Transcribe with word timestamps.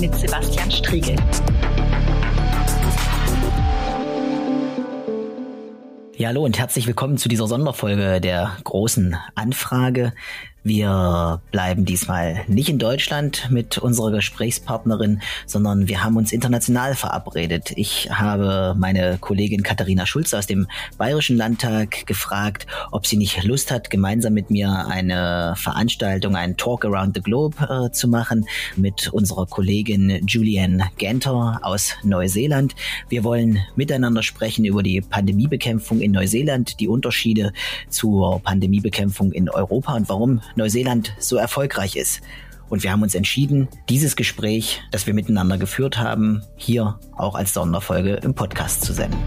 mit 0.00 0.14
Sebastian 0.14 0.70
Striegel. 0.70 1.16
Ja, 6.16 6.28
hallo 6.28 6.44
und 6.44 6.58
herzlich 6.58 6.86
willkommen 6.86 7.16
zu 7.18 7.28
dieser 7.28 7.46
Sonderfolge 7.46 8.20
der 8.20 8.56
großen 8.64 9.16
Anfrage. 9.34 10.12
Wir 10.66 11.40
bleiben 11.52 11.84
diesmal 11.84 12.42
nicht 12.48 12.68
in 12.68 12.80
Deutschland 12.80 13.46
mit 13.52 13.78
unserer 13.78 14.10
Gesprächspartnerin, 14.10 15.20
sondern 15.46 15.86
wir 15.86 16.02
haben 16.02 16.16
uns 16.16 16.32
international 16.32 16.96
verabredet. 16.96 17.70
Ich 17.76 18.08
habe 18.10 18.74
meine 18.76 19.16
Kollegin 19.20 19.62
Katharina 19.62 20.06
Schulze 20.06 20.36
aus 20.36 20.48
dem 20.48 20.66
Bayerischen 20.98 21.36
Landtag 21.36 22.04
gefragt, 22.08 22.66
ob 22.90 23.06
sie 23.06 23.16
nicht 23.16 23.44
Lust 23.44 23.70
hat, 23.70 23.90
gemeinsam 23.90 24.34
mit 24.34 24.50
mir 24.50 24.88
eine 24.88 25.54
Veranstaltung, 25.56 26.34
einen 26.34 26.56
Talk 26.56 26.84
Around 26.84 27.14
the 27.14 27.22
Globe 27.22 27.86
äh, 27.86 27.92
zu 27.92 28.08
machen 28.08 28.48
mit 28.74 29.06
unserer 29.12 29.46
Kollegin 29.46 30.26
Julianne 30.26 30.88
Ganter 30.98 31.60
aus 31.62 31.94
Neuseeland. 32.02 32.74
Wir 33.08 33.22
wollen 33.22 33.60
miteinander 33.76 34.24
sprechen 34.24 34.64
über 34.64 34.82
die 34.82 35.00
Pandemiebekämpfung 35.00 36.00
in 36.00 36.10
Neuseeland, 36.10 36.80
die 36.80 36.88
Unterschiede 36.88 37.52
zur 37.88 38.40
Pandemiebekämpfung 38.42 39.30
in 39.30 39.48
Europa 39.48 39.94
und 39.94 40.08
warum 40.08 40.40
Neuseeland 40.56 41.14
so 41.18 41.36
erfolgreich 41.36 41.96
ist. 41.96 42.22
Und 42.68 42.82
wir 42.82 42.90
haben 42.90 43.02
uns 43.02 43.14
entschieden, 43.14 43.68
dieses 43.88 44.16
Gespräch, 44.16 44.82
das 44.90 45.06
wir 45.06 45.14
miteinander 45.14 45.56
geführt 45.56 45.98
haben, 45.98 46.42
hier 46.56 46.98
auch 47.16 47.34
als 47.36 47.54
Sonderfolge 47.54 48.14
im 48.16 48.34
Podcast 48.34 48.84
zu 48.84 48.92
senden. 48.92 49.18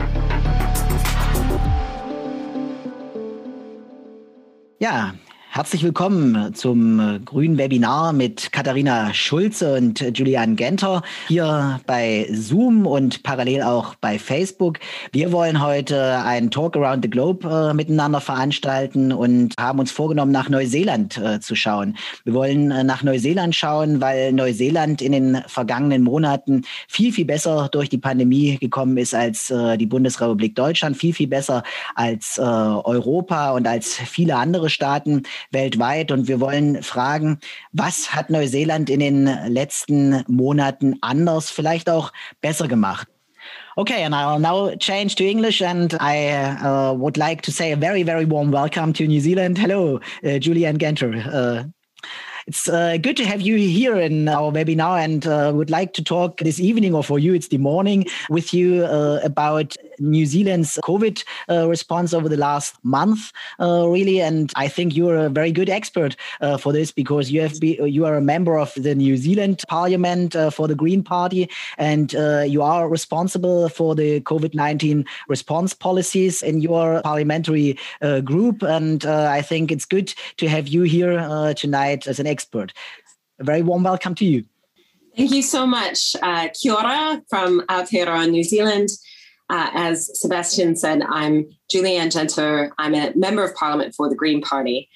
Ja, 4.79 5.13
Herzlich 5.51 5.83
willkommen 5.83 6.53
zum 6.53 7.25
grünen 7.25 7.57
Webinar 7.57 8.13
mit 8.13 8.51
Katharina 8.51 9.11
Schulze 9.15 9.77
und 9.77 9.99
Julian 10.15 10.55
Genter 10.55 11.01
hier 11.27 11.81
bei 11.87 12.29
Zoom 12.31 12.85
und 12.85 13.23
parallel 13.23 13.63
auch 13.63 13.95
bei 13.95 14.19
Facebook. 14.19 14.77
Wir 15.11 15.31
wollen 15.31 15.61
heute 15.61 16.19
einen 16.23 16.51
Talk 16.51 16.77
Around 16.77 17.03
the 17.03 17.09
Globe 17.09 17.49
äh, 17.49 17.73
miteinander 17.73 18.21
veranstalten 18.21 19.11
und 19.11 19.55
haben 19.59 19.79
uns 19.79 19.91
vorgenommen, 19.91 20.31
nach 20.31 20.49
Neuseeland 20.49 21.17
äh, 21.17 21.39
zu 21.39 21.55
schauen. 21.55 21.97
Wir 22.25 22.35
wollen 22.35 22.69
äh, 22.69 22.83
nach 22.83 23.01
Neuseeland 23.01 23.55
schauen, 23.55 24.01
weil 24.01 24.31
Neuseeland 24.33 25.01
in 25.01 25.13
den 25.13 25.41
vergangenen 25.47 26.03
Monaten 26.03 26.61
viel, 26.87 27.11
viel 27.11 27.25
besser 27.25 27.69
durch 27.71 27.89
die 27.89 27.97
Pandemie 27.97 28.59
gekommen 28.59 28.97
ist 28.97 29.15
als 29.15 29.49
äh, 29.49 29.79
die 29.79 29.87
Bundesrepublik 29.87 30.53
Deutschland, 30.53 30.95
viel, 30.95 31.13
viel 31.13 31.27
besser 31.27 31.63
als 31.95 32.37
äh, 32.37 32.41
Europa 32.41 33.51
und 33.53 33.67
als 33.67 33.95
viele 33.95 34.35
andere 34.35 34.69
Staaten 34.69 35.23
weltweit. 35.51 36.11
Und 36.11 36.27
wir 36.27 36.39
wollen 36.39 36.83
fragen, 36.83 37.39
was 37.71 38.13
hat 38.13 38.29
Neuseeland 38.29 38.89
in 38.89 38.99
den 38.99 39.25
letzten 39.47 40.23
Monaten 40.27 40.97
anders, 41.01 41.49
vielleicht 41.49 41.89
auch 41.89 42.11
besser 42.41 42.67
gemacht? 42.67 43.07
Okay, 43.75 44.03
and 44.03 44.13
I'll 44.13 44.39
now 44.39 44.75
change 44.75 45.15
to 45.15 45.23
English, 45.23 45.61
and 45.61 45.93
I 46.01 46.31
uh, 46.61 46.93
would 46.93 47.15
like 47.15 47.41
to 47.43 47.51
say 47.51 47.71
a 47.71 47.77
very, 47.77 48.03
very 48.03 48.25
warm 48.25 48.51
welcome 48.51 48.91
to 48.93 49.05
New 49.05 49.21
Zealand. 49.21 49.57
Hello, 49.57 50.01
uh, 50.23 50.37
Julian 50.37 50.77
Genter. 50.77 51.15
Uh, 51.25 51.63
it's 52.45 52.67
uh, 52.67 52.97
good 52.97 53.15
to 53.15 53.25
have 53.25 53.41
you 53.41 53.55
here 53.55 53.95
in 53.95 54.27
our 54.27 54.51
webinar 54.51 55.01
and 55.01 55.25
uh, 55.27 55.51
would 55.55 55.69
like 55.69 55.93
to 55.93 56.03
talk 56.03 56.39
this 56.39 56.59
evening, 56.59 56.93
or 56.93 57.03
for 57.03 57.19
you, 57.19 57.33
it's 57.33 57.47
the 57.49 57.57
morning, 57.57 58.05
with 58.29 58.53
you 58.53 58.83
uh, 58.83 59.19
about 59.23 59.77
New 59.99 60.25
Zealand's 60.25 60.79
COVID 60.83 61.23
uh, 61.49 61.67
response 61.67 62.13
over 62.13 62.29
the 62.29 62.37
last 62.37 62.75
month, 62.83 63.31
uh, 63.59 63.87
really. 63.87 64.21
And 64.21 64.51
I 64.55 64.67
think 64.67 64.95
you're 64.95 65.15
a 65.15 65.29
very 65.29 65.51
good 65.51 65.69
expert 65.69 66.15
uh, 66.41 66.57
for 66.57 66.73
this 66.73 66.91
because 66.91 67.31
you 67.31 67.41
have 67.41 67.59
be, 67.59 67.79
you 67.83 68.05
are 68.05 68.15
a 68.15 68.21
member 68.21 68.57
of 68.57 68.73
the 68.75 68.95
New 68.95 69.17
Zealand 69.17 69.63
Parliament 69.67 70.35
for 70.53 70.67
the 70.67 70.75
Green 70.75 71.03
Party, 71.03 71.49
and 71.77 72.13
you 72.49 72.61
are 72.61 72.89
responsible 72.89 73.69
for 73.69 73.95
the 73.95 74.21
COVID 74.21 74.53
19 74.53 75.05
response 75.27 75.73
policies 75.73 76.41
in 76.41 76.61
your 76.61 77.01
parliamentary 77.01 77.77
group. 78.23 78.61
And 78.61 79.05
I 79.05 79.41
think 79.41 79.71
it's 79.71 79.85
good 79.85 80.13
to 80.37 80.47
have 80.47 80.67
you 80.67 80.83
here 80.83 81.53
tonight 81.55 82.07
as 82.07 82.19
an 82.19 82.27
expert. 82.27 82.73
A 83.39 83.43
very 83.43 83.61
warm 83.61 83.83
welcome 83.83 84.15
to 84.15 84.25
you. 84.25 84.45
Thank 85.15 85.31
you 85.31 85.41
so 85.41 85.65
much. 85.65 86.15
Uh, 86.21 86.47
kia 86.53 87.21
from 87.29 87.61
Aotearoa, 87.67 88.29
New 88.29 88.43
Zealand. 88.43 88.89
Uh, 89.49 89.69
as 89.73 90.19
Sebastian 90.19 90.75
said, 90.75 91.01
I'm 91.01 91.49
Julie 91.69 91.95
Anne 91.95 92.09
Genter. 92.09 92.69
I'm 92.77 92.93
a 92.93 93.11
member 93.15 93.43
of 93.43 93.55
parliament 93.55 93.95
for 93.95 94.07
the 94.07 94.15
Green 94.15 94.41
Party. 94.41 94.89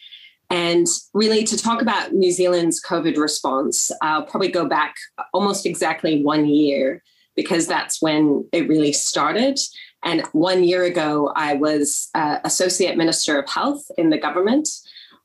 And 0.49 0.85
really, 1.13 1.43
to 1.45 1.57
talk 1.57 1.81
about 1.81 2.13
New 2.13 2.31
Zealand's 2.31 2.81
COVID 2.83 3.17
response, 3.17 3.89
I'll 4.01 4.25
probably 4.25 4.49
go 4.49 4.67
back 4.67 4.95
almost 5.33 5.65
exactly 5.65 6.21
one 6.21 6.45
year 6.45 7.01
because 7.35 7.65
that's 7.65 7.99
when 7.99 8.47
it 8.51 8.67
really 8.67 8.93
started. 8.93 9.57
And 10.03 10.21
one 10.33 10.63
year 10.63 10.83
ago, 10.83 11.33
I 11.35 11.55
was 11.55 12.09
uh, 12.13 12.37
Associate 12.43 12.95
Minister 12.95 13.39
of 13.39 13.49
Health 13.49 13.83
in 13.97 14.11
the 14.11 14.19
government. 14.19 14.69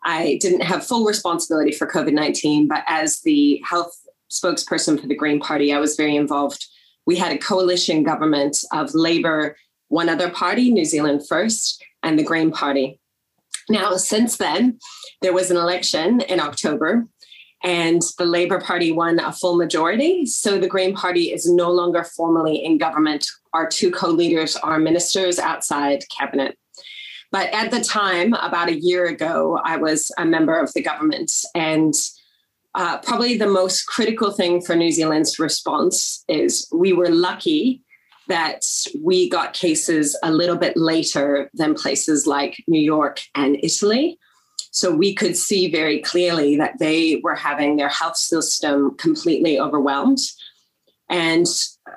I 0.04 0.38
didn't 0.40 0.62
have 0.62 0.86
full 0.86 1.04
responsibility 1.04 1.72
for 1.72 1.86
COVID 1.86 2.14
19, 2.14 2.66
but 2.66 2.84
as 2.86 3.20
the 3.20 3.62
health 3.68 3.92
spokesperson 4.30 4.98
for 4.98 5.06
the 5.06 5.16
Green 5.16 5.40
Party, 5.40 5.74
I 5.74 5.80
was 5.80 5.96
very 5.96 6.16
involved 6.16 6.66
we 7.08 7.16
had 7.16 7.32
a 7.32 7.38
coalition 7.38 8.02
government 8.02 8.58
of 8.70 8.94
Labour, 8.94 9.56
one 9.88 10.10
other 10.10 10.28
party, 10.28 10.70
New 10.70 10.84
Zealand 10.84 11.26
First, 11.26 11.82
and 12.02 12.18
the 12.18 12.22
Green 12.22 12.50
Party. 12.50 13.00
Now, 13.70 13.96
since 13.96 14.36
then, 14.36 14.78
there 15.22 15.32
was 15.32 15.50
an 15.50 15.56
election 15.56 16.20
in 16.20 16.38
October, 16.38 17.06
and 17.64 18.02
the 18.18 18.26
Labour 18.26 18.60
Party 18.60 18.92
won 18.92 19.20
a 19.20 19.32
full 19.32 19.56
majority. 19.56 20.26
So 20.26 20.58
the 20.58 20.68
Green 20.68 20.94
Party 20.94 21.32
is 21.32 21.50
no 21.50 21.70
longer 21.70 22.04
formally 22.04 22.62
in 22.62 22.76
government. 22.76 23.26
Our 23.54 23.66
two 23.66 23.90
co 23.90 24.10
leaders 24.10 24.54
are 24.56 24.78
ministers 24.78 25.38
outside 25.38 26.04
cabinet. 26.14 26.58
But 27.32 27.48
at 27.54 27.70
the 27.70 27.80
time, 27.80 28.34
about 28.34 28.68
a 28.68 28.78
year 28.78 29.06
ago, 29.06 29.58
I 29.64 29.78
was 29.78 30.10
a 30.18 30.26
member 30.26 30.58
of 30.60 30.74
the 30.74 30.82
government, 30.82 31.32
and 31.54 31.94
uh, 32.74 32.98
probably 32.98 33.36
the 33.36 33.48
most 33.48 33.86
critical 33.86 34.30
thing 34.30 34.60
for 34.60 34.76
New 34.76 34.92
Zealand's 34.92 35.38
response 35.38 36.24
is 36.28 36.68
we 36.72 36.92
were 36.92 37.08
lucky 37.08 37.82
that 38.28 38.62
we 39.02 39.28
got 39.28 39.54
cases 39.54 40.16
a 40.22 40.30
little 40.30 40.56
bit 40.56 40.76
later 40.76 41.50
than 41.54 41.74
places 41.74 42.26
like 42.26 42.62
New 42.68 42.80
York 42.80 43.20
and 43.34 43.58
Italy. 43.62 44.18
So 44.70 44.94
we 44.94 45.14
could 45.14 45.36
see 45.36 45.70
very 45.70 46.00
clearly 46.00 46.56
that 46.56 46.78
they 46.78 47.20
were 47.24 47.34
having 47.34 47.76
their 47.76 47.88
health 47.88 48.16
system 48.16 48.96
completely 48.98 49.58
overwhelmed. 49.58 50.18
And 51.08 51.46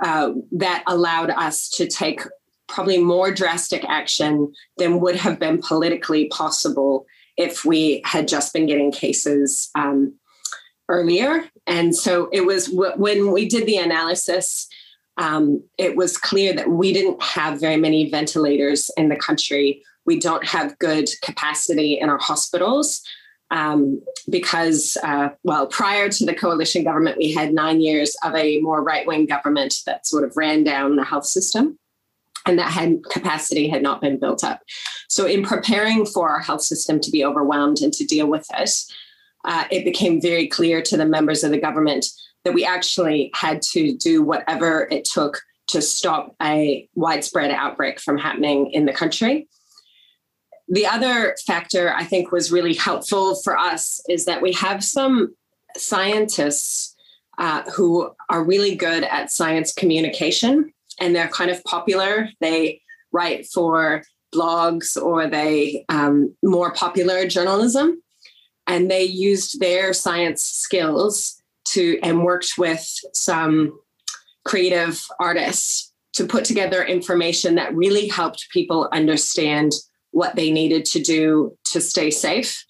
uh, 0.03 0.31
that 0.53 0.83
allowed 0.87 1.31
us 1.31 1.69
to 1.71 1.85
take 1.85 2.21
probably 2.69 2.97
more 2.97 3.31
drastic 3.31 3.83
action 3.89 4.53
than 4.77 5.01
would 5.01 5.17
have 5.17 5.37
been 5.37 5.61
politically 5.61 6.25
possible 6.29 7.05
if 7.37 7.65
we 7.65 8.01
had 8.05 8.27
just 8.27 8.53
been 8.53 8.65
getting 8.65 8.91
cases 8.91 9.69
um, 9.75 10.13
earlier. 10.91 11.46
And 11.66 11.96
so 11.96 12.29
it 12.31 12.46
was 12.46 12.69
when 12.72 13.31
we 13.31 13.47
did 13.47 13.66
the 13.66 13.78
analysis, 13.78 14.68
um, 15.18 15.63
it 15.78 15.96
was 15.96 16.18
clear 16.18 16.53
that 16.53 16.69
we 16.69 16.94
didn't 16.94 17.22
have 17.24 17.59
very 17.59 17.78
many 17.78 18.09
ventilators 18.09 18.91
in 18.97 19.09
the 19.09 19.16
country. 19.16 19.84
We 20.06 20.19
don't 20.19 20.46
have 20.46 20.78
good 20.79 21.09
capacity 21.24 22.00
in 22.00 22.09
our 22.09 22.19
hospitals. 22.19 23.02
Um, 23.52 24.02
because, 24.29 24.97
uh, 25.03 25.29
well, 25.44 25.68
prior 25.68 26.07
to 26.07 26.25
the 26.25 26.34
coalition 26.34 26.85
government, 26.85 27.18
we 27.18 27.34
had 27.34 27.53
nine 27.53 27.81
years 27.81 28.16
of 28.23 28.34
a 28.34 28.59
more 28.62 28.81
right 28.81 29.06
wing 29.06 29.25
government 29.25 29.75
that 29.85 30.08
sort 30.08 30.23
of 30.23 30.38
ran 30.38 30.63
down 30.63 30.96
the 30.96 31.03
health 31.03 31.25
system 31.25 31.78
and 32.46 32.58
that 32.58 32.72
had 32.72 33.03
capacity 33.12 33.68
had 33.68 33.84
not 33.84 34.00
been 34.00 34.18
built 34.18 34.44
up. 34.44 34.62
So, 35.09 35.25
in 35.25 35.44
preparing 35.44 36.06
for 36.06 36.29
our 36.29 36.40
health 36.40 36.61
system 36.61 37.02
to 37.02 37.11
be 37.11 37.26
overwhelmed 37.26 37.82
and 37.82 37.91
to 37.94 38.05
deal 38.05 38.28
with 38.28 38.47
it, 38.58 38.72
uh, 39.46 39.66
it 39.72 39.84
became 39.85 40.22
very 40.22 40.47
clear 40.47 40.82
to 40.82 40.97
the 40.97 41.05
members 41.05 41.43
of 41.43 41.52
the 41.52 41.59
government 41.59 42.05
that 42.43 42.53
we 42.53 42.66
actually 42.66 43.32
had 43.34 43.61
to 43.61 43.96
do 43.97 44.22
whatever 44.22 44.88
it 44.91 45.05
took 45.05 45.41
to 45.67 45.82
stop 45.82 46.35
a 46.41 46.88
widespread 46.96 47.52
outbreak 47.52 47.99
from 47.99 48.17
happening 48.17 48.72
in 48.72 48.85
the 48.85 48.93
country. 48.93 49.47
The 50.67 50.85
other 50.85 51.35
factor 51.46 51.93
I 51.93 52.03
think 52.03 52.32
was 52.32 52.52
really 52.52 52.73
helpful 52.73 53.35
for 53.35 53.58
us 53.58 54.02
is 54.09 54.26
that 54.26 54.41
we 54.41 54.53
have 54.53 54.84
some 54.84 55.35
scientists 55.78 56.96
uh, 57.37 57.64
who 57.72 58.11
are 58.29 58.44
really 58.44 58.76
good 58.76 59.03
at 59.03 59.32
science 59.32 59.73
communication 59.73 60.72
and 60.99 61.16
they're 61.16 61.28
kind 61.29 61.49
of 61.49 61.64
popular. 61.64 62.29
They 62.40 62.82
write 63.11 63.47
for 63.47 64.03
blogs 64.34 65.02
or 65.02 65.28
they 65.28 65.85
um, 65.90 66.35
more 66.44 66.73
popular 66.73 67.28
journalism 67.28 68.02
and 68.67 68.90
they 68.90 69.03
used 69.03 69.59
their 69.59 69.93
science 69.93 70.43
skills 70.43 71.41
to 71.66 71.99
and 72.03 72.23
worked 72.23 72.53
with 72.58 72.85
some 73.13 73.79
creative 74.46 75.02
artists 75.19 75.93
to 76.13 76.25
put 76.25 76.43
together 76.43 76.84
information 76.84 77.55
that 77.55 77.73
really 77.75 78.08
helped 78.08 78.47
people 78.52 78.90
understand 78.91 79.72
what 80.11 80.35
they 80.35 80.52
needed 80.52 80.84
to 80.84 80.99
do 80.99 81.55
to 81.63 81.79
stay 81.79 82.11
safe 82.11 82.66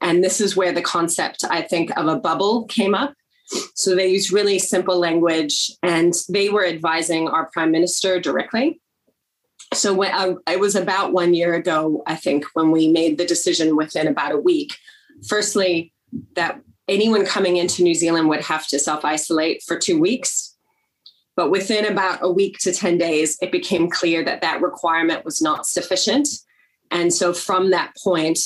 and 0.00 0.22
this 0.22 0.40
is 0.40 0.56
where 0.56 0.72
the 0.72 0.82
concept 0.82 1.44
i 1.48 1.62
think 1.62 1.90
of 1.96 2.06
a 2.06 2.18
bubble 2.18 2.64
came 2.64 2.94
up 2.94 3.14
So 3.74 3.94
they 3.94 4.08
used 4.08 4.32
really 4.32 4.58
simple 4.58 4.98
language 4.98 5.70
and 5.82 6.14
they 6.28 6.48
were 6.48 6.66
advising 6.66 7.28
our 7.28 7.50
prime 7.52 7.70
minister 7.70 8.20
directly. 8.20 8.80
So 9.74 9.94
when 9.94 10.12
uh, 10.12 10.34
it 10.50 10.60
was 10.60 10.74
about 10.74 11.12
one 11.12 11.34
year 11.34 11.54
ago, 11.54 12.02
I 12.06 12.14
think, 12.14 12.44
when 12.54 12.70
we 12.70 12.88
made 12.88 13.16
the 13.16 13.24
decision 13.24 13.76
within 13.76 14.06
about 14.06 14.32
a 14.32 14.38
week. 14.38 14.74
Firstly, 15.26 15.92
that 16.34 16.60
anyone 16.88 17.24
coming 17.24 17.56
into 17.56 17.82
New 17.82 17.94
Zealand 17.94 18.28
would 18.28 18.42
have 18.42 18.66
to 18.68 18.78
self 18.78 19.04
isolate 19.04 19.62
for 19.62 19.78
two 19.78 19.98
weeks. 19.98 20.56
But 21.34 21.50
within 21.50 21.86
about 21.86 22.18
a 22.22 22.30
week 22.30 22.58
to 22.58 22.72
10 22.72 22.98
days, 22.98 23.38
it 23.40 23.50
became 23.50 23.88
clear 23.88 24.22
that 24.24 24.42
that 24.42 24.60
requirement 24.60 25.24
was 25.24 25.40
not 25.40 25.66
sufficient. 25.66 26.28
And 26.90 27.12
so 27.12 27.32
from 27.32 27.70
that 27.70 27.94
point, 28.04 28.38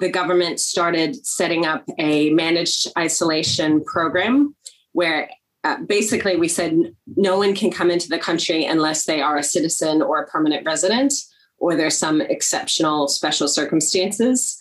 the 0.00 0.10
government 0.10 0.60
started 0.60 1.24
setting 1.26 1.64
up 1.64 1.84
a 1.98 2.30
managed 2.30 2.88
isolation 2.98 3.82
program 3.84 4.54
where 4.92 5.30
uh, 5.64 5.76
basically 5.86 6.36
we 6.36 6.48
said 6.48 6.94
no 7.16 7.38
one 7.38 7.54
can 7.54 7.70
come 7.70 7.90
into 7.90 8.08
the 8.08 8.18
country 8.18 8.64
unless 8.64 9.04
they 9.04 9.22
are 9.22 9.38
a 9.38 9.42
citizen 9.42 10.02
or 10.02 10.20
a 10.20 10.26
permanent 10.26 10.64
resident 10.64 11.12
or 11.58 11.76
there's 11.76 11.96
some 11.96 12.20
exceptional 12.20 13.08
special 13.08 13.46
circumstances. 13.46 14.58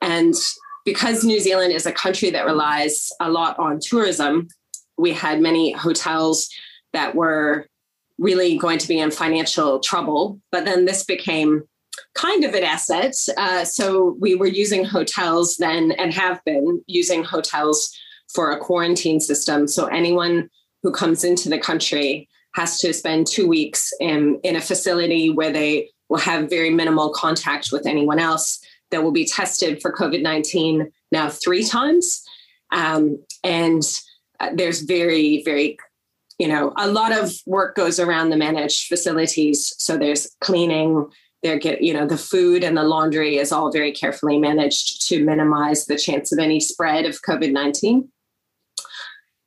And 0.00 0.34
because 0.88 1.22
New 1.22 1.38
Zealand 1.38 1.74
is 1.74 1.84
a 1.84 1.92
country 1.92 2.30
that 2.30 2.46
relies 2.46 3.12
a 3.20 3.30
lot 3.30 3.58
on 3.58 3.78
tourism, 3.78 4.48
we 4.96 5.12
had 5.12 5.38
many 5.38 5.70
hotels 5.70 6.48
that 6.94 7.14
were 7.14 7.66
really 8.16 8.56
going 8.56 8.78
to 8.78 8.88
be 8.88 8.98
in 8.98 9.10
financial 9.10 9.80
trouble. 9.80 10.40
But 10.50 10.64
then 10.64 10.86
this 10.86 11.04
became 11.04 11.64
kind 12.14 12.42
of 12.42 12.54
an 12.54 12.64
asset. 12.64 13.14
Uh, 13.36 13.66
so 13.66 14.16
we 14.18 14.34
were 14.34 14.46
using 14.46 14.82
hotels 14.82 15.56
then 15.56 15.92
and 15.98 16.14
have 16.14 16.42
been 16.46 16.82
using 16.86 17.22
hotels 17.22 17.94
for 18.32 18.50
a 18.50 18.58
quarantine 18.58 19.20
system. 19.20 19.68
So 19.68 19.88
anyone 19.88 20.48
who 20.82 20.90
comes 20.90 21.22
into 21.22 21.50
the 21.50 21.58
country 21.58 22.30
has 22.54 22.78
to 22.78 22.94
spend 22.94 23.26
two 23.26 23.46
weeks 23.46 23.92
in, 24.00 24.40
in 24.42 24.56
a 24.56 24.62
facility 24.62 25.28
where 25.28 25.52
they 25.52 25.90
will 26.08 26.16
have 26.16 26.48
very 26.48 26.70
minimal 26.70 27.10
contact 27.10 27.72
with 27.72 27.86
anyone 27.86 28.18
else 28.18 28.58
that 28.90 29.02
will 29.02 29.12
be 29.12 29.26
tested 29.26 29.80
for 29.80 29.92
COVID 29.92 30.22
19 30.22 30.90
now 31.12 31.28
three 31.28 31.64
times. 31.64 32.22
Um, 32.70 33.22
and 33.42 33.82
uh, 34.40 34.50
there's 34.54 34.82
very, 34.82 35.42
very, 35.44 35.78
you 36.38 36.48
know, 36.48 36.72
a 36.76 36.88
lot 36.88 37.12
of 37.12 37.32
work 37.46 37.74
goes 37.74 37.98
around 37.98 38.30
the 38.30 38.36
managed 38.36 38.88
facilities. 38.88 39.74
So 39.78 39.96
there's 39.96 40.30
cleaning, 40.40 41.06
there 41.42 41.58
get, 41.58 41.82
you 41.82 41.94
know, 41.94 42.06
the 42.06 42.18
food 42.18 42.64
and 42.64 42.76
the 42.76 42.82
laundry 42.82 43.38
is 43.38 43.52
all 43.52 43.72
very 43.72 43.92
carefully 43.92 44.38
managed 44.38 45.08
to 45.08 45.24
minimize 45.24 45.86
the 45.86 45.96
chance 45.96 46.32
of 46.32 46.38
any 46.38 46.60
spread 46.60 47.04
of 47.06 47.22
COVID 47.22 47.52
19. 47.52 48.08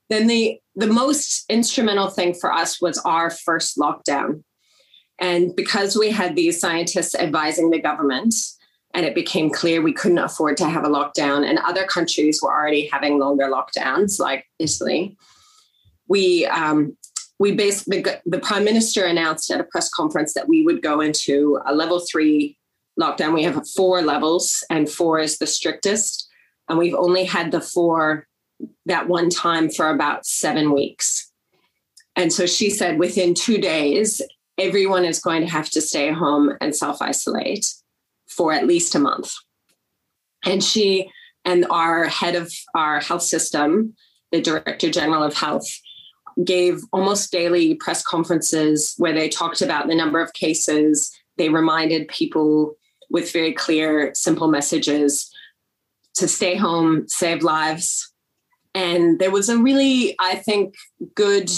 Then 0.09 0.27
the 0.27 0.59
the 0.75 0.87
most 0.87 1.45
instrumental 1.49 2.09
thing 2.09 2.33
for 2.33 2.51
us 2.51 2.81
was 2.81 2.97
our 2.99 3.29
first 3.29 3.77
lockdown. 3.77 4.43
And 5.19 5.55
because 5.55 5.97
we 5.97 6.11
had 6.11 6.35
these 6.35 6.59
scientists 6.59 7.13
advising 7.13 7.69
the 7.69 7.79
government, 7.79 8.33
and 8.93 9.05
it 9.05 9.15
became 9.15 9.49
clear 9.49 9.81
we 9.81 9.93
couldn't 9.93 10.17
afford 10.17 10.57
to 10.57 10.69
have 10.69 10.83
a 10.83 10.89
lockdown, 10.89 11.47
and 11.47 11.59
other 11.59 11.85
countries 11.85 12.41
were 12.41 12.51
already 12.51 12.87
having 12.91 13.19
longer 13.19 13.45
lockdowns, 13.45 14.19
like 14.19 14.45
Italy. 14.59 15.17
We 16.07 16.45
um, 16.47 16.97
we 17.39 17.53
basically 17.53 18.03
the 18.25 18.39
prime 18.39 18.63
minister 18.63 19.05
announced 19.05 19.49
at 19.51 19.59
a 19.59 19.65
press 19.65 19.89
conference 19.89 20.33
that 20.33 20.47
we 20.47 20.63
would 20.63 20.81
go 20.81 21.01
into 21.01 21.59
a 21.65 21.73
level 21.73 22.03
three 22.11 22.57
lockdown. 22.99 23.33
We 23.33 23.43
have 23.43 23.67
four 23.69 24.01
levels, 24.01 24.63
and 24.69 24.89
four 24.89 25.19
is 25.19 25.37
the 25.37 25.47
strictest, 25.47 26.27
and 26.69 26.77
we've 26.77 26.95
only 26.95 27.23
had 27.23 27.51
the 27.51 27.61
four 27.61 28.27
that 28.85 29.07
one 29.07 29.29
time 29.29 29.69
for 29.69 29.89
about 29.89 30.25
seven 30.25 30.73
weeks. 30.73 31.31
And 32.15 32.31
so 32.31 32.45
she 32.45 32.69
said 32.69 32.99
within 32.99 33.33
two 33.33 33.57
days, 33.57 34.21
everyone 34.57 35.05
is 35.05 35.19
going 35.19 35.41
to 35.41 35.47
have 35.47 35.69
to 35.71 35.81
stay 35.81 36.11
home 36.11 36.55
and 36.61 36.75
self 36.75 37.01
isolate 37.01 37.65
for 38.35 38.53
at 38.53 38.67
least 38.67 38.95
a 38.95 38.99
month. 38.99 39.33
And 40.43 40.63
she 40.63 41.11
and 41.45 41.65
our 41.69 42.05
head 42.05 42.35
of 42.35 42.51
our 42.75 42.99
health 42.99 43.23
system, 43.23 43.95
the 44.31 44.41
director 44.41 44.89
general 44.89 45.23
of 45.23 45.33
health, 45.33 45.67
gave 46.43 46.81
almost 46.93 47.31
daily 47.31 47.75
press 47.75 48.03
conferences 48.03 48.93
where 48.97 49.13
they 49.13 49.27
talked 49.27 49.61
about 49.61 49.87
the 49.87 49.95
number 49.95 50.21
of 50.21 50.33
cases. 50.33 51.11
They 51.37 51.49
reminded 51.49 52.07
people 52.07 52.75
with 53.09 53.31
very 53.31 53.53
clear, 53.53 54.11
simple 54.13 54.47
messages 54.47 55.29
to 56.15 56.27
stay 56.27 56.55
home, 56.55 57.07
save 57.07 57.43
lives. 57.43 58.13
And 58.73 59.19
there 59.19 59.31
was 59.31 59.49
a 59.49 59.57
really, 59.57 60.15
I 60.19 60.35
think, 60.35 60.75
good 61.15 61.49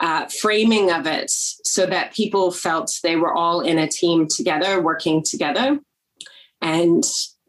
uh, 0.00 0.26
framing 0.28 0.90
of 0.90 1.06
it 1.06 1.30
so 1.30 1.84
that 1.86 2.14
people 2.14 2.50
felt 2.50 2.98
they 3.02 3.16
were 3.16 3.34
all 3.34 3.60
in 3.60 3.78
a 3.78 3.88
team 3.88 4.26
together, 4.26 4.80
working 4.80 5.22
together. 5.22 5.78
And 6.60 7.04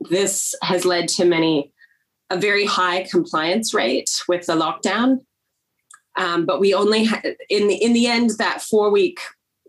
this 0.10 0.56
has 0.62 0.86
led 0.86 1.08
to 1.10 1.25
many 1.25 1.74
a 2.30 2.38
very 2.38 2.66
high 2.66 3.04
compliance 3.04 3.74
rate 3.74 4.10
with 4.28 4.46
the 4.46 4.54
lockdown. 4.54 5.19
Um, 6.18 6.46
but 6.46 6.60
we 6.60 6.74
only 6.74 7.06
had 7.06 7.36
in 7.50 7.68
the 7.68 7.75
in 7.75 7.94
the 7.94 8.08
end 8.08 8.31
that 8.38 8.62
four 8.62 8.90
week 8.90 9.19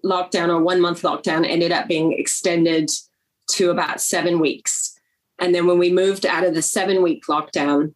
lockdown 0.05 0.49
or 0.49 0.61
one 0.61 0.81
month 0.81 1.03
lockdown 1.03 1.47
ended 1.49 1.73
up 1.73 1.87
being 1.87 2.13
extended 2.13 2.91
to 3.51 3.71
about 3.71 4.01
seven 4.01 4.41
weeks. 4.41 4.99
And 5.39 5.55
then 5.55 5.67
when 5.67 5.79
we 5.79 5.93
moved 5.93 6.27
out 6.27 6.45
of 6.45 6.55
the 6.55 6.63
seven 6.63 7.03
week 7.03 7.25
lockdown, 7.29 7.95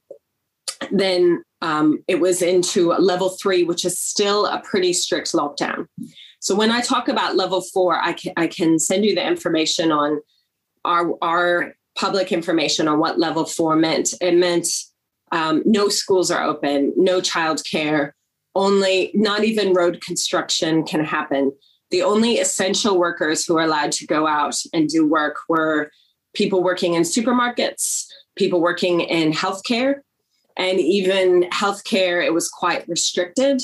then 0.91 1.43
um, 1.63 2.05
it 2.07 2.21
was 2.21 2.43
into 2.43 2.93
level 2.93 3.31
three, 3.31 3.65
which 3.65 3.85
is 3.85 3.99
still 3.99 4.47
a 4.47 4.61
pretty 4.61 4.93
strict 4.93 5.33
lockdown. 5.33 5.87
So 6.41 6.55
when 6.55 6.71
I 6.71 6.81
talk 6.81 7.09
about 7.09 7.37
level 7.37 7.63
four, 7.63 7.99
I 8.01 8.13
can, 8.13 8.33
I 8.37 8.47
can 8.47 8.79
send 8.79 9.05
you 9.05 9.15
the 9.15 9.27
information 9.27 9.91
on 9.91 10.21
our, 10.87 11.13
our 11.23 11.75
public 11.97 12.33
information 12.33 12.89
on 12.89 12.99
what 12.99 13.19
level 13.19 13.45
four 13.45 13.77
meant. 13.77 14.15
It 14.21 14.35
meant 14.35 14.69
um, 15.33 15.63
no 15.65 15.89
schools 15.89 16.31
are 16.31 16.45
open, 16.45 16.93
no 16.97 17.21
childcare, 17.21 18.13
only 18.55 19.11
not 19.15 19.45
even 19.45 19.75
road 19.75 20.01
construction 20.01 20.85
can 20.85 21.05
happen. 21.05 21.53
The 21.91 22.03
only 22.03 22.39
essential 22.39 22.99
workers 22.99 23.45
who 23.45 23.57
are 23.59 23.65
allowed 23.65 23.93
to 23.93 24.07
go 24.07 24.27
out 24.27 24.57
and 24.73 24.89
do 24.89 25.07
work 25.07 25.37
were 25.49 25.91
people 26.35 26.63
working 26.63 26.95
in 26.95 27.03
supermarkets, 27.03 28.07
people 28.37 28.61
working 28.61 29.01
in 29.01 29.33
healthcare, 29.33 29.97
and 30.57 30.79
even 30.81 31.45
healthcare. 31.51 32.25
It 32.25 32.35
was 32.35 32.49
quite 32.49 32.89
restricted. 32.89 33.63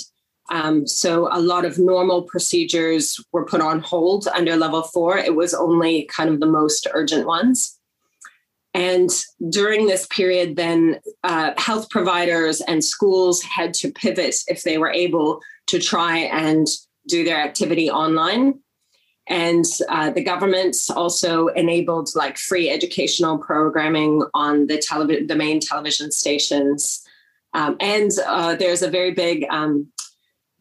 Um, 0.53 0.87
so 0.87 1.29
a 1.33 1.41
lot 1.41 1.65
of 1.65 1.79
normal 1.79 2.23
procedures 2.23 3.19
were 3.33 3.47
put 3.47 3.63
on 3.63 3.81
hold 3.81 4.29
under 4.29 4.55
level 4.55 4.83
four. 4.83 5.17
It 5.17 5.35
was 5.35 5.55
only 5.55 6.05
kind 6.05 6.29
of 6.29 6.41
the 6.41 6.47
most 6.47 6.87
urgent 6.93 7.27
ones. 7.27 7.79
And 8.75 9.11
during 9.49 9.87
this 9.87 10.07
period, 10.07 10.57
then 10.57 11.01
uh, 11.25 11.53
health 11.57 11.91
providers 11.91 12.61
and 12.63 12.85
schools 12.85 13.43
had 13.43 13.75
to 13.75 13.91
pivot 13.91 14.37
if 14.47 14.63
they 14.63 14.79
were 14.79 14.91
able 14.91 15.41
to 15.69 15.79
try 15.79 16.19
and 16.19 16.67
do 17.09 17.25
their 17.25 17.39
activity 17.39 17.91
online. 17.91 18.61
And 19.29 19.65
uh, 19.89 20.11
the 20.11 20.25
government 20.25 20.77
also 20.95 21.47
enabled 21.49 22.11
like 22.15 22.37
free 22.37 22.69
educational 22.69 23.39
programming 23.39 24.23
on 24.35 24.67
the 24.67 24.79
television, 24.79 25.29
the 25.29 25.37
main 25.37 25.61
television 25.61 26.11
stations. 26.11 27.03
Um, 27.55 27.77
and 27.81 28.11
uh, 28.27 28.57
there's 28.57 28.83
a 28.83 28.91
very 28.91 29.13
big 29.13 29.45
um, 29.51 29.92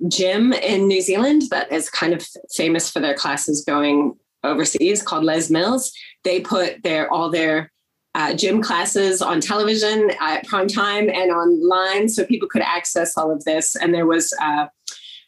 gym 0.07 0.53
in 0.53 0.87
New 0.87 1.01
Zealand 1.01 1.43
that 1.51 1.71
is 1.71 1.89
kind 1.89 2.13
of 2.13 2.25
famous 2.53 2.89
for 2.89 2.99
their 2.99 3.13
classes 3.13 3.63
going 3.65 4.15
overseas 4.43 5.01
called 5.01 5.23
Les 5.23 5.49
Mills. 5.49 5.91
They 6.23 6.41
put 6.41 6.83
their 6.83 7.11
all 7.11 7.29
their 7.29 7.71
uh, 8.13 8.33
gym 8.33 8.61
classes 8.61 9.21
on 9.21 9.39
television 9.39 10.11
at 10.19 10.45
prime 10.45 10.67
time 10.67 11.09
and 11.09 11.31
online 11.31 12.09
so 12.09 12.25
people 12.25 12.47
could 12.47 12.61
access 12.61 13.17
all 13.17 13.31
of 13.31 13.43
this. 13.45 13.75
And 13.75 13.93
there 13.93 14.05
was, 14.05 14.33
uh, 14.41 14.67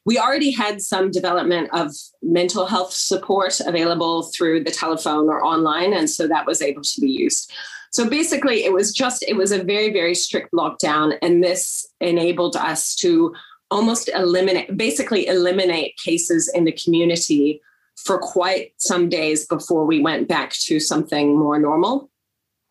we 0.05 0.19
already 0.19 0.51
had 0.51 0.81
some 0.81 1.09
development 1.09 1.69
of 1.71 1.91
mental 2.21 2.65
health 2.65 2.91
support 2.91 3.59
available 3.61 4.23
through 4.23 4.65
the 4.65 4.71
telephone 4.71 5.29
or 5.29 5.43
online. 5.43 5.93
And 5.93 6.09
so 6.09 6.27
that 6.27 6.45
was 6.45 6.61
able 6.61 6.81
to 6.81 7.01
be 7.01 7.09
used. 7.09 7.53
So 7.91 8.09
basically, 8.09 8.65
it 8.65 8.73
was 8.73 8.91
just, 8.91 9.23
it 9.27 9.37
was 9.37 9.51
a 9.51 9.63
very, 9.63 9.93
very 9.93 10.15
strict 10.15 10.51
lockdown. 10.51 11.17
And 11.21 11.43
this 11.43 11.87
enabled 12.01 12.57
us 12.57 12.95
to 12.95 13.33
almost 13.73 14.09
eliminate, 14.09 14.77
basically 14.77 15.27
eliminate 15.27 15.97
cases 15.97 16.49
in 16.53 16.63
the 16.65 16.71
community 16.71 17.59
for 17.97 18.19
quite 18.19 18.73
some 18.77 19.09
days 19.09 19.47
before 19.47 19.85
we 19.85 19.99
went 19.99 20.27
back 20.27 20.51
to 20.51 20.79
something 20.79 21.37
more 21.37 21.59
normal. 21.59 22.09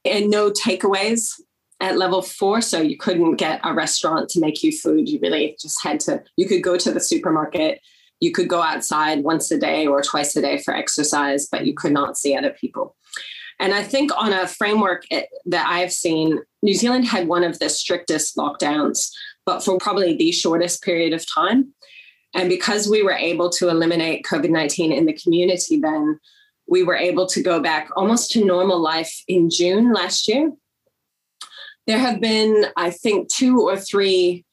And 0.05 0.31
no 0.31 0.51
takeaways 0.51 1.41
at 1.81 1.99
level 1.99 2.23
four. 2.23 2.61
So 2.61 2.81
you 2.81 2.97
couldn't 2.97 3.37
get 3.37 3.61
a 3.65 3.75
restaurant 3.75 4.29
to 4.31 4.41
make 4.41 4.63
you 4.63 4.71
food. 4.71 5.09
You 5.09 5.19
really 5.21 5.57
just 5.61 5.83
had 5.83 5.99
to, 6.01 6.23
you 6.37 6.47
could 6.47 6.63
go 6.63 6.77
to 6.77 6.93
the 6.93 7.01
supermarket, 7.01 7.81
you 8.21 8.31
could 8.31 8.49
go 8.49 8.63
outside 8.63 9.25
once 9.25 9.51
a 9.51 9.59
day 9.59 9.87
or 9.87 10.03
twice 10.03 10.37
a 10.37 10.41
day 10.41 10.59
for 10.59 10.75
exercise, 10.75 11.49
but 11.51 11.67
you 11.67 11.75
could 11.75 11.93
not 11.93 12.17
see 12.17 12.37
other 12.37 12.51
people. 12.51 12.97
And 13.59 13.75
I 13.75 13.83
think 13.83 14.11
on 14.17 14.33
a 14.33 14.47
framework 14.47 15.05
it, 15.11 15.29
that 15.47 15.67
I've 15.69 15.93
seen, 15.93 16.41
New 16.63 16.75
Zealand 16.75 17.07
had 17.07 17.29
one 17.29 17.45
of 17.45 17.59
the 17.59 17.69
strictest 17.69 18.37
lockdowns, 18.37 19.11
but 19.45 19.65
for 19.65 19.79
probably 19.79 20.17
the 20.17 20.33
shortest 20.33 20.83
period 20.83 21.13
of 21.13 21.25
time. 21.33 21.73
And 22.35 22.49
because 22.49 22.89
we 22.89 23.03
were 23.03 23.13
able 23.13 23.51
to 23.51 23.69
eliminate 23.69 24.25
COVID 24.25 24.51
19 24.51 24.93
in 24.93 25.07
the 25.07 25.13
community, 25.13 25.79
then 25.79 26.19
we 26.67 26.83
were 26.83 26.97
able 26.97 27.27
to 27.27 27.43
go 27.43 27.61
back 27.61 27.89
almost 27.97 28.31
to 28.33 28.45
normal 28.45 28.81
life 28.81 29.23
in 29.29 29.51
June 29.51 29.93
last 29.93 30.29
year. 30.29 30.53
There 31.87 31.99
have 31.99 32.21
been, 32.21 32.67
I 32.77 32.91
think, 32.91 33.29
two 33.29 33.61
or 33.61 33.77
three 33.77 34.45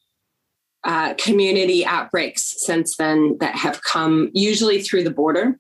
uh, 0.83 1.13
community 1.15 1.85
outbreaks 1.85 2.55
since 2.57 2.97
then 2.97 3.37
that 3.39 3.55
have 3.55 3.83
come 3.83 4.31
usually 4.33 4.81
through 4.81 5.03
the 5.03 5.11
border. 5.11 5.59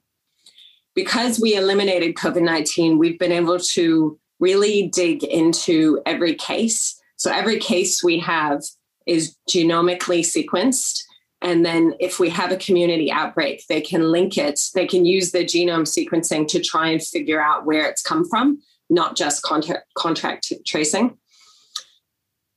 Because 0.95 1.39
we 1.39 1.55
eliminated 1.55 2.15
COVID 2.15 2.41
19, 2.41 2.97
we've 2.97 3.19
been 3.19 3.31
able 3.31 3.59
to 3.59 4.19
really 4.39 4.89
dig 4.89 5.23
into 5.23 6.01
every 6.05 6.33
case. 6.33 6.99
So 7.15 7.31
every 7.31 7.59
case 7.59 8.03
we 8.03 8.19
have 8.19 8.63
is 9.05 9.35
genomically 9.49 10.21
sequenced. 10.21 11.03
And 11.41 11.65
then 11.65 11.93
if 11.99 12.19
we 12.19 12.29
have 12.29 12.51
a 12.51 12.57
community 12.57 13.11
outbreak, 13.11 13.63
they 13.69 13.81
can 13.81 14.11
link 14.11 14.37
it, 14.37 14.59
they 14.73 14.85
can 14.85 15.05
use 15.05 15.31
the 15.31 15.45
genome 15.45 15.87
sequencing 15.87 16.47
to 16.49 16.59
try 16.59 16.89
and 16.89 17.01
figure 17.01 17.41
out 17.41 17.65
where 17.65 17.87
it's 17.87 18.01
come 18.01 18.27
from, 18.27 18.61
not 18.89 19.15
just 19.15 19.41
contact, 19.41 19.85
contact 19.95 20.51
tracing. 20.65 21.17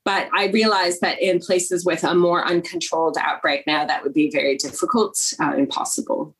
But 0.04 0.28
I 0.34 0.48
realize 0.48 0.98
that 0.98 1.22
in 1.22 1.38
places 1.38 1.84
with 1.84 2.02
a 2.02 2.14
more 2.14 2.44
uncontrolled 2.44 3.16
outbreak 3.20 3.68
now, 3.68 3.84
that 3.84 4.02
would 4.02 4.14
be 4.14 4.30
very 4.30 4.56
difficult, 4.56 5.16
uh, 5.40 5.54
impossible. 5.56 6.34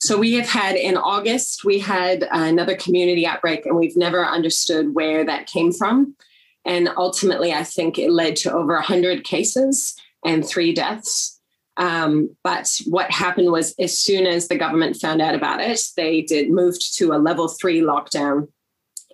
So 0.00 0.18
we 0.18 0.32
have 0.34 0.48
had 0.48 0.76
in 0.76 0.96
August, 0.96 1.62
we 1.62 1.78
had 1.78 2.26
another 2.32 2.74
community 2.74 3.26
outbreak, 3.26 3.66
and 3.66 3.76
we've 3.76 3.96
never 3.96 4.24
understood 4.24 4.94
where 4.94 5.24
that 5.24 5.46
came 5.46 5.72
from. 5.72 6.16
And 6.64 6.88
ultimately, 6.96 7.52
I 7.52 7.64
think 7.64 7.98
it 7.98 8.10
led 8.10 8.36
to 8.36 8.52
over 8.52 8.74
100 8.74 9.24
cases 9.24 9.94
and 10.24 10.46
three 10.46 10.74
deaths. 10.74 11.40
Um, 11.76 12.36
but 12.44 12.70
what 12.86 13.10
happened 13.10 13.50
was, 13.50 13.74
as 13.78 13.98
soon 13.98 14.26
as 14.26 14.48
the 14.48 14.58
government 14.58 14.96
found 14.96 15.22
out 15.22 15.34
about 15.34 15.60
it, 15.60 15.80
they 15.96 16.20
did 16.20 16.50
moved 16.50 16.96
to 16.98 17.12
a 17.12 17.18
level 17.18 17.48
three 17.48 17.80
lockdown 17.80 18.48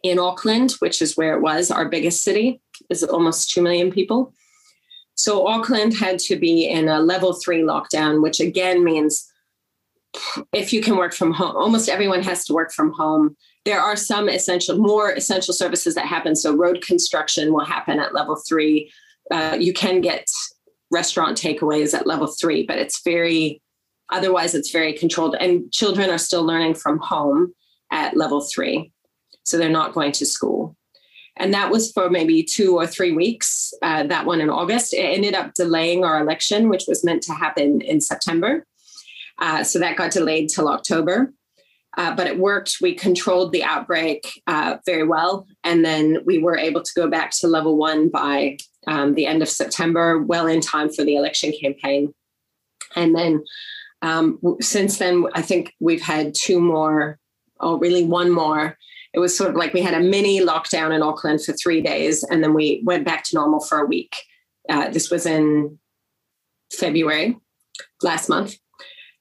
in 0.02 0.18
Auckland, 0.18 0.72
which 0.80 1.00
is 1.00 1.16
where 1.16 1.36
it 1.36 1.42
was, 1.42 1.70
our 1.70 1.88
biggest 1.88 2.22
city, 2.22 2.60
is 2.90 3.04
almost 3.04 3.50
2 3.50 3.62
million 3.62 3.90
people. 3.90 4.32
So 5.14 5.46
Auckland 5.46 5.94
had 5.94 6.18
to 6.20 6.36
be 6.36 6.68
in 6.68 6.88
a 6.88 7.00
level 7.00 7.32
three 7.32 7.62
lockdown, 7.62 8.22
which 8.22 8.38
again 8.38 8.84
means 8.84 9.30
if 10.52 10.72
you 10.72 10.80
can 10.80 10.96
work 10.96 11.14
from 11.14 11.32
home, 11.32 11.56
almost 11.56 11.88
everyone 11.88 12.22
has 12.22 12.44
to 12.46 12.54
work 12.54 12.72
from 12.72 12.92
home. 12.92 13.36
There 13.66 13.80
are 13.80 13.96
some 13.96 14.28
essential, 14.28 14.78
more 14.78 15.12
essential 15.12 15.52
services 15.52 15.96
that 15.96 16.06
happen. 16.06 16.36
So 16.36 16.56
road 16.56 16.80
construction 16.86 17.52
will 17.52 17.64
happen 17.64 17.98
at 17.98 18.14
level 18.14 18.36
three. 18.48 18.90
Uh, 19.30 19.56
you 19.58 19.72
can 19.72 20.00
get 20.00 20.26
restaurant 20.92 21.36
takeaways 21.36 21.92
at 21.92 22.06
level 22.06 22.28
three, 22.28 22.64
but 22.64 22.78
it's 22.78 23.02
very, 23.02 23.60
otherwise, 24.10 24.54
it's 24.54 24.70
very 24.70 24.92
controlled. 24.92 25.34
And 25.40 25.70
children 25.72 26.10
are 26.10 26.18
still 26.18 26.44
learning 26.44 26.74
from 26.74 27.00
home 27.00 27.52
at 27.90 28.16
level 28.16 28.40
three. 28.40 28.92
So 29.44 29.58
they're 29.58 29.68
not 29.68 29.94
going 29.94 30.12
to 30.12 30.26
school. 30.26 30.76
And 31.36 31.52
that 31.52 31.70
was 31.70 31.90
for 31.90 32.08
maybe 32.08 32.44
two 32.44 32.76
or 32.76 32.86
three 32.86 33.12
weeks, 33.12 33.74
uh, 33.82 34.04
that 34.04 34.26
one 34.26 34.40
in 34.40 34.48
August. 34.48 34.94
It 34.94 34.98
ended 34.98 35.34
up 35.34 35.54
delaying 35.54 36.04
our 36.04 36.20
election, 36.20 36.68
which 36.68 36.84
was 36.86 37.04
meant 37.04 37.22
to 37.24 37.32
happen 37.32 37.80
in 37.80 38.00
September. 38.00 38.64
Uh, 39.38 39.64
so 39.64 39.80
that 39.80 39.96
got 39.96 40.12
delayed 40.12 40.48
till 40.48 40.68
October. 40.68 41.32
Uh, 41.96 42.14
but 42.14 42.26
it 42.26 42.38
worked. 42.38 42.76
We 42.82 42.94
controlled 42.94 43.52
the 43.52 43.64
outbreak 43.64 44.42
uh, 44.46 44.76
very 44.84 45.04
well. 45.04 45.46
And 45.64 45.84
then 45.84 46.18
we 46.26 46.38
were 46.38 46.58
able 46.58 46.82
to 46.82 46.92
go 46.94 47.08
back 47.08 47.30
to 47.40 47.48
level 47.48 47.76
one 47.76 48.10
by 48.10 48.58
um, 48.86 49.14
the 49.14 49.26
end 49.26 49.42
of 49.42 49.48
September, 49.48 50.18
well 50.18 50.46
in 50.46 50.60
time 50.60 50.90
for 50.92 51.04
the 51.04 51.16
election 51.16 51.52
campaign. 51.58 52.12
And 52.94 53.14
then 53.14 53.44
um, 54.02 54.38
since 54.60 54.98
then, 54.98 55.24
I 55.34 55.42
think 55.42 55.72
we've 55.80 56.02
had 56.02 56.34
two 56.34 56.60
more, 56.60 57.18
or 57.60 57.78
really 57.78 58.04
one 58.04 58.30
more. 58.30 58.76
It 59.14 59.18
was 59.18 59.36
sort 59.36 59.50
of 59.50 59.56
like 59.56 59.72
we 59.72 59.80
had 59.80 59.94
a 59.94 60.00
mini 60.00 60.40
lockdown 60.40 60.94
in 60.94 61.02
Auckland 61.02 61.42
for 61.42 61.54
three 61.54 61.80
days, 61.80 62.22
and 62.22 62.42
then 62.42 62.52
we 62.52 62.82
went 62.84 63.06
back 63.06 63.24
to 63.24 63.34
normal 63.34 63.60
for 63.60 63.78
a 63.78 63.86
week. 63.86 64.14
Uh, 64.68 64.90
this 64.90 65.10
was 65.10 65.24
in 65.24 65.78
February 66.72 67.38
last 68.02 68.28
month. 68.28 68.56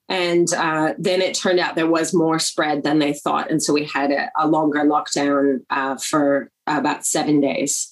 And 0.07 0.53
uh, 0.53 0.93
then 1.00 1.21
it 1.21 1.33
turned 1.33 1.59
out 1.59 1.75
there 1.75 1.89
was 1.89 2.13
more 2.13 2.38
spread 2.38 2.83
than 2.83 3.00
they 3.00 3.13
thought. 3.13 3.50
And 3.50 3.62
so 3.62 3.74
we 3.74 3.85
had 3.85 4.12
a, 4.12 4.29
a 4.38 4.47
longer 4.47 4.81
lockdown 4.81 5.62
uh, 5.69 5.97
for 5.97 6.51
about 6.67 7.05
seven 7.05 7.41
days. 7.41 7.91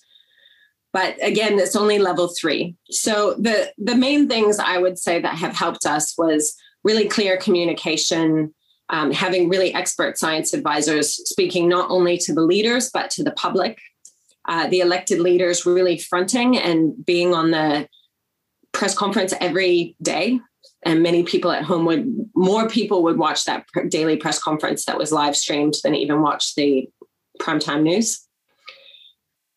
But 0.92 1.16
again, 1.24 1.58
it's 1.58 1.76
only 1.76 1.98
level 1.98 2.28
three. 2.28 2.76
So 2.92 3.34
the, 3.40 3.72
the 3.80 3.96
main 3.96 4.30
things 4.30 4.60
I 4.60 4.78
would 4.78 5.00
say 5.00 5.20
that 5.20 5.36
have 5.36 5.56
helped 5.56 5.88
us 5.88 6.14
was 6.18 6.56
really 6.84 7.08
clear 7.08 7.36
communication, 7.38 8.54
um, 8.90 9.12
having 9.12 9.50
really 9.50 9.74
expert 9.74 10.20
science 10.20 10.54
advisors 10.54 11.16
speaking 11.28 11.68
not 11.68 11.90
only 11.90 12.20
to 12.20 12.34
the 12.34 12.42
leaders, 12.42 12.92
but 12.94 13.10
to 13.12 13.24
the 13.24 13.32
public. 13.32 13.80
Uh, 14.48 14.68
the 14.68 14.82
elected 14.82 15.20
leaders 15.20 15.66
really 15.66 15.98
fronting 15.98 16.58
and 16.58 17.04
being 17.06 17.34
on 17.34 17.50
the 17.50 17.88
press 18.72 18.94
conference 18.94 19.34
every 19.40 19.96
day 20.02 20.40
and 20.86 21.04
many 21.04 21.24
people 21.24 21.52
at 21.52 21.64
home 21.64 21.86
would 21.86 22.08
more 22.36 22.68
people 22.68 23.04
would 23.04 23.18
watch 23.18 23.46
that 23.46 23.66
daily 23.90 24.18
press 24.18 24.42
conference 24.42 24.86
that 24.86 24.98
was 24.98 25.12
live 25.12 25.36
streamed 25.36 25.76
than 25.84 25.96
even 25.96 26.22
watch 26.22 26.56
the 26.56 26.90
primetime 27.40 27.84
news. 27.84 28.28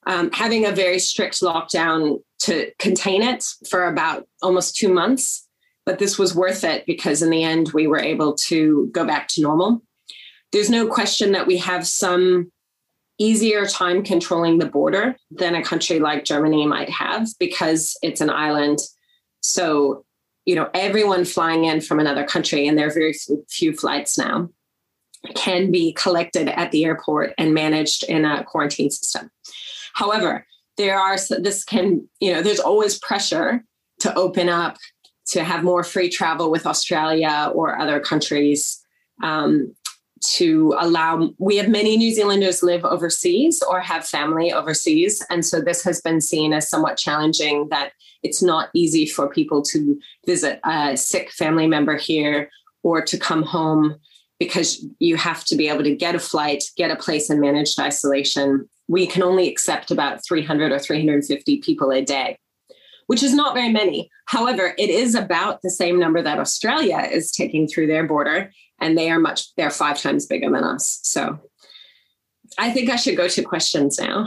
Um, 0.07 0.31
having 0.33 0.65
a 0.65 0.73
very 0.73 0.99
strict 0.99 1.41
lockdown 1.41 2.21
to 2.41 2.71
contain 2.79 3.23
it 3.23 3.45
for 3.69 3.89
about 3.89 4.29
almost 4.41 4.77
two 4.77 4.93
months 4.93 5.47
but 5.87 6.01
this 6.01 6.19
was 6.19 6.35
worth 6.35 6.65
it 6.65 6.85
because 6.85 7.23
in 7.23 7.31
the 7.31 7.45
end 7.45 7.71
we 7.73 7.87
were 7.87 8.01
able 8.01 8.35
to 8.35 8.91
go 8.93 9.07
back 9.07 9.29
to 9.29 9.41
normal. 9.41 9.81
There's 10.53 10.69
no 10.69 10.87
question 10.87 11.33
that 11.33 11.47
we 11.47 11.57
have 11.59 11.87
some 11.87 12.51
easier 13.19 13.65
time 13.65 14.03
controlling 14.03 14.59
the 14.59 14.67
border 14.67 15.17
than 15.31 15.55
a 15.55 15.63
country 15.63 15.99
like 15.99 16.27
germany 16.27 16.67
might 16.67 16.91
have 16.91 17.29
because 17.39 17.97
it's 18.03 18.21
an 18.21 18.29
island. 18.29 18.79
So 19.41 20.05
you 20.47 20.55
know, 20.55 20.71
everyone 20.73 21.25
flying 21.25 21.65
in 21.65 21.81
from 21.81 22.01
another 22.01 22.25
country, 22.25 22.67
and 22.67 22.79
there 22.79 22.87
are 22.87 22.95
very 22.95 23.15
few 23.51 23.73
flights 23.73 24.17
now, 24.17 24.49
can 25.35 25.71
be 25.71 25.93
collected 25.93 26.49
at 26.49 26.71
the 26.71 26.85
airport 26.85 27.35
and 27.37 27.53
managed 27.53 28.05
in 28.05 28.25
a 28.25 28.45
quarantine 28.45 28.91
system. 28.91 29.31
However, 29.95 30.47
there 30.77 30.99
are 30.99 31.17
this 31.41 31.65
can 31.65 32.07
you 32.21 32.33
know 32.33 32.43
there's 32.43 32.61
always 32.61 32.99
pressure 32.99 33.65
to 34.01 34.15
open 34.15 34.49
up 34.49 34.77
to 35.29 35.43
have 35.43 35.65
more 35.65 35.83
free 35.83 36.09
travel 36.09 36.51
with 36.51 36.67
Australia 36.67 37.51
or 37.55 37.79
other 37.79 37.99
countries 37.99 38.81
um, 39.23 39.75
to 40.35 40.75
allow 40.79 41.31
we 41.39 41.57
have 41.57 41.69
many 41.69 41.97
new 41.97 42.13
zealanders 42.13 42.63
live 42.63 42.85
overseas 42.85 43.63
or 43.63 43.81
have 43.81 44.07
family 44.07 44.53
overseas. 44.53 45.25
And 45.31 45.45
so 45.45 45.61
this 45.61 45.83
has 45.85 46.01
been 46.01 46.21
seen 46.21 46.53
as 46.53 46.69
somewhat 46.69 46.97
challenging 46.97 47.69
that 47.71 47.93
it's 48.23 48.43
not 48.43 48.71
easy 48.75 49.07
for 49.07 49.29
people 49.29 49.63
to 49.63 49.99
visit 50.27 50.61
a 50.65 50.97
sick 50.97 51.31
family 51.31 51.67
member 51.67 51.97
here 51.97 52.51
or 52.83 53.03
to 53.03 53.19
come 53.19 53.43
home 53.43 53.97
because 54.39 54.85
you 54.99 55.17
have 55.17 55.45
to 55.45 55.57
be 55.57 55.69
able 55.69 55.85
to 55.85 55.95
get 55.95 56.15
a 56.15 56.21
flight 56.21 56.63
get 56.77 56.91
a 56.91 56.97
place 56.97 57.31
in 57.31 57.41
managed 57.41 57.79
isolation. 57.79 58.69
We 58.89 59.07
can 59.07 59.23
only 59.23 59.49
accept 59.49 59.91
about 59.91 60.25
300 60.25 60.73
or 60.73 60.79
350 60.79 61.59
people 61.59 61.91
a 61.91 62.03
day 62.03 62.39
which 63.07 63.23
is 63.23 63.35
not 63.35 63.55
very 63.55 63.71
many. 63.71 64.11
However, 64.27 64.75
it 64.79 64.91
is 64.91 65.15
about 65.15 65.63
the 65.63 65.71
same 65.71 65.99
number 65.99 66.23
that 66.23 66.39
Australia 66.39 67.09
is 67.11 67.31
taking 67.31 67.67
through 67.67 67.87
their 67.87 68.07
border, 68.07 68.53
and 68.81 68.97
they 68.97 69.11
are 69.11 69.19
much, 69.19 69.55
they're 69.57 69.71
five 69.71 70.01
times 70.01 70.27
bigger 70.27 70.51
than 70.51 70.65
us. 70.65 71.01
So 71.03 71.41
I 72.59 72.71
think 72.71 72.91
I 72.91 72.97
should 72.97 73.17
go 73.17 73.29
to 73.29 73.43
questions 73.43 73.99
now. 73.99 74.27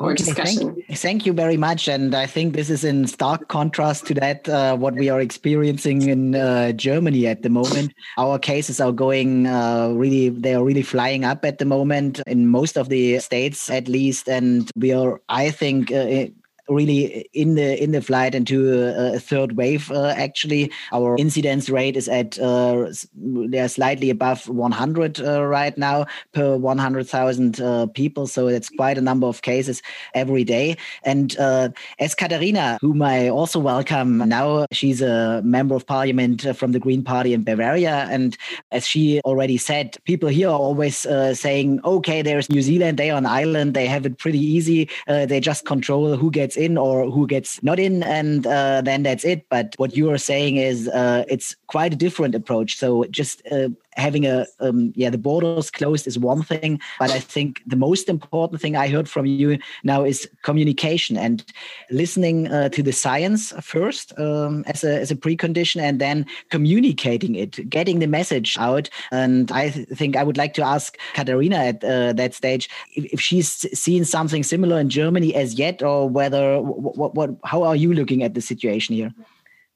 Or 0.00 0.10
okay, 0.10 0.24
discussion. 0.24 0.74
Thank, 0.74 0.98
thank, 0.98 1.26
you 1.26 1.32
very 1.32 1.56
much, 1.56 1.86
and 1.86 2.16
I 2.16 2.26
think 2.26 2.54
this 2.54 2.68
is 2.68 2.82
in 2.82 3.06
stark 3.06 3.46
contrast 3.46 4.06
to 4.06 4.14
that 4.14 4.48
uh, 4.48 4.76
what 4.76 4.94
we 4.94 5.08
are 5.08 5.20
experiencing 5.20 6.08
in 6.08 6.34
uh, 6.34 6.72
Germany 6.72 7.28
at 7.28 7.42
the 7.42 7.48
moment. 7.48 7.94
Our 8.18 8.40
cases 8.40 8.80
are 8.80 8.90
going 8.90 9.46
uh, 9.46 9.90
really; 9.94 10.30
they 10.30 10.56
are 10.56 10.64
really 10.64 10.82
flying 10.82 11.24
up 11.24 11.44
at 11.44 11.58
the 11.58 11.64
moment 11.64 12.20
in 12.26 12.48
most 12.48 12.76
of 12.76 12.88
the 12.88 13.20
states, 13.20 13.70
at 13.70 13.86
least, 13.86 14.28
and 14.28 14.68
we 14.74 14.92
are, 14.92 15.20
I 15.28 15.50
think, 15.52 15.92
uh, 15.92 16.26
really 16.68 17.28
in 17.32 17.54
the 17.54 17.82
in 17.82 17.92
the 17.92 18.00
flight 18.00 18.34
into 18.34 18.72
a, 18.72 19.14
a 19.14 19.20
third 19.20 19.56
wave. 19.56 19.90
Uh, 19.90 20.14
actually, 20.16 20.70
our 20.92 21.16
incidence 21.18 21.68
rate 21.68 21.96
is 21.96 22.08
at 22.08 22.38
uh, 22.38 22.86
they're 23.14 23.68
slightly 23.68 24.10
above 24.10 24.48
100 24.48 25.20
uh, 25.20 25.44
right 25.44 25.76
now 25.76 26.06
per 26.32 26.56
100,000 26.56 27.60
uh, 27.60 27.86
people. 27.88 28.26
So 28.26 28.48
it's 28.48 28.68
quite 28.70 28.98
a 28.98 29.02
number 29.02 29.26
of 29.26 29.42
cases 29.42 29.82
every 30.14 30.44
day. 30.44 30.76
And 31.04 31.36
uh, 31.38 31.70
as 31.98 32.14
Katharina, 32.14 32.78
whom 32.80 33.02
I 33.02 33.28
also 33.28 33.58
welcome 33.58 34.18
now, 34.18 34.66
she's 34.72 35.02
a 35.02 35.42
member 35.44 35.74
of 35.74 35.86
parliament 35.86 36.46
from 36.56 36.72
the 36.72 36.80
Green 36.80 37.02
Party 37.02 37.34
in 37.34 37.42
Bavaria, 37.42 38.06
and 38.10 38.36
as 38.70 38.86
she 38.86 39.20
already 39.24 39.56
said, 39.56 39.96
people 40.04 40.28
here 40.28 40.48
are 40.48 40.58
always 40.58 40.98
saying, 40.98 41.80
"Okay, 41.84 42.22
there's 42.22 42.48
New 42.48 42.62
Zealand. 42.62 42.98
They 42.98 43.10
are 43.10 43.18
an 43.18 43.26
island. 43.26 43.74
They 43.74 43.86
have 43.86 44.06
it 44.06 44.18
pretty 44.18 44.38
easy. 44.38 44.88
they 45.06 45.40
just 45.40 45.66
control 45.66 46.16
who 46.16 46.30
gets 46.30 46.53
in 46.56 46.76
or 46.78 47.10
who 47.10 47.26
gets 47.26 47.62
not 47.62 47.78
in, 47.78 48.02
and 48.02 48.46
uh, 48.46 48.80
then 48.82 49.02
that's 49.02 49.24
it. 49.24 49.46
But 49.48 49.74
what 49.76 49.96
you 49.96 50.10
are 50.10 50.18
saying 50.18 50.56
is 50.56 50.88
uh, 50.88 51.24
it's 51.28 51.56
quite 51.66 51.92
a 51.92 51.96
different 51.96 52.34
approach. 52.34 52.76
So 52.76 53.04
just 53.10 53.42
uh, 53.50 53.68
having 53.96 54.26
a 54.26 54.46
um, 54.60 54.92
yeah 54.94 55.10
the 55.10 55.18
borders 55.18 55.70
closed 55.70 56.06
is 56.06 56.18
one 56.18 56.42
thing 56.42 56.80
but 56.98 57.10
i 57.10 57.18
think 57.18 57.62
the 57.66 57.76
most 57.76 58.08
important 58.08 58.60
thing 58.60 58.76
i 58.76 58.88
heard 58.88 59.08
from 59.08 59.26
you 59.26 59.58
now 59.82 60.04
is 60.04 60.28
communication 60.42 61.16
and 61.16 61.44
listening 61.90 62.48
uh, 62.48 62.68
to 62.68 62.82
the 62.82 62.92
science 62.92 63.52
first 63.60 64.18
um, 64.18 64.64
as 64.66 64.84
a 64.84 65.00
as 65.00 65.10
a 65.10 65.16
precondition 65.16 65.80
and 65.80 66.00
then 66.00 66.26
communicating 66.50 67.34
it 67.34 67.68
getting 67.68 67.98
the 67.98 68.06
message 68.06 68.56
out. 68.58 68.88
And 69.10 69.50
i 69.52 69.70
th 69.70 69.88
think 69.98 70.16
i 70.16 70.24
would 70.26 70.38
like 70.42 70.54
to 70.54 70.62
ask 70.62 70.98
katharina 71.14 71.58
at 71.70 71.84
uh, 71.84 72.12
that 72.20 72.34
stage 72.34 72.68
if, 72.96 73.04
if, 73.14 73.20
she's 73.20 73.50
seen 73.84 74.04
something 74.04 74.42
similar 74.42 74.78
in 74.80 74.88
germany 74.88 75.34
as 75.34 75.54
yet 75.64 75.82
or 75.82 76.08
whether 76.08 76.60
what, 76.60 77.14
what 77.14 77.30
how 77.44 77.62
are 77.62 77.76
you 77.76 77.92
looking 77.94 78.22
at 78.22 78.34
the 78.34 78.40
situation 78.40 78.94
here? 78.94 79.12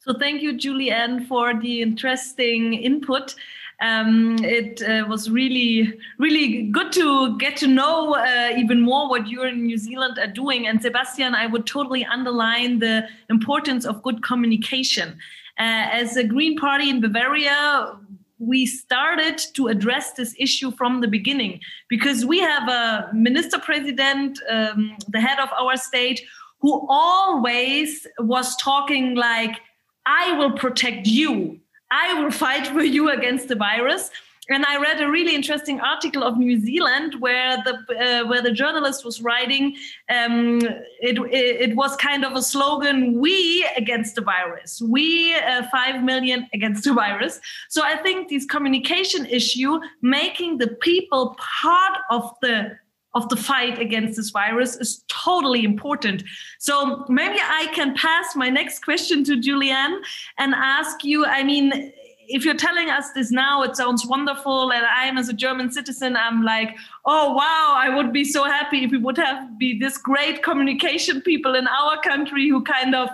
So 0.04 0.14
thank 0.18 0.42
you 0.42 0.52
julianne 0.64 1.26
for 1.26 1.46
the 1.60 1.82
interesting 1.82 2.74
input 2.74 3.34
um, 3.80 4.36
it 4.42 4.82
uh, 4.82 5.06
was 5.08 5.30
really, 5.30 5.94
really 6.18 6.64
good 6.64 6.90
to 6.92 7.38
get 7.38 7.56
to 7.58 7.66
know 7.68 8.14
uh, 8.14 8.50
even 8.56 8.80
more 8.80 9.08
what 9.08 9.28
you 9.28 9.42
in 9.44 9.66
New 9.66 9.78
Zealand 9.78 10.18
are 10.18 10.26
doing. 10.26 10.66
And 10.66 10.82
Sebastian, 10.82 11.34
I 11.34 11.46
would 11.46 11.66
totally 11.66 12.04
underline 12.04 12.80
the 12.80 13.08
importance 13.30 13.84
of 13.84 14.02
good 14.02 14.22
communication. 14.22 15.10
Uh, 15.58 15.86
as 15.92 16.16
a 16.16 16.24
Green 16.24 16.56
Party 16.56 16.90
in 16.90 17.00
Bavaria, 17.00 17.96
we 18.38 18.66
started 18.66 19.38
to 19.54 19.68
address 19.68 20.12
this 20.12 20.34
issue 20.38 20.70
from 20.72 21.00
the 21.00 21.08
beginning 21.08 21.60
because 21.88 22.24
we 22.24 22.38
have 22.40 22.68
a 22.68 23.10
minister 23.12 23.58
president, 23.58 24.38
um, 24.48 24.96
the 25.08 25.20
head 25.20 25.38
of 25.40 25.50
our 25.58 25.76
state, 25.76 26.20
who 26.60 26.86
always 26.88 28.06
was 28.18 28.56
talking 28.56 29.14
like, 29.14 29.60
I 30.06 30.32
will 30.32 30.52
protect 30.52 31.06
you 31.06 31.60
I 31.90 32.20
will 32.20 32.30
fight 32.30 32.66
for 32.66 32.82
you 32.82 33.10
against 33.10 33.48
the 33.48 33.56
virus. 33.56 34.10
And 34.50 34.64
I 34.64 34.78
read 34.78 35.00
a 35.00 35.10
really 35.10 35.34
interesting 35.34 35.78
article 35.80 36.24
of 36.24 36.38
New 36.38 36.58
Zealand 36.58 37.16
where 37.20 37.62
the 37.64 37.74
uh, 37.74 38.26
where 38.28 38.40
the 38.40 38.50
journalist 38.50 39.04
was 39.04 39.20
writing. 39.20 39.76
Um, 40.08 40.60
it, 41.00 41.18
it 41.30 41.76
was 41.76 41.94
kind 41.96 42.24
of 42.24 42.32
a 42.32 42.40
slogan: 42.40 43.20
"We 43.20 43.68
against 43.76 44.14
the 44.14 44.22
virus. 44.22 44.80
We 44.80 45.34
uh, 45.34 45.64
five 45.70 46.02
million 46.02 46.48
against 46.54 46.84
the 46.84 46.94
virus." 46.94 47.40
So 47.68 47.82
I 47.84 47.96
think 47.96 48.30
this 48.30 48.46
communication 48.46 49.26
issue, 49.26 49.80
making 50.00 50.58
the 50.58 50.68
people 50.68 51.36
part 51.60 51.98
of 52.10 52.32
the 52.40 52.78
of 53.14 53.28
the 53.28 53.36
fight 53.36 53.78
against 53.78 54.16
this 54.16 54.30
virus 54.30 54.76
is 54.76 55.04
totally 55.08 55.64
important. 55.64 56.22
So 56.58 57.04
maybe 57.08 57.38
I 57.42 57.66
can 57.74 57.94
pass 57.94 58.36
my 58.36 58.50
next 58.50 58.84
question 58.84 59.24
to 59.24 59.40
Julie 59.40 59.70
Anne 59.70 60.00
and 60.36 60.54
ask 60.54 61.04
you 61.04 61.24
I 61.24 61.42
mean, 61.42 61.92
if 62.28 62.44
you're 62.44 62.54
telling 62.54 62.90
us 62.90 63.10
this 63.12 63.30
now, 63.30 63.62
it 63.62 63.74
sounds 63.74 64.06
wonderful. 64.06 64.70
And 64.70 64.84
I'm, 64.84 65.16
as 65.16 65.28
a 65.28 65.32
German 65.32 65.72
citizen, 65.72 66.16
I'm 66.16 66.42
like, 66.42 66.76
oh, 67.06 67.32
wow, 67.32 67.74
I 67.74 67.94
would 67.94 68.12
be 68.12 68.24
so 68.24 68.44
happy 68.44 68.84
if 68.84 68.90
we 68.90 68.98
would 68.98 69.16
have 69.16 69.58
be 69.58 69.78
this 69.78 69.96
great 69.96 70.42
communication 70.42 71.22
people 71.22 71.54
in 71.54 71.66
our 71.66 72.00
country 72.02 72.48
who 72.48 72.62
kind 72.62 72.94
of 72.94 73.08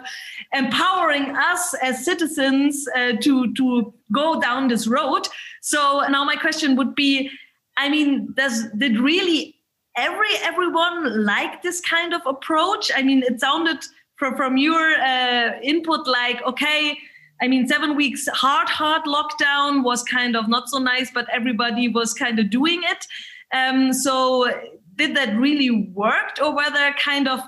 empowering 0.52 1.36
us 1.36 1.74
as 1.74 2.04
citizens 2.04 2.86
uh, 2.96 3.12
to, 3.20 3.54
to 3.54 3.94
go 4.12 4.40
down 4.40 4.68
this 4.68 4.86
road. 4.86 5.28
So 5.62 6.04
now 6.08 6.24
my 6.24 6.36
question 6.36 6.74
would 6.76 6.94
be, 6.94 7.30
I 7.76 7.88
mean, 7.88 8.32
does 8.36 8.66
did 8.76 8.98
really 8.98 9.53
every 9.96 10.34
everyone 10.42 11.24
like 11.24 11.62
this 11.62 11.80
kind 11.80 12.14
of 12.14 12.22
approach? 12.26 12.90
I 12.94 13.02
mean, 13.02 13.22
it 13.22 13.40
sounded 13.40 13.78
from 14.16 14.36
from 14.36 14.56
your 14.56 14.94
uh, 15.00 15.58
input 15.62 16.06
like 16.06 16.42
okay. 16.44 16.98
I 17.42 17.48
mean, 17.48 17.66
seven 17.66 17.96
weeks 17.96 18.28
hard, 18.28 18.68
hard 18.68 19.04
lockdown 19.04 19.82
was 19.82 20.04
kind 20.04 20.36
of 20.36 20.48
not 20.48 20.68
so 20.68 20.78
nice, 20.78 21.10
but 21.12 21.26
everybody 21.32 21.88
was 21.88 22.14
kind 22.14 22.38
of 22.38 22.48
doing 22.48 22.82
it. 22.84 23.06
Um, 23.52 23.92
so, 23.92 24.48
did 24.94 25.16
that 25.16 25.36
really 25.36 25.90
worked, 25.92 26.40
or 26.40 26.54
were 26.54 26.70
there 26.70 26.94
kind 26.94 27.26
of 27.26 27.40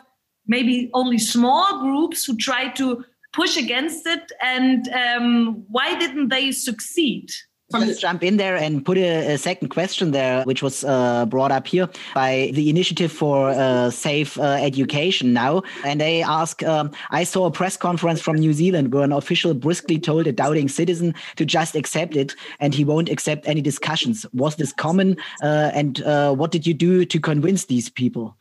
maybe 0.46 0.90
only 0.92 1.18
small 1.18 1.80
groups 1.82 2.24
who 2.24 2.36
tried 2.36 2.74
to 2.76 3.04
push 3.32 3.56
against 3.56 4.06
it? 4.06 4.32
And 4.42 4.88
um, 4.88 5.64
why 5.68 5.96
didn't 5.98 6.28
they 6.28 6.50
succeed? 6.50 7.30
Let's 7.72 7.98
jump 7.98 8.22
in 8.22 8.36
there 8.36 8.56
and 8.56 8.84
put 8.84 8.96
a, 8.96 9.32
a 9.32 9.38
second 9.38 9.70
question 9.70 10.12
there, 10.12 10.44
which 10.44 10.62
was 10.62 10.84
uh, 10.84 11.26
brought 11.26 11.50
up 11.50 11.66
here 11.66 11.88
by 12.14 12.52
the 12.54 12.70
Initiative 12.70 13.10
for 13.10 13.50
uh, 13.50 13.90
Safe 13.90 14.38
uh, 14.38 14.58
Education 14.60 15.32
now. 15.32 15.62
And 15.84 16.00
they 16.00 16.22
ask 16.22 16.62
um, 16.62 16.92
I 17.10 17.24
saw 17.24 17.46
a 17.46 17.50
press 17.50 17.76
conference 17.76 18.20
from 18.20 18.36
New 18.36 18.52
Zealand 18.52 18.94
where 18.94 19.02
an 19.02 19.12
official 19.12 19.52
briskly 19.52 19.98
told 19.98 20.28
a 20.28 20.32
doubting 20.32 20.68
citizen 20.68 21.12
to 21.34 21.44
just 21.44 21.74
accept 21.74 22.14
it 22.14 22.36
and 22.60 22.72
he 22.72 22.84
won't 22.84 23.08
accept 23.08 23.48
any 23.48 23.62
discussions. 23.62 24.24
Was 24.32 24.54
this 24.54 24.72
common? 24.72 25.16
Uh, 25.42 25.72
and 25.74 26.02
uh, 26.02 26.32
what 26.34 26.52
did 26.52 26.68
you 26.68 26.74
do 26.74 27.04
to 27.04 27.18
convince 27.18 27.64
these 27.64 27.88
people? 27.88 28.36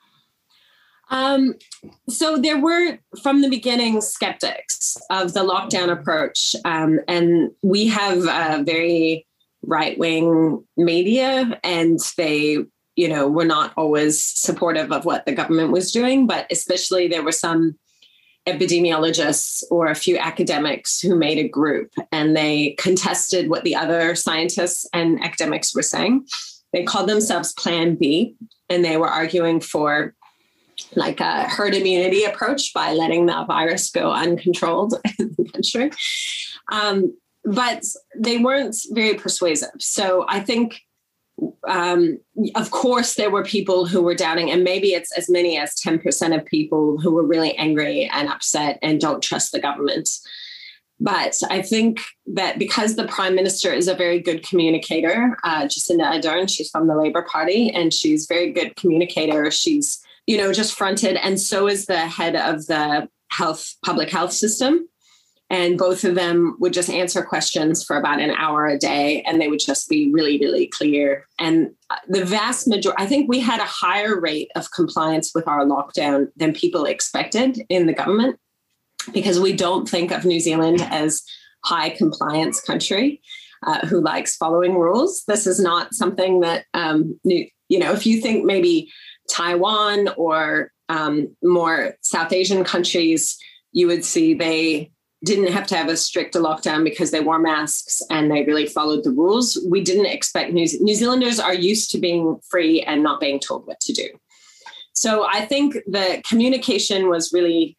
Um, 1.10 1.56
so 2.10 2.38
there 2.38 2.60
were 2.60 2.98
from 3.22 3.42
the 3.42 3.50
beginning 3.50 4.02
skeptics 4.02 4.98
of 5.10 5.34
the 5.34 5.42
lockdown 5.42 5.92
approach, 5.92 6.56
um, 6.66 7.00
and 7.08 7.52
we 7.62 7.88
have 7.88 8.26
a 8.26 8.64
very 8.64 9.28
right 9.62 9.98
wing 9.98 10.64
media, 10.78 11.60
and 11.64 12.00
they, 12.18 12.58
you 12.96 13.08
know, 13.08 13.28
were 13.28 13.46
not 13.46 13.74
always 13.78 14.24
supportive 14.24 14.92
of 14.92 15.06
what 15.06 15.26
the 15.26 15.34
government 15.34 15.72
was 15.72 15.92
doing. 15.92 16.28
But 16.28 16.48
especially 16.52 17.08
there 17.08 17.24
were 17.24 17.32
some 17.32 17.78
epidemiologists 18.48 19.64
or 19.72 19.88
a 19.88 19.96
few 19.96 20.18
academics 20.18 21.00
who 21.00 21.16
made 21.16 21.38
a 21.38 21.48
group, 21.48 21.92
and 22.12 22.36
they 22.36 22.76
contested 22.80 23.50
what 23.50 23.64
the 23.64 23.76
other 23.76 24.16
scientists 24.16 24.88
and 24.94 25.24
academics 25.24 25.76
were 25.76 25.82
saying. 25.82 26.26
They 26.74 26.84
called 26.84 27.10
themselves 27.10 27.54
Plan 27.54 27.96
B, 27.96 28.36
and 28.70 28.84
they 28.84 28.98
were 28.98 29.08
arguing 29.08 29.62
for 29.62 30.14
like 30.96 31.20
a 31.20 31.44
herd 31.44 31.76
immunity 31.76 32.24
approach 32.24 32.74
by 32.74 32.94
letting 32.94 33.26
the 33.26 33.46
virus 33.48 33.90
go 33.90 34.12
uncontrolled 34.12 34.96
in 35.20 35.36
the 35.38 35.50
country. 35.50 35.92
Um, 36.72 37.16
but 37.44 37.84
they 38.18 38.38
weren't 38.38 38.76
very 38.92 39.16
persuasive. 39.16 39.70
So 39.80 40.26
I 40.28 40.40
think, 40.40 40.82
um, 41.68 42.20
of 42.56 42.72
course, 42.72 43.16
there 43.16 43.30
were 43.30 43.44
people 43.44 43.86
who 43.86 44.02
were 44.02 44.16
doubting, 44.16 44.50
and 44.50 44.64
maybe 44.64 44.94
it's 44.94 45.16
as 45.16 45.30
many 45.30 45.58
as 45.58 45.76
10% 45.76 46.36
of 46.36 46.46
people 46.46 46.98
who 46.98 47.12
were 47.12 47.26
really 47.26 47.56
angry 47.56 48.10
and 48.12 48.30
upset 48.30 48.80
and 48.82 49.00
don't 49.00 49.22
trust 49.22 49.52
the 49.52 49.60
government. 49.60 50.10
But 51.00 51.36
I 51.50 51.62
think 51.62 52.00
that 52.26 52.58
because 52.58 52.96
the 52.96 53.08
prime 53.08 53.36
minister 53.36 53.72
is 53.74 53.88
a 53.88 53.96
very 53.96 54.20
good 54.20 54.48
communicator, 54.48 55.38
uh, 55.44 55.64
Jacinda 55.64 56.06
Ardern, 56.06 56.50
she's 56.50 56.70
from 56.70 56.88
the 56.88 56.96
Labour 56.96 57.24
Party, 57.30 57.70
and 57.70 57.94
she's 57.94 58.28
very 58.28 58.52
good 58.52 58.76
communicator. 58.78 59.52
She's 59.52 60.02
you 60.28 60.38
know, 60.38 60.52
just 60.52 60.76
fronted. 60.78 61.18
And 61.18 61.40
so 61.40 61.68
is 61.68 61.86
the 61.86 62.00
head 62.00 62.36
of 62.36 62.66
the 62.68 63.08
health, 63.32 63.76
public 63.84 64.10
health 64.10 64.34
system. 64.34 64.88
And 65.52 65.78
both 65.78 66.04
of 66.04 66.16
them 66.16 66.58
would 66.60 66.74
just 66.74 66.90
answer 66.90 67.22
questions 67.22 67.84
for 67.84 67.98
about 67.98 68.20
an 68.20 68.32
hour 68.32 68.66
a 68.66 68.80
day, 68.80 69.22
and 69.28 69.40
they 69.40 69.48
would 69.48 69.60
just 69.60 69.88
be 69.88 70.12
really, 70.12 70.40
really 70.40 70.66
clear. 70.66 71.28
And 71.38 71.70
the 72.08 72.26
vast 72.26 72.68
majority, 72.68 73.04
I 73.04 73.06
think 73.06 73.30
we 73.30 73.40
had 73.40 73.60
a 73.60 73.66
higher 73.66 74.20
rate 74.20 74.50
of 74.56 74.72
compliance 74.72 75.34
with 75.36 75.48
our 75.48 75.64
lockdown 75.64 76.30
than 76.36 76.52
people 76.52 76.86
expected 76.86 77.62
in 77.70 77.86
the 77.86 77.94
government, 77.94 78.40
because 79.14 79.40
we 79.40 79.54
don't 79.54 79.88
think 79.88 80.10
of 80.10 80.26
New 80.26 80.40
Zealand 80.40 80.82
as 80.82 81.22
high 81.64 81.92
compliance 81.92 82.60
country 82.60 83.22
uh, 83.68 83.86
who 83.86 84.02
likes 84.02 84.36
following 84.36 84.74
rules. 84.74 85.24
This 85.28 85.46
is 85.46 85.60
not 85.60 85.94
something 85.94 86.40
that 86.40 86.66
um, 86.74 87.20
you 87.24 87.52
know. 87.70 87.92
If 87.92 88.08
you 88.08 88.20
think 88.20 88.46
maybe 88.46 88.92
Taiwan 89.30 90.10
or 90.18 90.72
um, 90.90 91.36
more 91.44 91.96
South 92.02 92.32
Asian 92.32 92.64
countries, 92.64 93.38
you 93.72 93.88
would 93.88 94.06
see 94.06 94.34
they 94.34 94.92
didn't 95.24 95.52
have 95.52 95.66
to 95.68 95.76
have 95.76 95.90
a 95.90 95.98
strict 95.98 96.36
lockdown 96.36 96.84
because 96.84 97.12
they 97.12 97.20
wore 97.20 97.40
masks 97.40 98.02
and 98.10 98.30
they 98.30 98.44
really 98.44 98.68
followed 98.68 99.04
the 99.04 99.12
rules. 99.12 99.60
We 99.70 99.82
didn't 99.82 100.06
expect 100.06 100.54
New, 100.54 100.68
New 100.82 100.94
Zealanders 100.94 101.40
are 101.40 101.54
used 101.54 101.90
to 101.92 101.98
being 101.98 102.40
free 102.50 102.82
and 102.82 103.02
not 103.02 103.20
being 103.20 103.40
told 103.40 103.66
what 103.66 103.80
to 103.82 103.94
do. 103.94 104.08
So 104.94 105.26
I 105.28 105.46
think 105.46 105.74
the 105.88 106.22
communication 106.28 107.10
was 107.10 107.34
really 107.34 107.78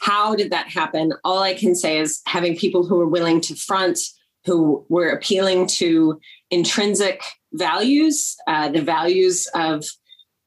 how 0.00 0.34
did 0.34 0.50
that 0.50 0.68
happen? 0.68 1.12
All 1.24 1.40
I 1.40 1.54
can 1.54 1.74
say 1.74 1.98
is 1.98 2.20
having 2.26 2.56
people 2.56 2.86
who 2.86 2.96
were 2.96 3.08
willing 3.08 3.40
to 3.42 3.54
front, 3.54 4.00
who 4.46 4.84
were 4.88 5.10
appealing 5.10 5.66
to 5.66 6.18
intrinsic 6.50 7.22
values, 7.52 8.34
uh, 8.46 8.70
the 8.70 8.80
values 8.80 9.46
of 9.54 9.84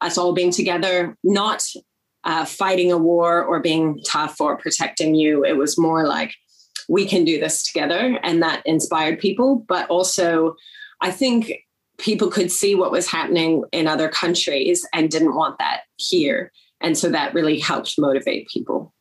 us 0.00 0.18
all 0.18 0.32
being 0.32 0.50
together, 0.50 1.16
not 1.24 1.62
uh, 2.24 2.44
fighting 2.44 2.90
a 2.90 2.98
war 2.98 3.44
or 3.44 3.60
being 3.60 4.00
tough 4.06 4.40
or 4.40 4.56
protecting 4.56 5.14
you. 5.14 5.44
It 5.44 5.56
was 5.56 5.78
more 5.78 6.06
like, 6.06 6.34
we 6.88 7.06
can 7.06 7.24
do 7.24 7.38
this 7.38 7.64
together. 7.64 8.18
And 8.22 8.42
that 8.42 8.62
inspired 8.66 9.18
people. 9.18 9.64
But 9.68 9.88
also, 9.88 10.54
I 11.00 11.10
think 11.10 11.52
people 11.98 12.30
could 12.30 12.50
see 12.50 12.74
what 12.74 12.92
was 12.92 13.06
happening 13.06 13.64
in 13.72 13.86
other 13.86 14.08
countries 14.08 14.86
and 14.92 15.10
didn't 15.10 15.34
want 15.34 15.58
that 15.58 15.82
here. 15.96 16.50
And 16.80 16.98
so 16.98 17.08
that 17.10 17.34
really 17.34 17.58
helped 17.58 17.94
motivate 17.98 18.48
people. 18.48 18.92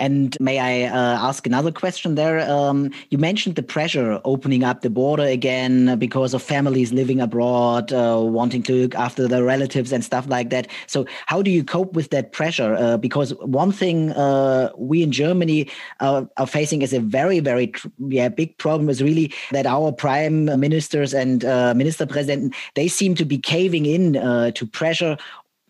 And 0.00 0.34
may 0.40 0.58
I 0.58 0.90
uh, 0.90 1.28
ask 1.28 1.46
another 1.46 1.70
question 1.70 2.14
there? 2.14 2.40
Um, 2.50 2.90
you 3.10 3.18
mentioned 3.18 3.56
the 3.56 3.62
pressure 3.62 4.18
opening 4.24 4.64
up 4.64 4.80
the 4.80 4.88
border 4.88 5.24
again 5.24 5.98
because 5.98 6.32
of 6.32 6.42
families 6.42 6.90
living 6.90 7.20
abroad, 7.20 7.92
uh, 7.92 8.18
wanting 8.18 8.62
to 8.62 8.72
look 8.72 8.94
after 8.94 9.28
their 9.28 9.44
relatives 9.44 9.92
and 9.92 10.02
stuff 10.02 10.26
like 10.26 10.48
that. 10.50 10.68
So, 10.86 11.06
how 11.26 11.42
do 11.42 11.50
you 11.50 11.62
cope 11.62 11.92
with 11.92 12.08
that 12.10 12.32
pressure? 12.32 12.74
Uh, 12.74 12.96
because 12.96 13.34
one 13.34 13.72
thing 13.72 14.12
uh, 14.12 14.70
we 14.78 15.02
in 15.02 15.12
Germany 15.12 15.68
are, 16.00 16.26
are 16.38 16.46
facing 16.46 16.80
is 16.80 16.94
a 16.94 17.00
very, 17.00 17.40
very 17.40 17.70
yeah, 18.08 18.30
big 18.30 18.56
problem 18.56 18.88
is 18.88 19.02
really 19.02 19.34
that 19.50 19.66
our 19.66 19.92
prime 19.92 20.46
ministers 20.58 21.12
and 21.12 21.44
uh, 21.44 21.74
minister 21.74 22.06
president 22.06 22.54
they 22.74 22.88
seem 22.88 23.14
to 23.14 23.26
be 23.26 23.36
caving 23.36 23.84
in 23.84 24.16
uh, 24.16 24.50
to 24.52 24.66
pressure 24.66 25.18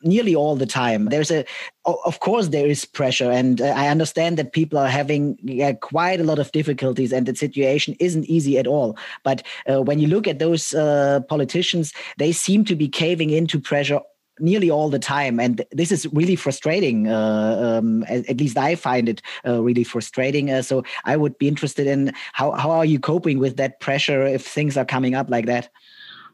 nearly 0.03 0.35
all 0.35 0.57
the 0.57 0.67
time. 0.67 1.07
There's 1.07 1.31
a, 1.31 1.45
of 1.85 2.21
course, 2.21 2.49
there 2.49 2.67
is 2.67 2.85
pressure, 2.85 3.31
and 3.31 3.61
uh, 3.61 3.67
I 3.77 3.89
understand 3.89 4.37
that 4.39 4.53
people 4.53 4.79
are 4.79 4.89
having 4.89 5.39
yeah, 5.43 5.73
quite 5.73 6.21
a 6.21 6.25
lot 6.25 6.39
of 6.39 6.53
difficulties, 6.53 7.13
and 7.13 7.27
the 7.27 7.35
situation 7.35 7.97
isn't 8.01 8.25
easy 8.27 8.59
at 8.59 8.67
all. 8.67 8.97
But 9.25 9.43
uh, 9.69 9.83
when 9.83 9.99
you 9.99 10.09
look 10.09 10.27
at 10.27 10.39
those 10.39 10.75
uh, 10.75 11.21
politicians, 11.29 11.93
they 12.19 12.33
seem 12.33 12.65
to 12.67 12.77
be 12.77 12.89
caving 12.89 13.31
into 13.31 13.61
pressure 13.61 14.01
nearly 14.39 14.71
all 14.71 14.89
the 14.89 14.99
time 14.99 15.39
and 15.39 15.63
this 15.71 15.93
is 15.93 16.07
really 16.13 16.37
frustrating 16.37 17.09
uh, 17.09 17.79
um, 17.79 18.03
at, 18.05 18.27
at, 18.29 18.39
least 18.39 18.57
i 18.57 18.75
find 18.75 19.07
it 19.07 19.21
uh, 19.47 19.63
really 19.63 19.85
frustrating 19.85 20.51
uh, 20.51 20.63
so 20.63 20.83
i 21.05 21.15
would 21.15 21.37
be 21.37 21.47
interested 21.47 21.87
in 21.87 22.11
how, 22.33 22.53
how 22.53 22.71
are 22.71 22.87
you 22.87 22.99
coping 22.99 23.39
with 23.39 23.59
that 23.59 23.81
pressure 23.81 24.25
if 24.25 24.47
things 24.47 24.79
are 24.79 24.85
coming 24.85 25.15
up 25.15 25.29
like 25.29 25.45
that 25.47 25.69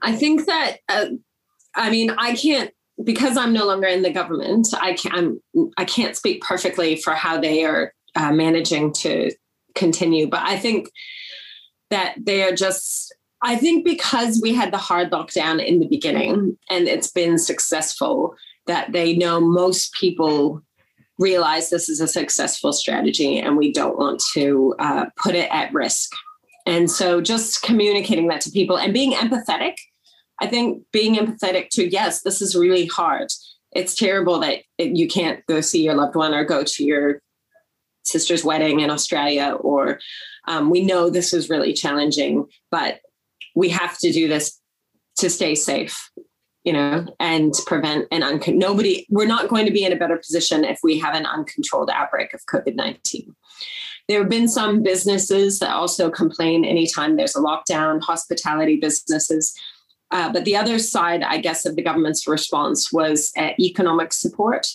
i 0.02 0.14
think 0.14 0.46
that 0.46 0.76
uh, 0.88 1.06
i 1.74 1.90
mean 1.90 2.10
i 2.18 2.34
can't 2.36 2.70
because 3.04 3.36
I'm 3.36 3.52
no 3.52 3.66
longer 3.66 3.86
in 3.86 4.02
the 4.02 4.12
government, 4.12 4.68
I 4.80 4.94
can't 4.94 5.38
I 5.76 5.84
can't 5.84 6.16
speak 6.16 6.42
perfectly 6.42 6.96
for 6.96 7.14
how 7.14 7.40
they 7.40 7.64
are 7.64 7.92
uh, 8.14 8.32
managing 8.32 8.92
to 8.94 9.30
continue. 9.74 10.26
But 10.28 10.42
I 10.42 10.58
think 10.58 10.90
that 11.90 12.14
they 12.20 12.42
are 12.42 12.54
just. 12.54 13.14
I 13.42 13.54
think 13.56 13.84
because 13.84 14.40
we 14.42 14.54
had 14.54 14.72
the 14.72 14.78
hard 14.78 15.10
lockdown 15.12 15.64
in 15.64 15.78
the 15.78 15.86
beginning 15.86 16.56
and 16.70 16.88
it's 16.88 17.12
been 17.12 17.38
successful, 17.38 18.34
that 18.66 18.92
they 18.92 19.14
know 19.14 19.40
most 19.40 19.92
people 19.92 20.62
realize 21.18 21.68
this 21.68 21.88
is 21.88 22.00
a 22.00 22.08
successful 22.08 22.72
strategy 22.72 23.38
and 23.38 23.56
we 23.56 23.72
don't 23.72 23.98
want 23.98 24.22
to 24.32 24.74
uh, 24.78 25.06
put 25.22 25.34
it 25.34 25.50
at 25.52 25.72
risk. 25.72 26.12
And 26.64 26.90
so 26.90 27.20
just 27.20 27.62
communicating 27.62 28.26
that 28.28 28.40
to 28.42 28.50
people 28.50 28.78
and 28.78 28.92
being 28.92 29.12
empathetic 29.12 29.74
I 30.40 30.46
think 30.46 30.82
being 30.92 31.16
empathetic 31.16 31.70
to, 31.70 31.88
yes, 31.88 32.22
this 32.22 32.42
is 32.42 32.54
really 32.54 32.86
hard. 32.86 33.28
It's 33.72 33.94
terrible 33.94 34.38
that 34.40 34.62
you 34.78 35.08
can't 35.08 35.44
go 35.46 35.60
see 35.60 35.82
your 35.84 35.94
loved 35.94 36.14
one 36.14 36.34
or 36.34 36.44
go 36.44 36.62
to 36.64 36.84
your 36.84 37.20
sister's 38.04 38.44
wedding 38.44 38.80
in 38.80 38.90
Australia, 38.90 39.56
or 39.60 39.98
um, 40.46 40.70
we 40.70 40.84
know 40.84 41.10
this 41.10 41.32
is 41.32 41.50
really 41.50 41.72
challenging, 41.72 42.46
but 42.70 43.00
we 43.54 43.68
have 43.70 43.98
to 43.98 44.12
do 44.12 44.28
this 44.28 44.60
to 45.16 45.28
stay 45.28 45.54
safe, 45.54 46.10
you 46.62 46.72
know, 46.72 47.06
and 47.18 47.52
prevent 47.66 48.06
an 48.12 48.22
un- 48.22 48.40
nobody. 48.48 49.06
We're 49.10 49.26
not 49.26 49.48
going 49.48 49.66
to 49.66 49.72
be 49.72 49.84
in 49.84 49.92
a 49.92 49.96
better 49.96 50.18
position 50.18 50.64
if 50.64 50.78
we 50.82 50.98
have 51.00 51.14
an 51.14 51.26
uncontrolled 51.26 51.90
outbreak 51.92 52.32
of 52.32 52.46
COVID 52.46 52.76
nineteen. 52.76 53.34
There 54.08 54.20
have 54.20 54.28
been 54.28 54.46
some 54.46 54.84
businesses 54.84 55.58
that 55.58 55.74
also 55.74 56.10
complain 56.10 56.64
anytime 56.64 57.16
there's 57.16 57.34
a 57.34 57.40
lockdown, 57.40 58.00
hospitality 58.00 58.76
businesses 58.76 59.52
uh, 60.10 60.32
but 60.32 60.44
the 60.44 60.56
other 60.56 60.78
side, 60.78 61.22
I 61.22 61.38
guess, 61.38 61.66
of 61.66 61.76
the 61.76 61.82
government's 61.82 62.28
response 62.28 62.92
was 62.92 63.32
uh, 63.36 63.50
economic 63.58 64.12
support. 64.12 64.66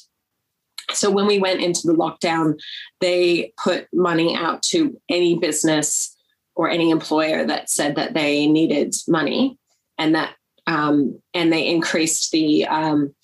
So 0.92 1.10
when 1.10 1.26
we 1.26 1.40
went 1.40 1.62
into 1.62 1.88
the 1.88 1.94
lockdown, 1.94 2.60
they 3.00 3.54
put 3.64 3.88
money 3.94 4.36
out 4.36 4.62
to 4.64 5.00
any 5.08 5.38
business 5.38 6.16
or 6.56 6.70
any 6.70 6.90
employer 6.90 7.46
that 7.46 7.70
said 7.70 7.96
that 7.96 8.14
they 8.14 8.46
needed 8.46 8.94
money, 9.08 9.58
and 9.98 10.16
that 10.16 10.36
um, 10.68 11.20
and 11.34 11.52
they 11.52 11.66
increased 11.66 12.32
the 12.32 12.66
um, 12.68 13.16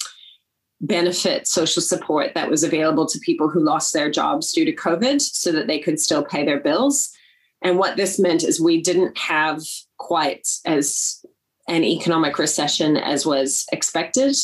benefit 0.79 1.47
social 1.47 1.81
support 1.81 2.33
that 2.35 2.49
was 2.49 2.63
available 2.63 3.05
to 3.05 3.19
people 3.19 3.49
who 3.49 3.59
lost 3.59 3.93
their 3.93 4.09
jobs 4.09 4.53
due 4.53 4.63
to 4.65 4.73
COVID, 4.73 5.19
so 5.19 5.51
that 5.51 5.67
they 5.67 5.79
could 5.79 5.99
still 5.99 6.23
pay 6.23 6.45
their 6.45 6.59
bills. 6.59 7.09
And 7.61 7.77
what 7.77 7.97
this 7.97 8.17
meant 8.17 8.43
is 8.43 8.61
we 8.61 8.81
didn't 8.81 9.17
have 9.17 9.61
quite 9.97 10.47
as 10.65 11.25
an 11.67 11.83
economic 11.83 12.39
recession 12.39 12.97
as 12.97 13.25
was 13.25 13.65
expected. 13.71 14.35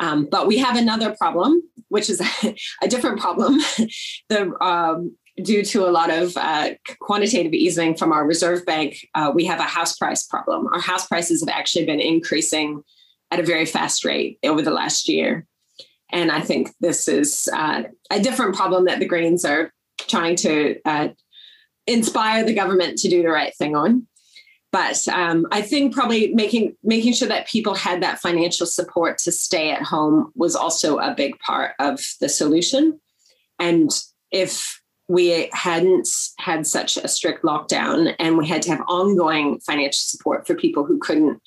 Um, 0.00 0.28
but 0.30 0.46
we 0.46 0.58
have 0.58 0.76
another 0.76 1.14
problem, 1.16 1.62
which 1.88 2.08
is 2.08 2.20
a, 2.20 2.56
a 2.82 2.88
different 2.88 3.20
problem. 3.20 3.58
the 4.28 4.54
um, 4.62 5.16
due 5.42 5.64
to 5.64 5.86
a 5.86 5.90
lot 5.90 6.10
of 6.10 6.36
uh, 6.36 6.70
quantitative 7.00 7.52
easing 7.52 7.96
from 7.96 8.12
our 8.12 8.26
reserve 8.26 8.64
bank, 8.66 8.98
uh, 9.14 9.30
we 9.34 9.44
have 9.44 9.60
a 9.60 9.64
house 9.64 9.96
price 9.96 10.24
problem. 10.24 10.66
Our 10.72 10.80
house 10.80 11.06
prices 11.06 11.40
have 11.40 11.48
actually 11.48 11.86
been 11.86 12.00
increasing 12.00 12.82
at 13.30 13.40
a 13.40 13.44
very 13.44 13.66
fast 13.66 14.04
rate 14.04 14.38
over 14.42 14.62
the 14.62 14.70
last 14.70 15.08
year. 15.08 15.46
And 16.10 16.32
I 16.32 16.40
think 16.40 16.70
this 16.80 17.06
is 17.06 17.48
uh, 17.52 17.84
a 18.10 18.20
different 18.20 18.56
problem 18.56 18.86
that 18.86 18.98
the 18.98 19.06
Greens 19.06 19.44
are 19.44 19.72
trying 19.98 20.36
to 20.36 20.80
uh, 20.84 21.08
inspire 21.86 22.44
the 22.44 22.54
government 22.54 22.98
to 22.98 23.08
do 23.08 23.22
the 23.22 23.28
right 23.28 23.54
thing 23.56 23.76
on 23.76 24.06
but 24.70 25.06
um, 25.08 25.46
I 25.50 25.62
think 25.62 25.94
probably 25.94 26.34
making 26.34 26.76
making 26.82 27.14
sure 27.14 27.28
that 27.28 27.48
people 27.48 27.74
had 27.74 28.02
that 28.02 28.18
financial 28.18 28.66
support 28.66 29.18
to 29.18 29.32
stay 29.32 29.70
at 29.70 29.82
home 29.82 30.30
was 30.34 30.54
also 30.54 30.98
a 30.98 31.14
big 31.14 31.38
part 31.38 31.72
of 31.78 32.00
the 32.20 32.28
solution. 32.28 33.00
And 33.58 33.90
if 34.30 34.80
we 35.08 35.48
hadn't 35.52 36.08
had 36.38 36.66
such 36.66 36.98
a 36.98 37.08
strict 37.08 37.42
lockdown 37.42 38.14
and 38.18 38.36
we 38.36 38.46
had 38.46 38.60
to 38.62 38.70
have 38.70 38.82
ongoing 38.88 39.58
financial 39.60 40.00
support 40.00 40.46
for 40.46 40.54
people 40.54 40.84
who 40.84 40.98
couldn't 40.98 41.40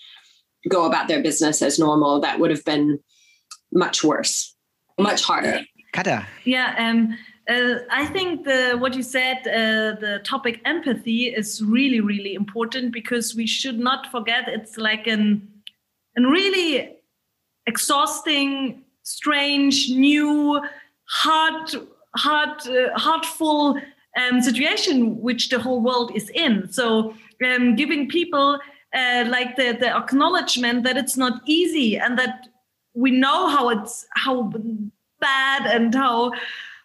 go 0.67 0.85
about 0.85 1.07
their 1.07 1.21
business 1.21 1.61
as 1.61 1.77
normal, 1.77 2.19
that 2.21 2.39
would 2.39 2.49
have 2.49 2.65
been 2.65 2.99
much 3.71 4.03
worse, 4.03 4.55
much 4.99 5.23
harder. 5.23 5.61
Kata. 5.93 6.25
Yeah. 6.43 6.73
Um, 6.77 7.17
uh, 7.49 7.79
I 7.89 8.05
think 8.05 8.45
the 8.45 8.77
what 8.77 8.93
you 8.93 9.03
said, 9.03 9.37
uh, 9.47 9.99
the 9.99 10.21
topic 10.23 10.61
empathy 10.65 11.27
is 11.27 11.61
really 11.63 11.99
really 11.99 12.35
important 12.35 12.91
because 12.91 13.35
we 13.35 13.47
should 13.47 13.79
not 13.79 14.11
forget 14.11 14.47
it's 14.47 14.77
like 14.77 15.07
an 15.07 15.47
an 16.15 16.25
really 16.25 16.97
exhausting, 17.65 18.83
strange, 19.03 19.89
new, 19.89 20.61
hard, 21.05 21.71
hard, 22.15 22.67
uh, 22.67 22.97
heartful 22.97 23.79
um, 24.17 24.41
situation 24.41 25.19
which 25.21 25.49
the 25.49 25.59
whole 25.59 25.81
world 25.81 26.11
is 26.15 26.29
in. 26.29 26.71
So 26.71 27.13
um, 27.45 27.75
giving 27.75 28.09
people 28.09 28.59
uh, 28.93 29.25
like 29.27 29.55
the 29.55 29.71
the 29.79 29.95
acknowledgement 29.95 30.83
that 30.83 30.97
it's 30.97 31.17
not 31.17 31.41
easy 31.45 31.97
and 31.97 32.19
that 32.19 32.47
we 32.93 33.11
know 33.11 33.47
how 33.47 33.69
it's 33.69 34.05
how 34.15 34.51
bad 35.19 35.65
and 35.65 35.95
how 35.95 36.33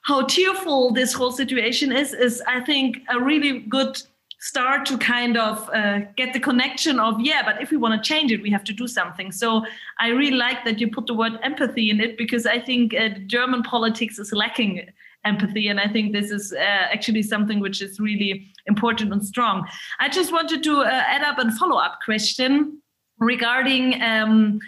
how 0.06 0.22
tearful 0.22 0.92
this 0.92 1.12
whole 1.12 1.32
situation 1.32 1.92
is 1.92 2.12
is 2.14 2.42
i 2.46 2.60
think 2.60 2.98
a 3.10 3.20
really 3.20 3.60
good 3.60 4.00
start 4.38 4.84
to 4.86 4.98
kind 4.98 5.36
of 5.36 5.68
uh, 5.70 6.00
get 6.16 6.32
the 6.32 6.40
connection 6.40 7.00
of 7.00 7.20
yeah 7.20 7.42
but 7.44 7.60
if 7.60 7.70
we 7.70 7.76
want 7.76 7.94
to 8.00 8.08
change 8.08 8.30
it 8.30 8.42
we 8.42 8.50
have 8.50 8.64
to 8.64 8.72
do 8.72 8.86
something. 8.86 9.32
So 9.32 9.64
i 9.98 10.08
really 10.08 10.36
like 10.36 10.64
that 10.64 10.78
you 10.80 10.88
put 10.90 11.06
the 11.06 11.14
word 11.14 11.38
empathy 11.42 11.90
in 11.90 12.00
it 12.00 12.16
because 12.18 12.46
i 12.46 12.58
think 12.58 12.94
uh, 12.94 13.08
german 13.26 13.62
politics 13.62 14.18
is 14.18 14.32
lacking 14.32 14.88
empathy 15.24 15.68
and 15.68 15.80
i 15.80 15.88
think 15.88 16.12
this 16.12 16.30
is 16.30 16.52
uh, 16.52 16.84
actually 16.94 17.22
something 17.22 17.58
which 17.60 17.80
is 17.82 17.98
really 17.98 18.46
important 18.66 19.12
and 19.12 19.24
strong. 19.24 19.66
I 19.98 20.08
just 20.08 20.32
wanted 20.32 20.62
to 20.64 20.80
uh, 20.80 20.88
add 20.88 21.22
up 21.22 21.38
and 21.38 21.56
follow 21.56 21.76
up 21.76 21.98
question 22.04 22.80
regarding 23.18 24.02
um, 24.02 24.58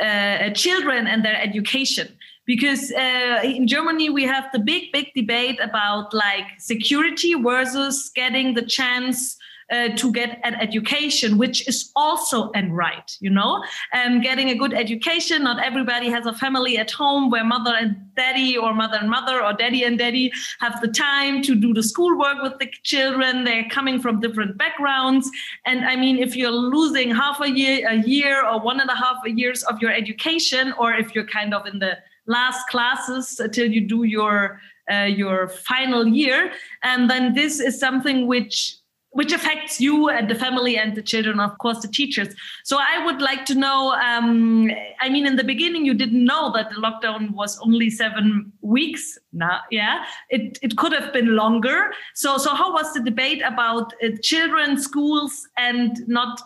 uh, 0.00 0.50
children 0.50 1.06
and 1.06 1.24
their 1.24 1.40
education 1.40 2.08
because 2.46 2.92
uh, 2.92 3.40
in 3.42 3.66
Germany 3.66 4.10
we 4.10 4.24
have 4.24 4.44
the 4.52 4.58
big 4.58 4.92
big 4.92 5.12
debate 5.14 5.58
about 5.60 6.14
like 6.14 6.46
security 6.58 7.34
versus 7.34 8.10
getting 8.14 8.54
the 8.54 8.62
chance 8.62 9.36
uh, 9.70 9.88
to 9.96 10.12
get 10.12 10.40
an 10.44 10.54
education, 10.54 11.38
which 11.38 11.66
is 11.66 11.90
also 11.96 12.50
an 12.52 12.72
right, 12.72 13.16
you 13.20 13.30
know, 13.30 13.64
and 13.92 14.22
getting 14.22 14.50
a 14.50 14.54
good 14.54 14.72
education. 14.72 15.42
Not 15.42 15.62
everybody 15.62 16.08
has 16.08 16.26
a 16.26 16.32
family 16.32 16.78
at 16.78 16.90
home 16.90 17.30
where 17.30 17.44
mother 17.44 17.74
and 17.74 17.96
daddy 18.14 18.56
or 18.56 18.72
mother 18.74 18.98
and 19.00 19.10
mother 19.10 19.42
or 19.42 19.52
daddy 19.54 19.82
and 19.82 19.98
daddy 19.98 20.30
have 20.60 20.80
the 20.80 20.88
time 20.88 21.42
to 21.42 21.54
do 21.54 21.74
the 21.74 21.82
schoolwork 21.82 22.42
with 22.42 22.58
the 22.60 22.70
children. 22.84 23.44
They're 23.44 23.68
coming 23.68 24.00
from 24.00 24.20
different 24.20 24.56
backgrounds. 24.56 25.28
And 25.64 25.84
I 25.84 25.96
mean, 25.96 26.18
if 26.18 26.36
you're 26.36 26.50
losing 26.52 27.12
half 27.12 27.40
a 27.40 27.50
year, 27.50 27.88
a 27.88 27.96
year 27.96 28.46
or 28.46 28.60
one 28.60 28.80
and 28.80 28.88
a 28.88 28.94
half 28.94 29.16
years 29.26 29.64
of 29.64 29.82
your 29.82 29.90
education, 29.90 30.74
or 30.78 30.94
if 30.94 31.14
you're 31.14 31.26
kind 31.26 31.52
of 31.52 31.66
in 31.66 31.80
the 31.80 31.98
last 32.26 32.66
classes 32.68 33.40
until 33.40 33.70
you 33.70 33.80
do 33.80 34.04
your 34.04 34.60
uh, 34.90 35.04
your 35.04 35.48
final 35.48 36.06
year. 36.06 36.52
And 36.82 37.10
then 37.10 37.34
this 37.34 37.60
is 37.60 37.78
something 37.78 38.26
which 38.26 38.76
which 39.16 39.32
affects 39.32 39.80
you 39.80 40.10
and 40.10 40.28
the 40.28 40.34
family 40.34 40.76
and 40.76 40.94
the 40.94 41.00
children 41.00 41.40
of 41.40 41.56
course 41.56 41.80
the 41.80 41.88
teachers. 41.88 42.28
So 42.64 42.76
i 42.78 43.04
would 43.04 43.22
like 43.22 43.46
to 43.46 43.54
know 43.54 43.92
um, 43.92 44.70
i 45.00 45.08
mean 45.08 45.26
in 45.26 45.36
the 45.36 45.44
beginning 45.44 45.86
you 45.86 45.94
didn't 45.94 46.24
know 46.24 46.52
that 46.52 46.68
the 46.68 46.76
lockdown 46.76 47.30
was 47.30 47.58
only 47.60 47.88
seven 47.88 48.52
weeks 48.60 49.18
now 49.32 49.60
yeah? 49.70 50.04
It, 50.28 50.58
it 50.62 50.76
could 50.76 50.92
have 50.92 51.12
been 51.14 51.34
longer. 51.34 51.92
So 52.14 52.36
so 52.36 52.54
how 52.54 52.72
was 52.72 52.92
the 52.92 53.00
debate 53.00 53.42
about 53.42 53.94
uh, 54.04 54.08
children 54.22 54.78
schools 54.78 55.48
and 55.56 56.06
not 56.06 56.40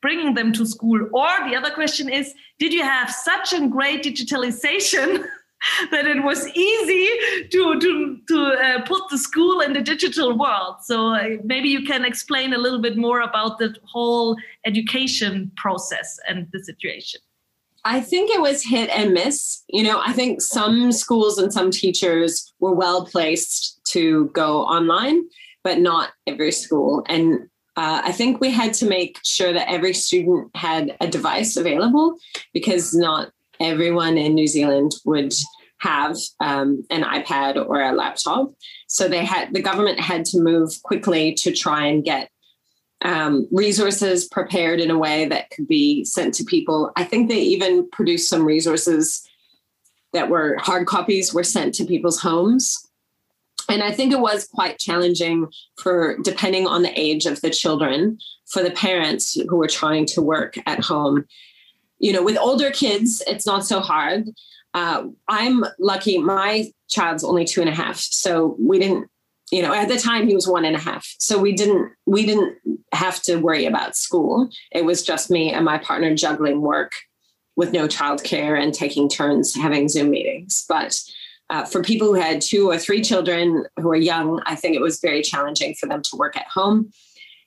bringing 0.00 0.34
them 0.34 0.52
to 0.52 0.66
school 0.66 1.00
or 1.12 1.30
the 1.48 1.56
other 1.56 1.70
question 1.70 2.08
is 2.08 2.34
did 2.58 2.72
you 2.72 2.82
have 2.82 3.10
such 3.10 3.52
a 3.52 3.66
great 3.68 4.02
digitalization 4.02 5.24
that 5.90 6.06
it 6.06 6.22
was 6.22 6.46
easy 6.48 7.08
to 7.50 7.80
to 7.80 8.18
to 8.28 8.38
uh, 8.38 8.82
put 8.82 9.02
the 9.10 9.18
school 9.18 9.60
in 9.60 9.72
the 9.72 9.80
digital 9.80 10.36
world. 10.36 10.76
So 10.82 11.14
uh, 11.14 11.28
maybe 11.44 11.68
you 11.68 11.84
can 11.84 12.04
explain 12.04 12.52
a 12.52 12.58
little 12.58 12.80
bit 12.80 12.96
more 12.96 13.20
about 13.20 13.58
the 13.58 13.74
whole 13.84 14.36
education 14.64 15.50
process 15.56 16.18
and 16.28 16.46
the 16.52 16.62
situation. 16.62 17.20
I 17.84 18.00
think 18.00 18.30
it 18.30 18.40
was 18.40 18.64
hit 18.64 18.90
and 18.90 19.14
miss. 19.14 19.62
You 19.68 19.84
know, 19.84 20.00
I 20.04 20.12
think 20.12 20.40
some 20.40 20.90
schools 20.92 21.38
and 21.38 21.52
some 21.52 21.70
teachers 21.70 22.52
were 22.58 22.74
well 22.74 23.06
placed 23.06 23.80
to 23.92 24.26
go 24.34 24.62
online, 24.62 25.22
but 25.62 25.78
not 25.78 26.10
every 26.26 26.50
school. 26.50 27.04
And 27.08 27.48
uh, 27.76 28.02
I 28.04 28.12
think 28.12 28.40
we 28.40 28.50
had 28.50 28.72
to 28.74 28.86
make 28.86 29.18
sure 29.22 29.52
that 29.52 29.70
every 29.70 29.92
student 29.92 30.50
had 30.56 30.96
a 31.00 31.06
device 31.06 31.56
available 31.56 32.16
because 32.54 32.94
not 32.94 33.30
everyone 33.60 34.16
in 34.16 34.34
New 34.34 34.46
Zealand 34.46 34.94
would 35.04 35.34
have 35.78 36.16
um, 36.40 36.84
an 36.90 37.02
iPad 37.02 37.56
or 37.68 37.82
a 37.82 37.92
laptop. 37.92 38.54
So 38.88 39.08
they 39.08 39.24
had 39.24 39.52
the 39.52 39.60
government 39.60 40.00
had 40.00 40.24
to 40.26 40.40
move 40.40 40.70
quickly 40.82 41.34
to 41.34 41.52
try 41.52 41.86
and 41.86 42.02
get 42.02 42.30
um, 43.04 43.46
resources 43.52 44.26
prepared 44.26 44.80
in 44.80 44.90
a 44.90 44.98
way 44.98 45.26
that 45.26 45.50
could 45.50 45.68
be 45.68 46.04
sent 46.04 46.32
to 46.34 46.44
people. 46.44 46.92
I 46.96 47.04
think 47.04 47.28
they 47.28 47.40
even 47.40 47.90
produced 47.90 48.28
some 48.28 48.44
resources 48.44 49.22
that 50.14 50.30
were 50.30 50.56
hard 50.58 50.86
copies 50.86 51.34
were 51.34 51.44
sent 51.44 51.74
to 51.74 51.84
people's 51.84 52.20
homes. 52.20 52.85
And 53.68 53.82
I 53.82 53.90
think 53.90 54.12
it 54.12 54.20
was 54.20 54.46
quite 54.46 54.78
challenging 54.78 55.48
for, 55.78 56.16
depending 56.22 56.66
on 56.66 56.82
the 56.82 56.98
age 56.98 57.26
of 57.26 57.40
the 57.40 57.50
children, 57.50 58.18
for 58.46 58.62
the 58.62 58.70
parents 58.70 59.34
who 59.34 59.56
were 59.56 59.66
trying 59.66 60.06
to 60.06 60.22
work 60.22 60.56
at 60.66 60.84
home 60.84 61.24
you 61.98 62.12
know, 62.12 62.22
with 62.22 62.38
older 62.38 62.70
kids, 62.70 63.22
it's 63.26 63.46
not 63.46 63.64
so 63.64 63.80
hard. 63.80 64.28
Uh, 64.74 65.04
I'm 65.28 65.64
lucky. 65.78 66.18
My 66.18 66.70
child's 66.88 67.24
only 67.24 67.44
two 67.44 67.60
and 67.60 67.70
a 67.70 67.74
half, 67.74 67.98
so 67.98 68.56
we 68.60 68.78
didn't. 68.78 69.08
You 69.52 69.62
know, 69.62 69.72
at 69.72 69.88
the 69.88 69.96
time 69.96 70.26
he 70.26 70.34
was 70.34 70.48
one 70.48 70.64
and 70.64 70.74
a 70.74 70.80
half, 70.80 71.06
so 71.20 71.38
we 71.38 71.52
didn't 71.52 71.92
we 72.04 72.26
didn't 72.26 72.58
have 72.92 73.22
to 73.22 73.36
worry 73.36 73.64
about 73.64 73.96
school. 73.96 74.50
It 74.72 74.84
was 74.84 75.04
just 75.04 75.30
me 75.30 75.52
and 75.52 75.64
my 75.64 75.78
partner 75.78 76.14
juggling 76.14 76.60
work 76.60 76.92
with 77.54 77.72
no 77.72 77.86
childcare 77.86 78.60
and 78.60 78.74
taking 78.74 79.08
turns 79.08 79.54
having 79.54 79.88
Zoom 79.88 80.10
meetings. 80.10 80.64
But 80.68 81.00
uh, 81.50 81.64
for 81.64 81.82
people 81.82 82.08
who 82.08 82.14
had 82.14 82.40
two 82.40 82.68
or 82.68 82.78
three 82.78 83.02
children 83.02 83.64
who 83.78 83.88
are 83.88 83.96
young, 83.96 84.42
I 84.46 84.56
think 84.56 84.74
it 84.74 84.80
was 84.80 85.00
very 85.00 85.22
challenging 85.22 85.74
for 85.74 85.86
them 85.86 86.02
to 86.02 86.16
work 86.16 86.36
at 86.36 86.48
home. 86.48 86.90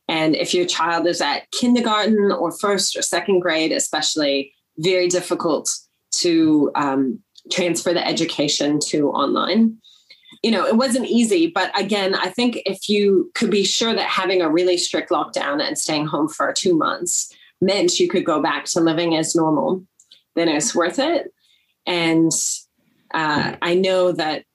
And 0.08 0.36
if 0.36 0.54
your 0.54 0.66
child 0.66 1.06
is 1.06 1.22
at 1.22 1.52
kindergarten 1.52 2.32
or 2.32 2.52
first 2.52 2.98
or 2.98 3.02
second 3.02 3.42
grade, 3.42 3.72
especially, 3.72 4.54
very 4.80 5.08
difficult 5.08 5.70
to 6.12 6.72
um, 6.76 7.20
transfer 7.52 7.94
the 7.94 8.06
education 8.06 8.80
to 8.88 9.10
online. 9.10 9.78
You 10.42 10.52
know, 10.52 10.66
it 10.66 10.78
wasn't 10.78 11.08
easy, 11.08 11.48
but 11.48 11.78
again, 11.80 12.16
I 12.16 12.30
think 12.30 12.62
if 12.66 12.88
you 12.88 13.30
could 13.36 13.52
be 13.52 13.64
sure 13.64 13.94
that 13.94 14.08
having 14.08 14.42
a 14.42 14.50
really 14.50 14.78
strict 14.78 15.10
lockdown 15.10 15.62
and 15.62 15.78
staying 15.78 16.08
home 16.08 16.30
for 16.30 16.54
two 16.54 16.78
months 16.78 17.34
meant 17.62 18.00
you 18.00 18.08
could 18.08 18.26
go 18.26 18.42
back 18.42 18.66
to 18.66 18.80
living 18.80 19.16
as 19.16 19.36
normal, 19.36 19.84
then 20.36 20.48
it's 20.48 20.74
worth 20.74 20.98
it. 20.98 21.34
And 21.86 22.32
uh, 23.14 23.56
I 23.62 23.76
know 23.76 24.12
that, 24.12 24.46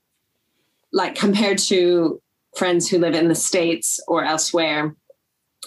like, 0.93 1.15
compared 1.15 1.59
to 1.59 2.21
friends 2.57 2.89
who 2.89 2.99
live 2.99 3.15
in 3.15 3.29
the 3.29 3.35
States 3.35 4.01
or 4.07 4.25
elsewhere, 4.25 4.95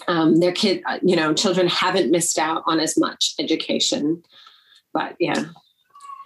um, 0.06 0.40
their 0.40 0.52
kid, 0.52 0.82
uh, 0.86 0.98
you 1.02 1.16
know, 1.16 1.34
children 1.34 1.66
haven't 1.66 2.10
missed 2.10 2.38
out 2.38 2.62
on 2.66 2.80
as 2.80 2.96
much 2.96 3.34
education. 3.38 4.22
But 4.92 5.16
yeah. 5.18 5.44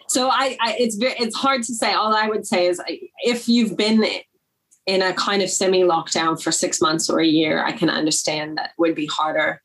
So 0.09 0.29
I, 0.29 0.57
I 0.61 0.77
it's 0.79 0.97
very, 0.97 1.15
it's 1.19 1.37
hard 1.37 1.63
to 1.65 1.75
say. 1.75 1.93
All 1.95 2.15
I 2.15 2.29
would 2.29 2.47
say 2.47 2.67
is 2.67 2.81
if 3.25 3.49
you've 3.49 3.77
been 3.77 4.05
in 4.87 5.03
a 5.03 5.15
kind 5.15 5.43
of 5.43 5.51
semi 5.51 5.83
lockdown 5.83 6.41
for 6.41 6.53
six 6.53 6.81
months 6.81 7.09
or 7.09 7.21
a 7.21 7.27
year, 7.27 7.65
I 7.65 7.73
can 7.73 7.89
understand 7.89 8.59
that 8.59 8.73
would 8.79 8.95
be 8.95 9.07
harder 9.07 9.63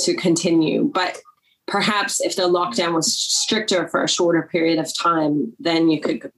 to 0.00 0.14
continue. 0.14 0.84
But 0.84 1.18
perhaps 1.66 2.20
if 2.20 2.36
the 2.36 2.42
lockdown 2.42 2.94
was 2.94 3.12
stricter 3.12 3.88
for 3.88 4.02
a 4.02 4.08
shorter 4.08 4.48
period 4.50 4.78
of 4.78 4.96
time, 4.96 5.52
then 5.58 5.88
you 5.88 6.00
could 6.00 6.30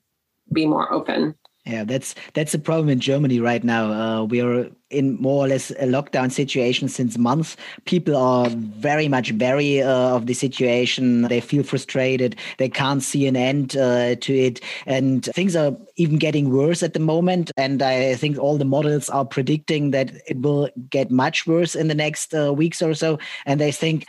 be 0.53 0.67
more 0.67 0.93
open. 0.93 1.35
Yeah, 1.67 1.85
that's 1.85 2.15
that's 2.33 2.53
the 2.53 2.59
problem 2.59 2.89
in 2.89 3.01
Germany 3.01 3.39
right 3.39 3.63
now. 3.63 3.93
Uh, 3.93 4.25
we 4.25 4.41
are 4.41 4.71
in 4.89 5.21
more 5.21 5.45
or 5.45 5.49
less 5.49 5.71
a 5.73 5.87
lockdown 5.87 6.33
situation 6.33 6.89
since 6.89 7.19
months. 7.19 7.55
People 7.85 8.17
are 8.17 8.49
very 8.49 9.09
much 9.09 9.31
wary 9.35 9.83
uh, 9.83 10.17
of 10.17 10.25
the 10.25 10.33
situation. 10.33 11.23
They 11.23 11.41
feel 11.41 11.63
frustrated. 11.63 12.35
They 12.57 12.71
can't 12.71 13.03
see 13.03 13.27
an 13.27 13.37
end 13.37 13.77
uh, 13.77 14.15
to 14.17 14.35
it, 14.35 14.61
and 14.87 15.27
things 15.27 15.55
are 15.55 15.77
even 15.97 16.17
getting 16.17 16.51
worse 16.51 16.83
at 16.83 16.95
the 16.95 16.99
moment. 16.99 17.53
And 17.59 17.83
I 17.83 18.15
think 18.15 18.39
all 18.39 18.57
the 18.57 18.65
models 18.65 19.11
are 19.11 19.27
predicting 19.27 19.91
that 19.91 20.13
it 20.27 20.41
will 20.41 20.71
get 20.89 21.11
much 21.11 21.47
worse 21.47 21.75
in 21.75 21.89
the 21.89 21.95
next 21.95 22.35
uh, 22.35 22.55
weeks 22.55 22.81
or 22.81 22.95
so. 22.95 23.19
And 23.45 23.61
they 23.61 23.71
think 23.71 24.07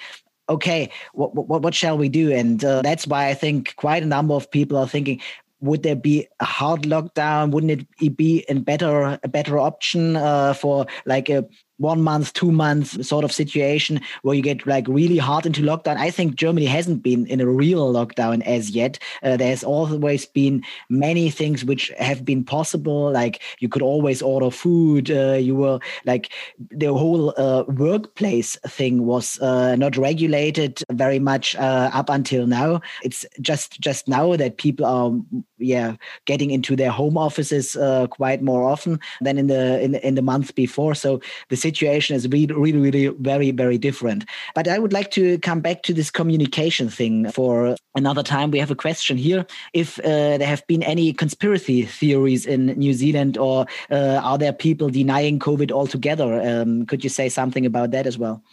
okay, 0.51 0.89
what, 1.13 1.33
what, 1.33 1.61
what 1.61 1.73
shall 1.73 1.97
we 1.97 2.09
do? 2.09 2.31
And 2.31 2.63
uh, 2.63 2.81
that's 2.81 3.07
why 3.07 3.27
I 3.27 3.33
think 3.33 3.73
quite 3.77 4.03
a 4.03 4.05
number 4.05 4.33
of 4.33 4.51
people 4.51 4.77
are 4.77 4.87
thinking 4.87 5.21
would 5.61 5.83
there 5.83 5.95
be 5.95 6.27
a 6.39 6.45
hard 6.45 6.83
lockdown? 6.83 7.51
Wouldn't 7.51 7.87
it 8.01 8.17
be 8.17 8.43
a 8.49 8.55
better 8.55 9.19
a 9.23 9.27
better 9.27 9.59
option 9.59 10.15
uh, 10.15 10.53
for 10.53 10.87
like 11.05 11.29
a 11.29 11.45
one 11.81 12.01
month, 12.01 12.33
two 12.33 12.51
months 12.51 13.07
sort 13.07 13.25
of 13.25 13.31
situation 13.31 13.99
where 14.21 14.35
you 14.35 14.41
get 14.41 14.65
like 14.67 14.87
really 14.87 15.17
hard 15.17 15.45
into 15.45 15.61
lockdown. 15.61 15.97
I 15.97 16.11
think 16.11 16.35
Germany 16.35 16.67
hasn't 16.67 17.01
been 17.01 17.25
in 17.25 17.41
a 17.41 17.47
real 17.47 17.91
lockdown 17.91 18.43
as 18.43 18.69
yet. 18.69 18.99
Uh, 19.23 19.35
there's 19.35 19.63
always 19.63 20.25
been 20.25 20.63
many 20.89 21.29
things 21.29 21.65
which 21.65 21.91
have 21.97 22.23
been 22.23 22.43
possible. 22.43 23.11
Like 23.11 23.41
you 23.59 23.67
could 23.67 23.81
always 23.81 24.21
order 24.21 24.51
food. 24.51 25.09
Uh, 25.09 25.33
you 25.33 25.55
were 25.55 25.79
like 26.05 26.31
the 26.69 26.93
whole 26.93 27.33
uh, 27.37 27.63
workplace 27.63 28.55
thing 28.67 29.05
was 29.05 29.39
uh, 29.41 29.75
not 29.75 29.97
regulated 29.97 30.83
very 30.91 31.19
much 31.19 31.55
uh, 31.55 31.89
up 31.93 32.09
until 32.09 32.45
now. 32.45 32.81
It's 33.03 33.25
just 33.41 33.79
just 33.81 34.07
now 34.07 34.35
that 34.35 34.57
people 34.57 34.85
are 34.85 35.11
yeah 35.57 35.95
getting 36.25 36.51
into 36.51 36.75
their 36.75 36.91
home 36.91 37.17
offices 37.17 37.75
uh, 37.75 38.07
quite 38.07 38.41
more 38.41 38.63
often 38.63 38.99
than 39.21 39.37
in 39.37 39.47
the 39.47 39.81
in, 39.81 39.95
in 39.95 40.15
the 40.15 40.21
month 40.21 40.53
before. 40.53 40.93
So 40.93 41.19
the 41.49 41.57
situation 41.71 42.15
is 42.15 42.27
really, 42.27 42.53
really, 42.53 42.79
really 42.87 43.07
very, 43.19 43.51
very 43.51 43.77
different. 43.77 44.25
But 44.55 44.67
I 44.67 44.77
would 44.79 44.93
like 44.93 45.11
to 45.11 45.37
come 45.39 45.61
back 45.61 45.83
to 45.83 45.93
this 45.93 46.11
communication 46.11 46.89
thing 46.89 47.31
for 47.31 47.75
another 47.95 48.23
time. 48.23 48.51
We 48.51 48.59
have 48.59 48.71
a 48.71 48.81
question 48.85 49.17
here. 49.17 49.45
If 49.73 49.99
uh, 49.99 50.37
there 50.39 50.51
have 50.55 50.65
been 50.67 50.83
any 50.83 51.13
conspiracy 51.13 51.79
theories 51.99 52.45
in 52.45 52.61
New 52.85 52.93
Zealand, 52.93 53.37
or 53.37 53.65
uh, 53.89 54.19
are 54.29 54.37
there 54.37 54.53
people 54.53 54.89
denying 54.89 55.39
COVID 55.39 55.71
altogether? 55.71 56.29
Um, 56.49 56.85
could 56.85 57.03
you 57.03 57.09
say 57.09 57.29
something 57.29 57.65
about 57.65 57.91
that 57.91 58.05
as 58.05 58.17
well? 58.17 58.43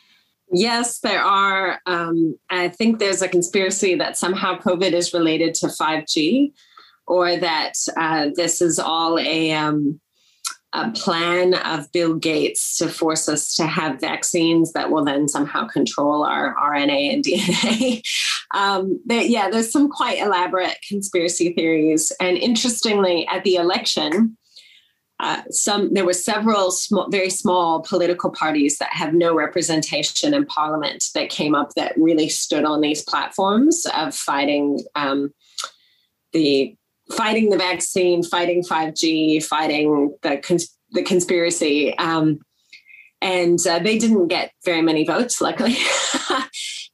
Yes, 0.51 1.01
there 1.01 1.23
are. 1.23 1.81
Um, 1.87 2.39
I 2.49 2.69
think 2.69 2.99
there's 2.99 3.23
a 3.23 3.29
conspiracy 3.29 3.95
that 3.97 4.17
somehow 4.17 4.59
COVID 4.59 4.93
is 4.93 5.13
related 5.13 5.55
to 5.61 5.67
5G 5.67 6.53
or 7.07 7.37
that 7.37 7.75
uh, 7.97 8.29
this 8.35 8.61
is 8.61 8.79
all 8.79 9.19
a 9.19 9.53
um, 9.53 10.01
a 10.75 10.91
plan 10.91 11.55
of 11.55 11.91
Bill 11.93 12.15
Gates 12.15 12.77
to 12.77 12.89
force 12.89 13.29
us 13.29 13.55
to 13.55 13.67
have 13.67 14.01
vaccines 14.01 14.73
that 14.73 14.91
will 14.91 15.05
then 15.05 15.27
somehow 15.27 15.67
control 15.67 16.25
our 16.25 16.55
RNA 16.57 17.15
and 17.15 17.25
DNA. 17.25 18.03
um, 18.55 19.01
but 19.07 19.31
yeah, 19.31 19.49
there's 19.49 19.73
some 19.73 19.89
quite 19.89 20.19
elaborate 20.19 20.77
conspiracy 20.87 21.53
theories. 21.55 22.13
And 22.21 22.37
interestingly, 22.37 23.27
at 23.29 23.45
the 23.45 23.57
election, 23.57 24.37
uh, 25.21 25.43
some 25.51 25.93
there 25.95 26.05
were 26.05 26.13
several 26.13 26.71
small, 26.71 27.09
very 27.11 27.31
small 27.31 27.83
political 27.83 28.31
parties 28.31 28.79
that 28.79 28.93
have 28.93 29.15
no 29.15 29.35
representation 29.35 30.33
in 30.33 30.47
parliament 30.47 31.05
that 31.15 31.29
came 31.29 31.57
up 31.57 31.71
that 31.75 31.97
really 31.97 32.29
stood 32.29 32.65
on 32.65 32.81
these 32.81 33.03
platforms 33.03 33.85
of 33.97 34.15
fighting 34.15 34.81
um, 34.95 35.33
the 36.33 36.78
fighting 37.13 37.51
the 37.51 37.59
vaccine, 37.59 38.23
fighting 38.23 38.63
5G, 38.63 39.43
fighting 39.45 40.17
the 40.23 40.39
cons- 40.39 40.77
the 40.91 41.03
conspiracy. 41.03 41.97
Um, 41.99 42.41
and 43.21 43.59
uh, 43.67 43.81
they 43.81 43.99
didn't 43.99 44.29
get 44.29 44.53
very 44.65 44.83
many 44.83 45.05
votes, 45.05 45.41
luckily. 45.41 45.77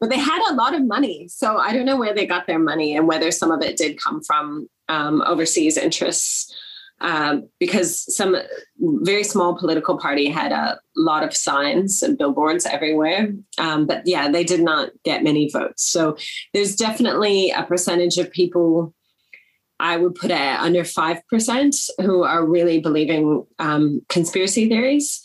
but 0.00 0.10
they 0.10 0.18
had 0.18 0.50
a 0.50 0.54
lot 0.54 0.74
of 0.74 0.86
money. 0.86 1.28
So 1.28 1.58
I 1.58 1.72
don't 1.72 1.84
know 1.84 1.98
where 1.98 2.14
they 2.14 2.26
got 2.26 2.46
their 2.46 2.58
money 2.58 2.96
and 2.96 3.06
whether 3.06 3.30
some 3.30 3.50
of 3.50 3.62
it 3.62 3.76
did 3.76 4.00
come 4.02 4.22
from 4.22 4.68
um, 4.88 5.22
overseas 5.22 5.76
interests. 5.76 6.54
Um, 7.00 7.48
because 7.58 8.14
some 8.14 8.36
very 8.78 9.24
small 9.24 9.58
political 9.58 9.98
party 9.98 10.30
had 10.30 10.52
a 10.52 10.78
lot 10.96 11.24
of 11.24 11.36
signs 11.36 12.02
and 12.02 12.16
billboards 12.16 12.64
everywhere. 12.64 13.34
Um, 13.58 13.86
but 13.86 14.06
yeah, 14.06 14.30
they 14.30 14.44
did 14.44 14.60
not 14.60 14.90
get 15.04 15.24
many 15.24 15.50
votes. 15.50 15.82
So 15.82 16.16
there's 16.54 16.76
definitely 16.76 17.50
a 17.50 17.64
percentage 17.64 18.16
of 18.16 18.30
people 18.30 18.94
I 19.84 19.98
would 19.98 20.14
put 20.14 20.30
at 20.30 20.60
under 20.60 20.82
5% 20.82 21.90
who 22.00 22.22
are 22.22 22.46
really 22.46 22.80
believing 22.80 23.46
um, 23.58 24.00
conspiracy 24.08 24.66
theories. 24.66 25.22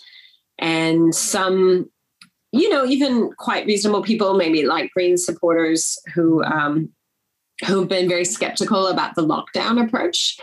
And 0.58 1.16
some, 1.16 1.90
you 2.52 2.70
know, 2.70 2.86
even 2.86 3.32
quite 3.38 3.66
reasonable 3.66 4.04
people, 4.04 4.34
maybe 4.34 4.66
like 4.66 4.92
Green 4.92 5.16
supporters 5.16 5.98
who, 6.14 6.44
um, 6.44 6.90
who've 7.66 7.88
been 7.88 8.10
very 8.10 8.26
skeptical 8.26 8.88
about 8.88 9.16
the 9.16 9.26
lockdown 9.26 9.82
approach, 9.82 10.38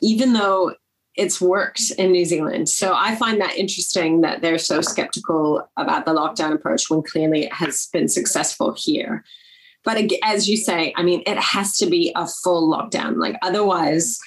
even 0.00 0.32
though 0.32 0.74
it's 1.14 1.38
worked 1.38 1.82
in 1.98 2.12
New 2.12 2.24
Zealand. 2.24 2.70
So 2.70 2.94
I 2.96 3.14
find 3.14 3.42
that 3.42 3.56
interesting 3.56 4.22
that 4.22 4.40
they're 4.40 4.56
so 4.56 4.80
skeptical 4.80 5.68
about 5.76 6.06
the 6.06 6.14
lockdown 6.14 6.54
approach 6.54 6.88
when 6.88 7.02
clearly 7.02 7.44
it 7.44 7.52
has 7.52 7.88
been 7.92 8.08
successful 8.08 8.74
here. 8.76 9.22
But 9.84 10.10
as 10.22 10.48
you 10.48 10.56
say, 10.56 10.92
I 10.96 11.02
mean, 11.02 11.22
it 11.26 11.38
has 11.38 11.76
to 11.76 11.86
be 11.86 12.12
a 12.16 12.26
full 12.26 12.70
lockdown. 12.70 13.16
Like 13.16 13.36
otherwise, 13.42 14.18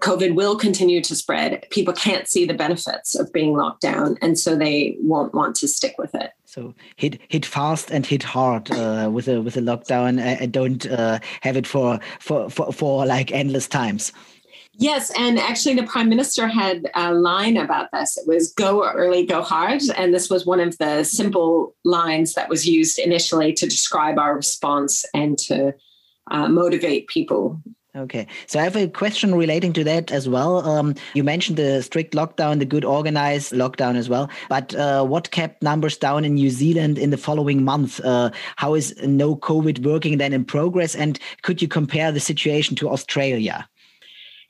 COVID 0.00 0.34
will 0.34 0.56
continue 0.56 1.02
to 1.02 1.14
spread. 1.14 1.66
People 1.70 1.92
can't 1.94 2.26
see 2.26 2.44
the 2.44 2.54
benefits 2.54 3.14
of 3.14 3.32
being 3.32 3.54
locked 3.54 3.82
down, 3.82 4.16
and 4.22 4.38
so 4.38 4.56
they 4.56 4.96
won't 5.00 5.34
want 5.34 5.54
to 5.56 5.68
stick 5.68 5.96
with 5.98 6.14
it. 6.14 6.32
So 6.46 6.74
hit 6.96 7.20
hit 7.28 7.46
fast 7.46 7.90
and 7.90 8.04
hit 8.04 8.22
hard 8.22 8.70
uh, 8.70 9.10
with 9.12 9.28
a 9.28 9.40
with 9.40 9.56
a 9.56 9.60
lockdown, 9.60 10.18
and 10.18 10.52
don't 10.52 10.86
uh, 10.86 11.18
have 11.42 11.56
it 11.56 11.66
for, 11.66 12.00
for 12.18 12.50
for 12.50 12.72
for 12.72 13.06
like 13.06 13.30
endless 13.30 13.68
times. 13.68 14.12
Yes, 14.80 15.12
and 15.14 15.38
actually, 15.38 15.74
the 15.74 15.82
prime 15.82 16.08
minister 16.08 16.48
had 16.48 16.90
a 16.94 17.12
line 17.12 17.58
about 17.58 17.90
this. 17.92 18.16
It 18.16 18.26
was 18.26 18.54
"Go 18.54 18.82
early, 18.82 19.26
go 19.26 19.42
hard," 19.42 19.82
and 19.94 20.14
this 20.14 20.30
was 20.30 20.46
one 20.46 20.58
of 20.58 20.78
the 20.78 21.04
simple 21.04 21.76
lines 21.84 22.32
that 22.32 22.48
was 22.48 22.66
used 22.66 22.98
initially 22.98 23.52
to 23.52 23.66
describe 23.66 24.18
our 24.18 24.34
response 24.34 25.04
and 25.12 25.36
to 25.36 25.74
uh, 26.30 26.48
motivate 26.48 27.08
people. 27.08 27.60
Okay, 27.94 28.26
so 28.46 28.58
I 28.58 28.62
have 28.62 28.74
a 28.74 28.88
question 28.88 29.34
relating 29.34 29.74
to 29.74 29.84
that 29.84 30.10
as 30.10 30.30
well. 30.30 30.66
Um, 30.66 30.94
you 31.12 31.24
mentioned 31.24 31.58
the 31.58 31.82
strict 31.82 32.14
lockdown, 32.14 32.58
the 32.58 32.64
good 32.64 32.84
organized 32.84 33.52
lockdown 33.52 33.96
as 33.96 34.08
well. 34.08 34.30
But 34.48 34.74
uh, 34.74 35.04
what 35.04 35.30
kept 35.30 35.62
numbers 35.62 35.98
down 35.98 36.24
in 36.24 36.34
New 36.34 36.48
Zealand 36.48 36.96
in 36.96 37.10
the 37.10 37.18
following 37.18 37.64
month? 37.64 38.00
Uh, 38.02 38.30
how 38.56 38.72
is 38.74 38.94
no 39.02 39.36
COVID 39.36 39.84
working 39.84 40.16
then 40.16 40.32
in 40.32 40.46
progress? 40.46 40.94
And 40.94 41.18
could 41.42 41.60
you 41.60 41.68
compare 41.68 42.12
the 42.12 42.20
situation 42.20 42.76
to 42.76 42.88
Australia? 42.88 43.68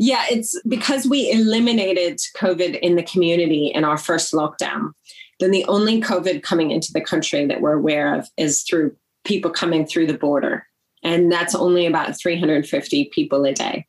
Yeah, 0.02 0.24
it's 0.30 0.58
because 0.66 1.06
we 1.06 1.30
eliminated 1.30 2.20
COVID 2.34 2.80
in 2.80 2.96
the 2.96 3.02
community 3.02 3.66
in 3.66 3.84
our 3.84 3.98
first 3.98 4.32
lockdown. 4.32 4.92
Then 5.40 5.50
the 5.50 5.66
only 5.66 6.00
COVID 6.00 6.42
coming 6.42 6.70
into 6.70 6.90
the 6.90 7.02
country 7.02 7.44
that 7.44 7.60
we're 7.60 7.74
aware 7.74 8.14
of 8.14 8.26
is 8.38 8.62
through 8.62 8.96
people 9.24 9.50
coming 9.50 9.84
through 9.84 10.06
the 10.06 10.16
border. 10.16 10.66
And 11.02 11.30
that's 11.30 11.54
only 11.54 11.84
about 11.84 12.18
350 12.18 13.10
people 13.12 13.44
a 13.44 13.52
day. 13.52 13.86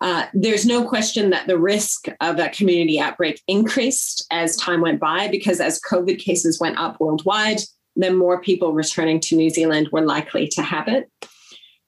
Uh, 0.00 0.26
there's 0.34 0.64
no 0.64 0.88
question 0.88 1.30
that 1.30 1.48
the 1.48 1.58
risk 1.58 2.06
of 2.20 2.38
a 2.38 2.50
community 2.50 3.00
outbreak 3.00 3.42
increased 3.48 4.24
as 4.30 4.54
time 4.54 4.80
went 4.80 5.00
by 5.00 5.26
because 5.26 5.60
as 5.60 5.80
COVID 5.80 6.20
cases 6.20 6.60
went 6.60 6.78
up 6.78 7.00
worldwide, 7.00 7.58
then 7.96 8.16
more 8.16 8.40
people 8.40 8.72
returning 8.72 9.18
to 9.18 9.34
New 9.34 9.50
Zealand 9.50 9.88
were 9.90 10.06
likely 10.06 10.46
to 10.46 10.62
have 10.62 10.86
it. 10.86 11.10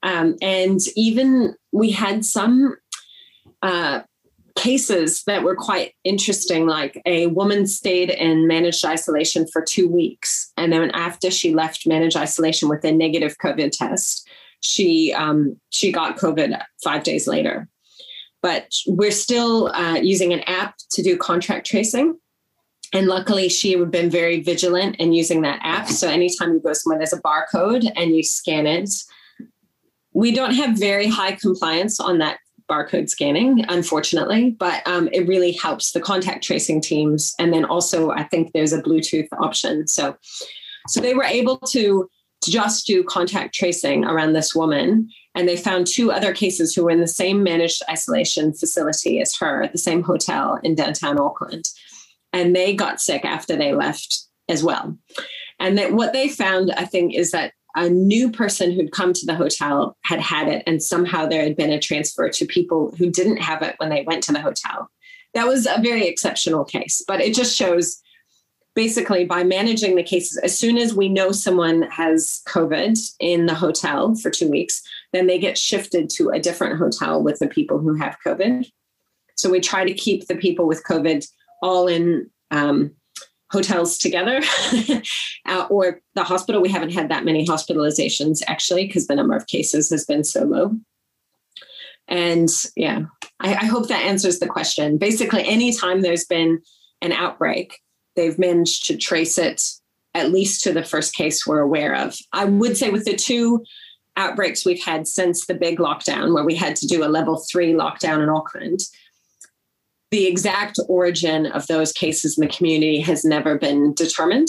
Um, 0.02 0.34
and 0.42 0.80
even 0.96 1.54
we 1.70 1.92
had 1.92 2.24
some 2.24 2.76
uh, 3.62 4.00
cases 4.56 5.22
that 5.24 5.42
were 5.42 5.56
quite 5.56 5.94
interesting. 6.04 6.66
Like 6.66 7.00
a 7.06 7.28
woman 7.28 7.66
stayed 7.66 8.10
in 8.10 8.46
managed 8.46 8.84
isolation 8.84 9.46
for 9.52 9.62
two 9.62 9.88
weeks. 9.88 10.52
And 10.56 10.72
then 10.72 10.90
after 10.90 11.30
she 11.30 11.54
left 11.54 11.86
managed 11.86 12.16
isolation 12.16 12.68
with 12.68 12.84
a 12.84 12.92
negative 12.92 13.36
COVID 13.42 13.72
test, 13.72 14.28
she 14.60 15.12
um, 15.14 15.58
she 15.70 15.90
got 15.90 16.18
COVID 16.18 16.60
five 16.84 17.02
days 17.02 17.26
later. 17.26 17.68
But 18.42 18.72
we're 18.86 19.10
still 19.10 19.68
uh, 19.68 19.96
using 19.96 20.32
an 20.32 20.40
app 20.40 20.74
to 20.92 21.02
do 21.02 21.16
contact 21.16 21.66
tracing. 21.66 22.18
And 22.92 23.06
luckily, 23.06 23.48
she 23.48 23.78
had 23.78 23.90
been 23.90 24.10
very 24.10 24.40
vigilant 24.40 24.96
in 24.96 25.12
using 25.12 25.42
that 25.42 25.60
app. 25.62 25.88
So 25.88 26.08
anytime 26.08 26.54
you 26.54 26.60
go 26.60 26.72
somewhere, 26.72 26.98
there's 26.98 27.12
a 27.12 27.22
barcode 27.22 27.88
and 27.96 28.16
you 28.16 28.22
scan 28.22 28.66
it. 28.66 28.90
We 30.12 30.32
don't 30.32 30.54
have 30.54 30.76
very 30.76 31.06
high 31.06 31.32
compliance 31.32 32.00
on 32.00 32.18
that 32.18 32.40
barcode 32.70 33.10
scanning, 33.10 33.64
unfortunately, 33.68 34.50
but 34.50 34.86
um, 34.86 35.08
it 35.12 35.26
really 35.26 35.52
helps 35.52 35.92
the 35.92 36.00
contact 36.00 36.44
tracing 36.44 36.80
teams. 36.80 37.34
And 37.38 37.52
then 37.52 37.64
also, 37.64 38.10
I 38.10 38.22
think 38.24 38.52
there's 38.52 38.72
a 38.72 38.82
Bluetooth 38.82 39.28
option. 39.32 39.88
So, 39.88 40.16
so 40.88 41.00
they 41.00 41.14
were 41.14 41.24
able 41.24 41.58
to 41.72 42.08
just 42.44 42.86
do 42.86 43.02
contact 43.02 43.54
tracing 43.54 44.04
around 44.04 44.32
this 44.32 44.54
woman. 44.54 45.10
And 45.34 45.48
they 45.48 45.56
found 45.56 45.86
two 45.86 46.10
other 46.10 46.32
cases 46.32 46.74
who 46.74 46.84
were 46.84 46.90
in 46.90 47.00
the 47.00 47.08
same 47.08 47.42
managed 47.42 47.82
isolation 47.90 48.52
facility 48.52 49.20
as 49.20 49.36
her 49.36 49.62
at 49.62 49.72
the 49.72 49.78
same 49.78 50.02
hotel 50.02 50.58
in 50.62 50.74
downtown 50.74 51.20
Auckland. 51.20 51.64
And 52.32 52.54
they 52.54 52.74
got 52.74 53.00
sick 53.00 53.24
after 53.24 53.56
they 53.56 53.74
left 53.74 54.24
as 54.48 54.62
well. 54.64 54.96
And 55.58 55.76
that 55.76 55.92
what 55.92 56.12
they 56.12 56.28
found, 56.28 56.72
I 56.72 56.84
think, 56.84 57.14
is 57.14 57.30
that 57.32 57.52
a 57.74 57.88
new 57.88 58.30
person 58.30 58.72
who'd 58.72 58.92
come 58.92 59.12
to 59.12 59.26
the 59.26 59.34
hotel 59.34 59.96
had 60.04 60.20
had 60.20 60.48
it, 60.48 60.62
and 60.66 60.82
somehow 60.82 61.26
there 61.26 61.42
had 61.42 61.56
been 61.56 61.70
a 61.70 61.80
transfer 61.80 62.28
to 62.28 62.46
people 62.46 62.94
who 62.98 63.10
didn't 63.10 63.38
have 63.38 63.62
it 63.62 63.74
when 63.78 63.90
they 63.90 64.02
went 64.02 64.22
to 64.24 64.32
the 64.32 64.40
hotel. 64.40 64.90
That 65.34 65.46
was 65.46 65.66
a 65.66 65.80
very 65.80 66.06
exceptional 66.06 66.64
case, 66.64 67.02
but 67.06 67.20
it 67.20 67.34
just 67.34 67.56
shows 67.56 68.00
basically 68.74 69.24
by 69.24 69.42
managing 69.44 69.96
the 69.96 70.02
cases, 70.02 70.38
as 70.38 70.58
soon 70.58 70.78
as 70.78 70.94
we 70.94 71.08
know 71.08 71.32
someone 71.32 71.82
has 71.82 72.40
COVID 72.46 72.98
in 73.18 73.46
the 73.46 73.54
hotel 73.54 74.14
for 74.14 74.30
two 74.30 74.48
weeks, 74.48 74.82
then 75.12 75.26
they 75.26 75.38
get 75.38 75.58
shifted 75.58 76.08
to 76.10 76.30
a 76.30 76.40
different 76.40 76.78
hotel 76.78 77.22
with 77.22 77.38
the 77.40 77.48
people 77.48 77.78
who 77.78 77.94
have 77.94 78.16
COVID. 78.24 78.70
So 79.36 79.50
we 79.50 79.60
try 79.60 79.84
to 79.84 79.92
keep 79.92 80.26
the 80.26 80.36
people 80.36 80.66
with 80.66 80.84
COVID 80.84 81.26
all 81.62 81.88
in 81.88 82.30
um, 82.50 82.92
hotels 83.50 83.98
together 83.98 84.40
uh, 85.46 85.66
or 85.70 86.00
the 86.14 86.22
hospital. 86.22 86.60
We 86.60 86.68
haven't 86.68 86.92
had 86.92 87.08
that 87.10 87.24
many 87.24 87.46
hospitalizations 87.46 88.42
actually 88.46 88.86
because 88.86 89.06
the 89.06 89.16
number 89.16 89.34
of 89.34 89.46
cases 89.46 89.90
has 89.90 90.04
been 90.04 90.24
so 90.24 90.44
low. 90.44 90.76
And 92.08 92.48
yeah, 92.76 93.02
I, 93.38 93.54
I 93.54 93.64
hope 93.66 93.88
that 93.88 94.04
answers 94.04 94.38
the 94.38 94.48
question. 94.48 94.98
Basically, 94.98 95.46
anytime 95.46 96.02
there's 96.02 96.24
been 96.24 96.60
an 97.02 97.12
outbreak, 97.12 97.78
they've 98.16 98.38
managed 98.38 98.86
to 98.86 98.96
trace 98.96 99.38
it 99.38 99.62
at 100.14 100.32
least 100.32 100.64
to 100.64 100.72
the 100.72 100.82
first 100.82 101.14
case 101.14 101.46
we're 101.46 101.60
aware 101.60 101.94
of. 101.94 102.16
I 102.32 102.44
would 102.44 102.76
say 102.76 102.90
with 102.90 103.04
the 103.04 103.14
two 103.14 103.64
outbreaks 104.16 104.66
we've 104.66 104.82
had 104.82 105.06
since 105.06 105.46
the 105.46 105.54
big 105.54 105.78
lockdown, 105.78 106.34
where 106.34 106.44
we 106.44 106.56
had 106.56 106.74
to 106.76 106.86
do 106.86 107.04
a 107.04 107.06
level 107.06 107.44
three 107.50 107.72
lockdown 107.72 108.22
in 108.22 108.28
Auckland, 108.28 108.80
the 110.10 110.26
exact 110.26 110.78
origin 110.88 111.46
of 111.46 111.66
those 111.66 111.92
cases 111.92 112.36
in 112.36 112.46
the 112.46 112.52
community 112.52 113.00
has 113.00 113.24
never 113.24 113.58
been 113.58 113.94
determined. 113.94 114.48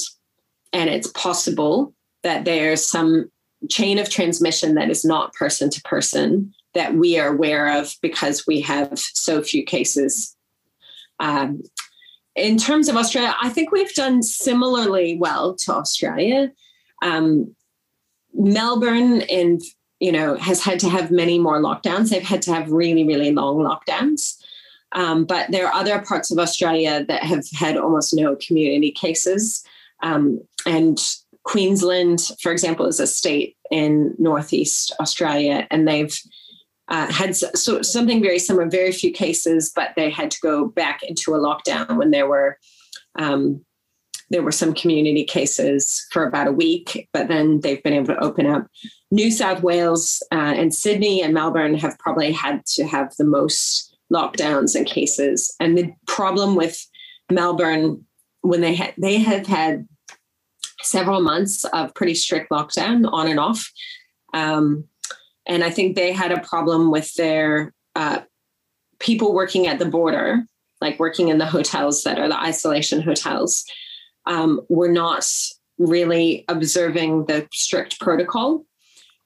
And 0.73 0.89
it's 0.89 1.07
possible 1.11 1.93
that 2.23 2.45
there's 2.45 2.85
some 2.85 3.29
chain 3.69 3.99
of 3.99 4.09
transmission 4.09 4.75
that 4.75 4.89
is 4.89 5.05
not 5.05 5.33
person 5.33 5.69
to 5.69 5.81
person 5.83 6.53
that 6.73 6.95
we 6.95 7.19
are 7.19 7.27
aware 7.27 7.79
of 7.79 7.93
because 8.01 8.47
we 8.47 8.61
have 8.61 8.97
so 8.97 9.41
few 9.43 9.63
cases. 9.63 10.35
Um, 11.19 11.61
in 12.35 12.57
terms 12.57 12.87
of 12.87 12.95
Australia, 12.95 13.35
I 13.41 13.49
think 13.49 13.71
we've 13.71 13.93
done 13.93 14.23
similarly 14.23 15.17
well 15.17 15.55
to 15.57 15.73
Australia. 15.73 16.51
Um, 17.01 17.55
Melbourne 18.33 19.21
and 19.23 19.61
you 19.99 20.11
know 20.11 20.35
has 20.35 20.63
had 20.63 20.79
to 20.79 20.89
have 20.89 21.11
many 21.11 21.37
more 21.37 21.59
lockdowns. 21.59 22.09
They've 22.09 22.23
had 22.23 22.41
to 22.43 22.53
have 22.53 22.71
really 22.71 23.03
really 23.03 23.31
long 23.31 23.57
lockdowns. 23.57 24.40
Um, 24.93 25.25
but 25.25 25.51
there 25.51 25.67
are 25.67 25.73
other 25.73 26.01
parts 26.01 26.31
of 26.31 26.39
Australia 26.39 27.05
that 27.05 27.23
have 27.23 27.45
had 27.53 27.77
almost 27.77 28.13
no 28.13 28.35
community 28.35 28.91
cases. 28.91 29.63
Um, 30.03 30.41
and 30.65 30.99
Queensland, 31.43 32.21
for 32.41 32.51
example, 32.51 32.85
is 32.85 32.99
a 32.99 33.07
state 33.07 33.55
in 33.71 34.13
northeast 34.17 34.93
Australia, 34.99 35.67
and 35.71 35.87
they've 35.87 36.17
uh, 36.89 37.11
had 37.11 37.35
so, 37.35 37.81
something 37.81 38.21
very 38.21 38.37
similar, 38.37 38.69
very 38.69 38.91
few 38.91 39.11
cases, 39.11 39.71
but 39.73 39.91
they 39.95 40.09
had 40.09 40.29
to 40.29 40.37
go 40.41 40.67
back 40.67 41.01
into 41.03 41.33
a 41.33 41.39
lockdown 41.39 41.97
when 41.97 42.11
there 42.11 42.27
were 42.27 42.57
um, 43.17 43.63
there 44.29 44.41
were 44.41 44.51
some 44.51 44.73
community 44.73 45.25
cases 45.25 46.05
for 46.11 46.25
about 46.25 46.47
a 46.47 46.53
week, 46.53 47.09
but 47.11 47.27
then 47.27 47.59
they've 47.59 47.83
been 47.83 47.93
able 47.93 48.07
to 48.07 48.23
open 48.23 48.45
up. 48.45 48.65
New 49.11 49.29
South 49.29 49.61
Wales 49.61 50.23
uh, 50.31 50.53
and 50.55 50.73
Sydney 50.73 51.21
and 51.21 51.33
Melbourne 51.33 51.75
have 51.75 51.99
probably 51.99 52.31
had 52.31 52.65
to 52.67 52.85
have 52.85 53.13
the 53.17 53.25
most 53.25 53.90
lockdowns 54.11 54.75
and 54.75 54.85
cases. 54.85 55.55
And 55.59 55.77
the 55.77 55.93
problem 56.07 56.55
with 56.55 56.85
Melbourne, 57.31 58.05
when 58.41 58.61
they 58.61 58.75
had 58.75 58.93
they 58.97 59.17
have 59.19 59.47
had 59.47 59.87
several 60.81 61.21
months 61.21 61.63
of 61.65 61.93
pretty 61.93 62.15
strict 62.15 62.51
lockdown 62.51 63.07
on 63.11 63.27
and 63.27 63.39
off. 63.39 63.71
Um, 64.33 64.85
and 65.45 65.63
I 65.63 65.69
think 65.69 65.95
they 65.95 66.11
had 66.11 66.31
a 66.31 66.41
problem 66.41 66.91
with 66.91 67.13
their 67.15 67.73
uh, 67.95 68.21
people 68.99 69.33
working 69.33 69.67
at 69.67 69.79
the 69.79 69.85
border, 69.85 70.43
like 70.79 70.99
working 70.99 71.27
in 71.27 71.37
the 71.37 71.45
hotels 71.45 72.03
that 72.03 72.19
are 72.19 72.27
the 72.27 72.39
isolation 72.39 73.01
hotels 73.01 73.65
um, 74.25 74.61
were 74.69 74.91
not 74.91 75.27
really 75.77 76.45
observing 76.47 77.25
the 77.25 77.47
strict 77.51 77.99
protocol. 77.99 78.65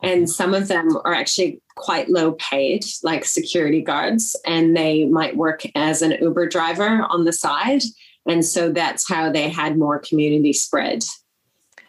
And 0.04 0.30
some 0.30 0.54
of 0.54 0.68
them 0.68 0.98
are 1.06 1.14
actually 1.14 1.62
quite 1.76 2.10
low 2.10 2.34
paid, 2.34 2.86
like 3.04 3.26
security 3.26 3.82
guards, 3.82 4.36
and 4.46 4.76
they 4.76 5.06
might 5.06 5.38
work 5.38 5.64
as 5.76 6.02
an 6.02 6.12
Uber 6.22 6.48
driver 6.48 7.06
on 7.10 7.26
the 7.26 7.34
side. 7.34 7.82
And 8.28 8.44
so 8.46 8.72
that's 8.72 9.08
how 9.08 9.32
they 9.32 9.50
had 9.50 9.78
more 9.78 10.00
community 10.00 10.54
spread 10.54 11.04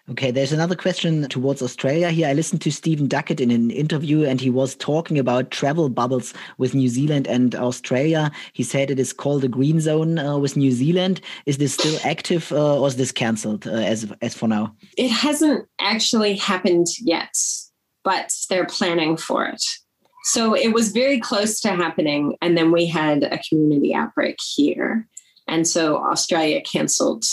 Okay, 0.09 0.31
there's 0.31 0.53
another 0.53 0.77
question 0.77 1.27
towards 1.29 1.61
Australia 1.61 2.11
here. 2.11 2.29
I 2.29 2.33
listened 2.33 2.61
to 2.63 2.71
Stephen 2.71 3.09
Duckett 3.09 3.41
in 3.41 3.51
an 3.51 3.73
interview 3.73 4.23
and 4.23 4.41
he 4.41 4.51
was 4.51 4.77
talking 4.77 5.19
about 5.19 5.51
travel 5.51 5.89
bubbles 5.89 6.33
with 6.59 6.75
New 6.75 6.89
Zealand 6.89 7.27
and 7.27 7.57
Australia. 7.57 8.31
He 8.53 8.63
said 8.63 8.89
it 8.89 9.01
is 9.01 9.13
called 9.13 9.43
a 9.43 9.49
green 9.49 9.81
zone 9.81 10.21
uh, 10.21 10.39
with 10.39 10.57
New 10.57 10.71
Zealand. 10.71 11.21
Is 11.47 11.59
this 11.59 11.75
still 11.75 11.99
active 12.05 12.53
uh, 12.53 12.79
or 12.79 12.87
is 12.87 12.95
this 12.95 13.11
cancelled 13.11 13.67
uh, 13.67 13.73
as, 13.73 14.13
as 14.23 14.33
for 14.33 14.47
now? 14.47 14.77
It 14.97 15.11
hasn't 15.11 15.67
actually 15.81 16.37
happened 16.37 16.87
yet, 17.01 17.37
but 18.07 18.33
they're 18.49 18.65
planning 18.67 19.19
for 19.19 19.45
it. 19.45 19.63
So 20.25 20.55
it 20.55 20.73
was 20.73 20.93
very 20.93 21.21
close 21.21 21.61
to 21.61 21.73
happening. 21.73 22.37
And 22.41 22.57
then 22.57 22.73
we 22.73 22.87
had 22.87 23.23
a 23.23 23.39
community 23.47 23.95
outbreak 23.95 24.39
here. 24.55 25.07
And 25.47 25.69
so 25.69 25.99
Australia 25.99 26.63
cancelled 26.63 27.25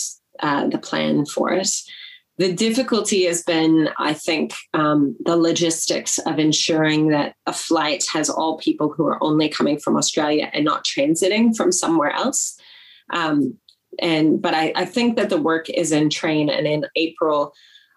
uh, 0.41 0.67
the 0.67 0.78
plan 0.78 1.26
for 1.26 1.53
it 1.53 1.69
the 2.38 2.51
difficulty 2.51 3.26
has 3.26 3.43
been, 3.43 3.89
I 3.99 4.13
think, 4.13 4.53
um, 4.74 5.15
the 5.24 5.38
logistics 5.38 6.17
of 6.19 6.39
ensuring 6.39 7.09
that 7.09 7.36
a 7.45 7.53
flight 7.53 8.05
has 8.11 8.30
all 8.30 8.57
people 8.57 8.91
who 8.91 9.05
are 9.05 9.24
only 9.24 9.49
coming 9.49 9.78
from 9.78 9.95
Australia 9.95 10.49
and 10.51 10.65
not 10.65 10.84
transiting 10.84 11.55
from 11.55 11.71
somewhere 11.71 12.11
else. 12.11 12.59
Um, 13.11 13.57
and 13.99 14.41
but 14.41 14.55
I, 14.55 14.74
I 14.76 14.86
think 14.86 15.15
that 15.17 15.30
the 15.30 15.41
work 15.41 15.69
is 15.69 15.91
in 15.91 16.09
train, 16.09 16.49
and 16.49 16.65
in 16.65 16.86
April, 16.95 17.53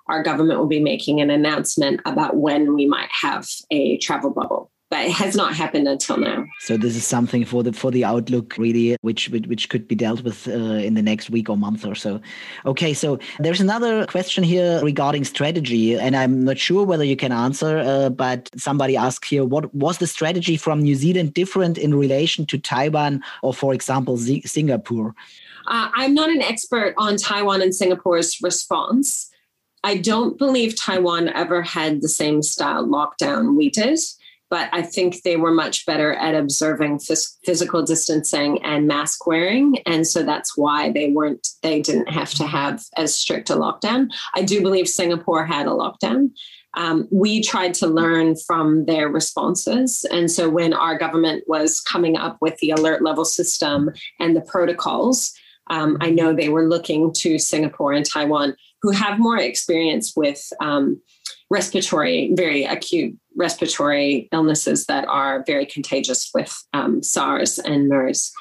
our 0.09 0.22
government 0.22 0.59
will 0.59 0.66
be 0.66 0.80
making 0.80 1.20
an 1.20 1.30
announcement 1.30 2.00
about 2.04 2.36
when 2.36 2.74
we 2.74 2.86
might 2.86 3.09
have 3.11 3.48
a 3.70 3.98
travel 3.98 4.30
bubble 4.30 4.70
but 4.88 5.04
it 5.04 5.12
has 5.12 5.34
not 5.34 5.54
happened 5.54 5.88
until 5.88 6.16
now. 6.16 6.44
So 6.61 6.76
this 6.76 6.94
is 6.94 7.04
something 7.04 7.44
for 7.44 7.62
the 7.62 7.72
for 7.72 7.90
the 7.90 8.04
outlook 8.04 8.57
really, 8.57 8.96
which 9.00 9.28
which 9.30 9.68
could 9.68 9.88
be 9.88 9.96
dealt 9.96 10.22
with 10.22 10.46
uh, 10.46 10.52
in 10.52 10.94
the 10.94 11.02
next 11.02 11.28
week 11.28 11.50
or 11.50 11.57
month 11.57 11.84
or 11.84 11.94
so. 11.94 12.20
Okay, 12.64 12.94
so 12.94 13.18
there's 13.40 13.61
another 13.61 14.07
question 14.07 14.44
here 14.44 14.80
regarding 14.82 15.24
strategy, 15.24 15.98
and 15.98 16.14
I'm 16.16 16.44
not 16.44 16.59
sure 16.59 16.84
whether 16.84 17.04
you 17.04 17.16
can 17.16 17.32
answer, 17.32 17.78
uh, 17.78 18.11
but 18.11 18.48
somebody 18.57 18.96
asked 18.96 19.24
here, 19.24 19.44
what 19.44 19.74
was 19.74 19.98
the 19.98 20.07
strategy 20.07 20.57
from 20.57 20.82
New 20.82 20.94
Zealand 20.94 21.34
different 21.34 21.78
in 21.78 21.94
relation 21.94 22.46
to 22.46 22.59
Taiwan 22.59 23.22
or, 23.42 23.52
for 23.52 23.74
example, 23.74 24.16
Z 24.16 24.42
Singapore? 24.46 25.14
Uh, 25.66 25.90
I'm 25.94 26.14
not 26.14 26.30
an 26.30 26.42
expert 26.42 26.94
on 26.96 27.16
Taiwan 27.16 27.61
and 27.61 27.74
Singapore's 27.74 28.40
response. 28.40 29.30
I 29.84 29.96
don't 29.96 30.38
believe 30.38 30.80
Taiwan 30.80 31.28
ever 31.28 31.62
had 31.62 32.02
the 32.02 32.08
same 32.08 32.42
style 32.42 32.86
lockdown 32.86 33.56
we 33.56 33.70
did 33.70 33.98
but 34.48 34.68
I 34.72 34.82
think 34.82 35.22
they 35.22 35.36
were 35.36 35.50
much 35.50 35.86
better 35.86 36.12
at 36.14 36.34
observing 36.34 36.98
phys- 36.98 37.36
physical 37.44 37.82
distancing 37.82 38.62
and 38.62 38.86
mask 38.86 39.26
wearing. 39.26 39.78
And 39.86 40.06
so 40.06 40.22
that's 40.22 40.56
why 40.56 40.92
they 40.92 41.10
weren't, 41.10 41.46
they 41.62 41.80
didn't 41.80 42.08
have 42.08 42.30
to 42.34 42.46
have 42.46 42.84
as 42.96 43.14
strict 43.14 43.50
a 43.50 43.54
lockdown. 43.54 44.08
I 44.34 44.42
do 44.42 44.62
believe 44.62 44.88
Singapore 44.88 45.44
had 45.44 45.66
a 45.66 45.70
lockdown. 45.70 46.30
Um, 46.74 47.08
we 47.10 47.42
tried 47.42 47.74
to 47.74 47.86
learn 47.86 48.36
from 48.46 48.84
their 48.84 49.08
responses. 49.08 50.04
And 50.12 50.30
so 50.30 50.48
when 50.48 50.74
our 50.74 50.98
government 50.98 51.44
was 51.46 51.80
coming 51.80 52.16
up 52.16 52.36
with 52.40 52.58
the 52.58 52.70
alert 52.70 53.02
level 53.02 53.24
system 53.24 53.90
and 54.20 54.36
the 54.36 54.42
protocols, 54.42 55.32
um, 55.68 55.98
I 56.00 56.10
know 56.10 56.32
they 56.32 56.48
were 56.48 56.68
looking 56.68 57.12
to 57.18 57.38
Singapore 57.38 57.92
and 57.92 58.06
Taiwan, 58.06 58.56
who 58.82 58.90
have 58.90 59.18
more 59.18 59.38
experience 59.38 60.14
with 60.16 60.42
um, 60.60 61.00
respiratory, 61.50 62.32
very 62.34 62.64
acute 62.64 63.16
respiratory 63.36 64.28
illnesses 64.32 64.86
that 64.86 65.06
are 65.08 65.44
very 65.46 65.66
contagious 65.66 66.30
with 66.34 66.56
um, 66.72 67.02
SARS 67.02 67.58
and 67.58 67.88
MERS. 67.88 68.32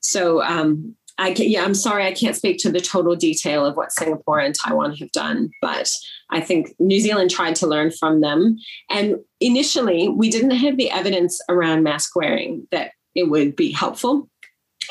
So, 0.00 0.42
um, 0.42 0.94
I 1.18 1.32
can, 1.32 1.48
yeah, 1.48 1.64
I'm 1.64 1.74
sorry, 1.74 2.06
I 2.06 2.12
can't 2.12 2.36
speak 2.36 2.58
to 2.58 2.70
the 2.70 2.80
total 2.80 3.16
detail 3.16 3.64
of 3.64 3.74
what 3.74 3.92
Singapore 3.92 4.38
and 4.38 4.54
Taiwan 4.54 4.94
have 4.96 5.10
done, 5.12 5.50
but 5.62 5.90
I 6.30 6.40
think 6.42 6.74
New 6.78 7.00
Zealand 7.00 7.30
tried 7.30 7.56
to 7.56 7.66
learn 7.66 7.90
from 7.90 8.20
them. 8.20 8.58
And 8.90 9.16
initially, 9.40 10.10
we 10.10 10.28
didn't 10.28 10.50
have 10.50 10.76
the 10.76 10.90
evidence 10.90 11.40
around 11.48 11.84
mask 11.84 12.14
wearing 12.14 12.68
that 12.70 12.90
it 13.14 13.30
would 13.30 13.56
be 13.56 13.72
helpful. 13.72 14.28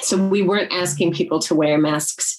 So 0.02 0.18
we 0.18 0.41
weren't 0.41 0.72
asking 0.72 1.14
people 1.14 1.39
to 1.39 1.56
wear 1.56 1.78
masks, 1.78 2.38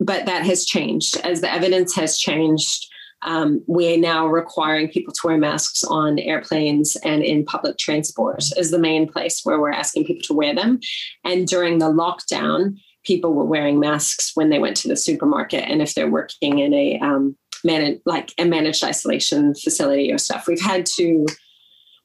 but 0.00 0.26
that 0.26 0.44
has 0.44 0.64
changed 0.64 1.18
as 1.24 1.40
the 1.40 1.52
evidence 1.52 1.94
has 1.94 2.18
changed. 2.18 2.86
Um, 3.22 3.64
we're 3.66 3.98
now 3.98 4.26
requiring 4.26 4.88
people 4.88 5.12
to 5.12 5.26
wear 5.26 5.38
masks 5.38 5.82
on 5.82 6.18
airplanes 6.18 6.96
and 6.96 7.22
in 7.22 7.44
public 7.44 7.78
transport 7.78 8.44
is 8.56 8.70
the 8.70 8.78
main 8.78 9.10
place 9.10 9.40
where 9.42 9.58
we're 9.58 9.72
asking 9.72 10.04
people 10.04 10.22
to 10.24 10.34
wear 10.34 10.54
them. 10.54 10.80
And 11.24 11.48
during 11.48 11.78
the 11.78 11.90
lockdown, 11.90 12.76
people 13.04 13.32
were 13.32 13.44
wearing 13.44 13.80
masks 13.80 14.32
when 14.34 14.50
they 14.50 14.58
went 14.58 14.76
to 14.78 14.88
the 14.88 14.96
supermarket 14.96 15.64
and 15.66 15.80
if 15.80 15.94
they're 15.94 16.10
working 16.10 16.58
in 16.58 16.74
a 16.74 16.98
um, 17.00 17.36
managed 17.64 18.02
like 18.04 18.32
a 18.38 18.44
managed 18.44 18.84
isolation 18.84 19.54
facility 19.54 20.12
or 20.12 20.18
stuff. 20.18 20.46
We've 20.46 20.60
had 20.60 20.86
to. 20.96 21.26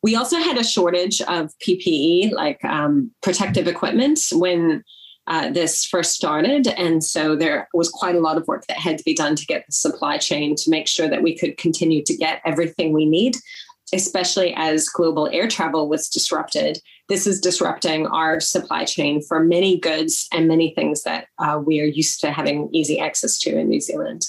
We 0.03 0.15
also 0.15 0.37
had 0.37 0.57
a 0.57 0.63
shortage 0.63 1.21
of 1.21 1.51
PPE, 1.65 2.31
like 2.31 2.63
um, 2.65 3.11
protective 3.21 3.67
equipment, 3.67 4.19
when 4.31 4.83
uh, 5.27 5.49
this 5.51 5.85
first 5.85 6.13
started. 6.13 6.67
And 6.67 7.03
so 7.03 7.35
there 7.35 7.69
was 7.73 7.89
quite 7.89 8.15
a 8.15 8.19
lot 8.19 8.37
of 8.37 8.47
work 8.47 8.65
that 8.67 8.77
had 8.77 8.97
to 8.97 9.03
be 9.03 9.13
done 9.13 9.35
to 9.35 9.45
get 9.45 9.65
the 9.65 9.71
supply 9.71 10.17
chain 10.17 10.55
to 10.55 10.69
make 10.69 10.87
sure 10.87 11.07
that 11.07 11.21
we 11.21 11.37
could 11.37 11.57
continue 11.57 12.03
to 12.03 12.17
get 12.17 12.41
everything 12.43 12.91
we 12.91 13.05
need, 13.05 13.37
especially 13.93 14.53
as 14.55 14.89
global 14.89 15.29
air 15.31 15.47
travel 15.47 15.87
was 15.87 16.09
disrupted. 16.09 16.79
This 17.07 17.27
is 17.27 17.39
disrupting 17.39 18.07
our 18.07 18.39
supply 18.39 18.85
chain 18.85 19.21
for 19.21 19.43
many 19.43 19.79
goods 19.79 20.27
and 20.33 20.47
many 20.47 20.73
things 20.73 21.03
that 21.03 21.27
uh, 21.37 21.61
we 21.63 21.79
are 21.81 21.85
used 21.85 22.19
to 22.21 22.31
having 22.31 22.69
easy 22.73 22.99
access 22.99 23.37
to 23.39 23.57
in 23.57 23.69
New 23.69 23.81
Zealand. 23.81 24.27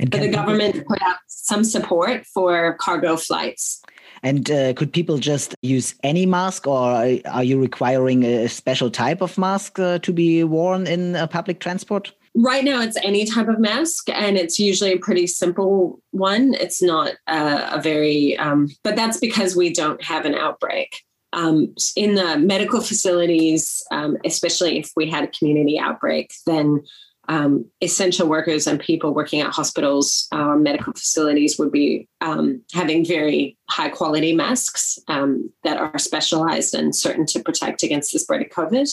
And 0.00 0.10
but 0.10 0.20
the 0.20 0.30
government 0.30 0.86
put 0.86 1.00
out 1.02 1.18
some 1.28 1.64
support 1.64 2.24
for 2.26 2.74
cargo 2.74 3.16
flights. 3.16 3.82
And 4.22 4.50
uh, 4.50 4.72
could 4.74 4.92
people 4.92 5.18
just 5.18 5.54
use 5.62 5.94
any 6.02 6.26
mask, 6.26 6.66
or 6.66 7.20
are 7.26 7.44
you 7.44 7.60
requiring 7.60 8.24
a 8.24 8.48
special 8.48 8.90
type 8.90 9.20
of 9.20 9.38
mask 9.38 9.78
uh, 9.78 9.98
to 10.00 10.12
be 10.12 10.44
worn 10.44 10.86
in 10.86 11.16
public 11.28 11.60
transport? 11.60 12.12
Right 12.34 12.64
now, 12.64 12.80
it's 12.82 12.96
any 13.02 13.24
type 13.24 13.48
of 13.48 13.58
mask, 13.58 14.08
and 14.10 14.36
it's 14.36 14.58
usually 14.58 14.92
a 14.92 14.98
pretty 14.98 15.26
simple 15.26 16.00
one. 16.12 16.54
It's 16.54 16.82
not 16.82 17.12
uh, 17.26 17.70
a 17.72 17.80
very, 17.80 18.36
um, 18.38 18.68
but 18.84 18.96
that's 18.96 19.18
because 19.18 19.56
we 19.56 19.72
don't 19.72 20.02
have 20.02 20.24
an 20.24 20.34
outbreak. 20.34 21.02
Um, 21.32 21.74
in 21.96 22.14
the 22.14 22.38
medical 22.38 22.80
facilities, 22.80 23.82
um, 23.90 24.16
especially 24.24 24.78
if 24.78 24.92
we 24.96 25.10
had 25.10 25.24
a 25.24 25.28
community 25.28 25.78
outbreak, 25.78 26.32
then 26.46 26.82
um, 27.28 27.66
essential 27.82 28.26
workers 28.26 28.66
and 28.66 28.80
people 28.80 29.12
working 29.12 29.40
at 29.40 29.52
hospitals 29.52 30.26
or 30.32 30.58
medical 30.58 30.94
facilities 30.94 31.58
would 31.58 31.70
be 31.70 32.08
um, 32.22 32.62
having 32.72 33.04
very 33.04 33.56
high 33.68 33.90
quality 33.90 34.34
masks 34.34 34.98
um, 35.08 35.50
that 35.62 35.76
are 35.76 35.98
specialized 35.98 36.74
and 36.74 36.96
certain 36.96 37.26
to 37.26 37.42
protect 37.42 37.82
against 37.82 38.12
the 38.12 38.18
spread 38.18 38.40
of 38.40 38.48
COVID. 38.48 38.88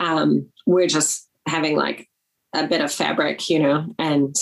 Um, 0.00 0.48
we're 0.66 0.86
just 0.86 1.28
having 1.46 1.76
like 1.76 2.08
a 2.54 2.66
bit 2.66 2.82
of 2.82 2.92
fabric, 2.92 3.48
you 3.48 3.58
know, 3.58 3.86
and 3.98 4.36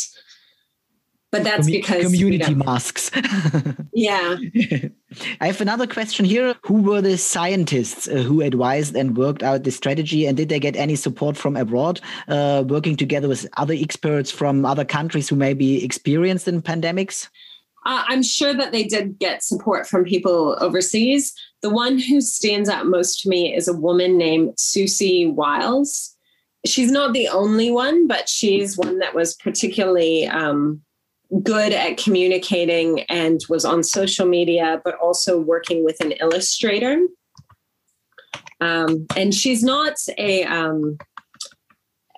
but 1.31 1.45
that's 1.45 1.67
Com 1.67 1.73
because 1.73 2.05
community 2.05 2.55
masks. 2.55 3.11
yeah. 3.93 4.37
I 5.41 5.47
have 5.47 5.61
another 5.61 5.87
question 5.87 6.25
here. 6.25 6.55
Who 6.63 6.83
were 6.83 7.01
the 7.01 7.17
scientists 7.19 8.09
uh, 8.09 8.17
who 8.17 8.43
advised 8.43 8.97
and 8.97 9.17
worked 9.17 9.43
out 9.43 9.65
the 9.65 9.71
strategy, 9.71 10.27
and 10.27 10.37
did 10.37 10.49
they 10.49 10.59
get 10.59 10.77
any 10.77 10.97
support 10.97 11.37
from 11.37 11.57
abroad, 11.57 12.01
uh, 12.29 12.65
working 12.67 12.97
together 12.97 13.29
with 13.29 13.47
other 13.57 13.75
experts 13.75 14.31
from 14.31 14.65
other 14.65 14.85
countries 14.85 15.29
who 15.29 15.37
may 15.37 15.55
be 15.55 15.85
experienced 15.85 16.49
in 16.49 16.63
pandemics? 16.63 17.29
Uh, 17.87 18.05
I'm 18.09 18.23
sure 18.23 18.53
that 18.53 18.73
they 18.73 18.85
did 18.85 19.19
get 19.19 19.43
support 19.43 19.87
from 19.87 20.05
people 20.05 20.57
overseas. 20.61 21.35
the 21.63 21.71
one 21.71 21.99
who 21.99 22.21
stands 22.21 22.69
out 22.69 22.87
most 22.87 23.21
to 23.21 23.29
me 23.29 23.55
is 23.55 23.69
a 23.69 23.75
woman 23.75 24.17
named 24.17 24.55
Siouxsie 24.57 25.33
Wiles. 25.33 26.17
She's 26.67 26.91
not 26.91 27.13
the 27.13 27.29
only 27.29 27.71
one, 27.71 28.07
but 28.07 28.29
she's 28.29 28.77
one 28.77 28.99
that 28.99 29.15
was 29.15 29.35
particularly 29.35 30.27
um, 30.27 30.83
good 31.43 31.73
at 31.73 31.97
communicating 31.97 33.03
and 33.03 33.41
was 33.49 33.65
on 33.65 33.83
social 33.83 34.27
media, 34.27 34.81
but 34.85 34.97
also 34.97 35.39
working 35.39 35.85
with 35.85 36.01
an 36.01 36.13
illustrator. 36.13 37.01
Um, 38.61 39.07
and 39.17 39.35
she's 39.35 39.63
not 39.63 39.95
a 40.19 40.45
um, 40.45 40.99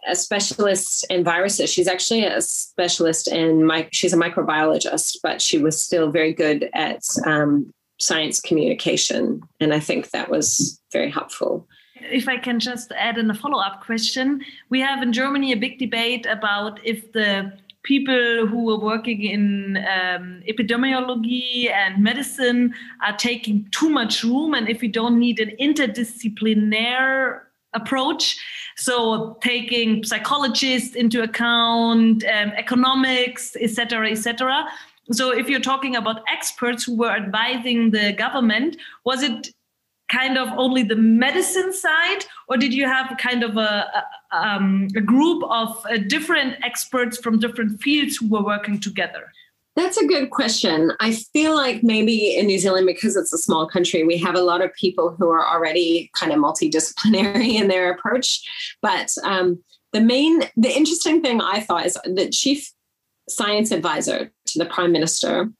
a 0.09 0.17
specialist 0.17 1.07
in 1.11 1.23
viruses. 1.23 1.71
She's 1.71 1.87
actually 1.87 2.25
a 2.25 2.41
specialist 2.41 3.29
in 3.29 3.65
my. 3.65 3.89
She's 3.93 4.13
a 4.13 4.17
microbiologist, 4.17 5.19
but 5.23 5.41
she 5.41 5.59
was 5.59 5.81
still 5.81 6.11
very 6.11 6.33
good 6.33 6.69
at 6.75 7.03
um, 7.27 7.73
science 8.01 8.41
communication, 8.41 9.43
and 9.61 9.73
I 9.73 9.79
think 9.79 10.11
that 10.11 10.31
was 10.31 10.81
very 10.93 11.11
helpful. 11.11 11.69
If 12.11 12.27
I 12.29 12.37
can 12.37 12.59
just 12.59 12.91
add 12.93 13.17
in 13.17 13.31
a 13.31 13.35
follow 13.35 13.61
up 13.61 13.85
question, 13.85 14.45
we 14.71 14.81
have 14.81 15.03
in 15.03 15.13
Germany 15.13 15.53
a 15.53 15.57
big 15.57 15.79
debate 15.79 16.27
about 16.27 16.85
if 16.85 17.13
the 17.13 17.53
people 17.83 18.47
who 18.47 18.71
are 18.71 18.79
working 18.79 19.23
in 19.23 19.77
um, 19.79 20.43
epidemiology 20.49 21.71
and 21.71 22.03
medicine 22.03 22.75
are 23.05 23.17
taking 23.17 23.67
too 23.71 23.89
much 23.89 24.23
room 24.23 24.55
and 24.55 24.69
if 24.69 24.81
we 24.81 24.89
don't 24.89 25.19
need 25.19 25.41
an 25.41 25.51
interdisciplinary 25.61 27.41
approach 27.75 28.39
so 28.77 29.39
taking 29.43 30.05
psychologists 30.05 30.95
into 30.95 31.23
account 31.23 32.23
um, 32.25 32.53
economics 32.57 33.57
etc 33.61 34.11
etc 34.11 34.65
so 35.11 35.31
if 35.31 35.49
you're 35.49 35.61
talking 35.61 35.97
about 35.97 36.23
experts 36.31 36.85
who 36.85 36.97
were 36.97 37.11
advising 37.11 37.91
the 37.91 38.13
government 38.13 38.77
was 39.05 39.23
it 39.23 39.53
kind 40.13 40.37
of 40.37 40.49
only 40.59 40.83
the 40.83 40.97
medicine 40.97 41.73
side, 41.73 42.25
or 42.49 42.57
did 42.57 42.75
you 42.75 42.85
have 42.87 43.17
kind 43.19 43.43
of 43.43 43.57
a, 43.57 44.05
a, 44.33 44.37
um, 44.37 44.89
a 44.95 45.01
group 45.01 45.43
of 45.45 45.85
uh, 45.87 45.97
different 46.07 46.57
experts 46.63 47.17
from 47.17 47.39
different 47.39 47.81
fields 47.81 48.17
who 48.17 48.29
were 48.29 48.45
working 48.45 48.79
together? 48.79 49.33
That's 49.75 49.97
a 49.97 50.07
good 50.07 50.31
question. 50.31 50.93
I 51.01 51.13
feel 51.13 51.55
like 51.55 51.83
maybe 51.83 52.37
in 52.37 52.47
New 52.47 52.59
Zealand, 52.59 52.87
because 52.87 53.17
it's 53.17 53.33
a 53.33 53.39
small 53.39 53.67
country, 53.67 54.05
we 54.05 54.19
have 54.19 54.35
a 54.35 54.43
lot 54.43 54.61
of 54.61 54.75
people 54.75 55.17
who 55.19 55.31
are 55.31 55.47
already 55.47 56.11
kind 56.15 56.31
of 56.31 56.39
multidisciplinary 56.39 57.55
in 57.61 57.69
their 57.69 57.91
approach. 57.91 58.47
But 58.83 59.11
um, 59.25 59.63
the 59.93 60.03
main, 60.03 60.43
the 60.57 60.77
interesting 60.77 61.23
thing 61.23 61.41
I 61.41 61.61
thought 61.61 61.87
is 61.87 61.97
the 62.05 62.29
chief 62.29 62.71
science 63.31 63.71
advisor 63.71 64.31
to 64.47 64.59
the 64.59 64.67
prime 64.67 64.93
minister 64.93 65.51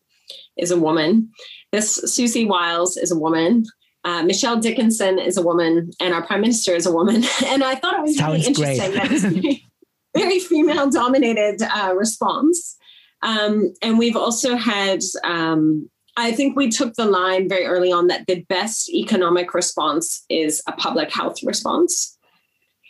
is 0.59 0.71
a 0.71 0.79
woman. 0.79 1.31
This 1.71 1.99
Siouxsie 2.05 2.47
Wiles 2.47 2.99
is 2.99 3.13
a 3.13 3.19
woman. 3.19 3.65
Uh, 4.05 4.23
Michelle 4.25 4.59
Dickinson 4.59 5.19
is 5.19 5.37
a 5.37 5.43
woman, 5.43 5.91
and 6.01 6.13
our 6.13 6.27
prime 6.27 6.41
minister 6.41 6.75
is 6.75 6.87
a 6.87 6.93
woman. 6.93 7.25
And 7.47 7.63
I 7.63 7.77
thought 7.77 7.95
it 7.95 8.03
was 8.03 8.17
Sounds 8.17 8.47
really 8.47 8.47
interesting. 8.47 8.93
That's 8.95 9.23
very, 9.23 9.67
very 10.17 10.39
female 10.41 10.91
dominated 10.91 11.63
uh, 11.63 11.95
response. 11.95 12.77
Um, 13.23 13.73
and 13.83 13.99
we've 13.99 14.17
also 14.17 14.57
had, 14.57 15.03
um, 15.23 15.89
I 16.17 16.33
think 16.33 16.57
we 16.57 16.69
took 16.69 16.95
the 16.95 17.05
line 17.05 17.49
very 17.49 17.67
early 17.67 17.93
on 17.93 18.09
that 18.09 18.27
the 18.27 18.45
best 18.49 18.89
economic 18.91 19.55
response 19.55 20.25
is 20.29 20.63
a 20.67 20.73
public 20.73 21.13
health 21.13 21.39
response. 21.45 22.19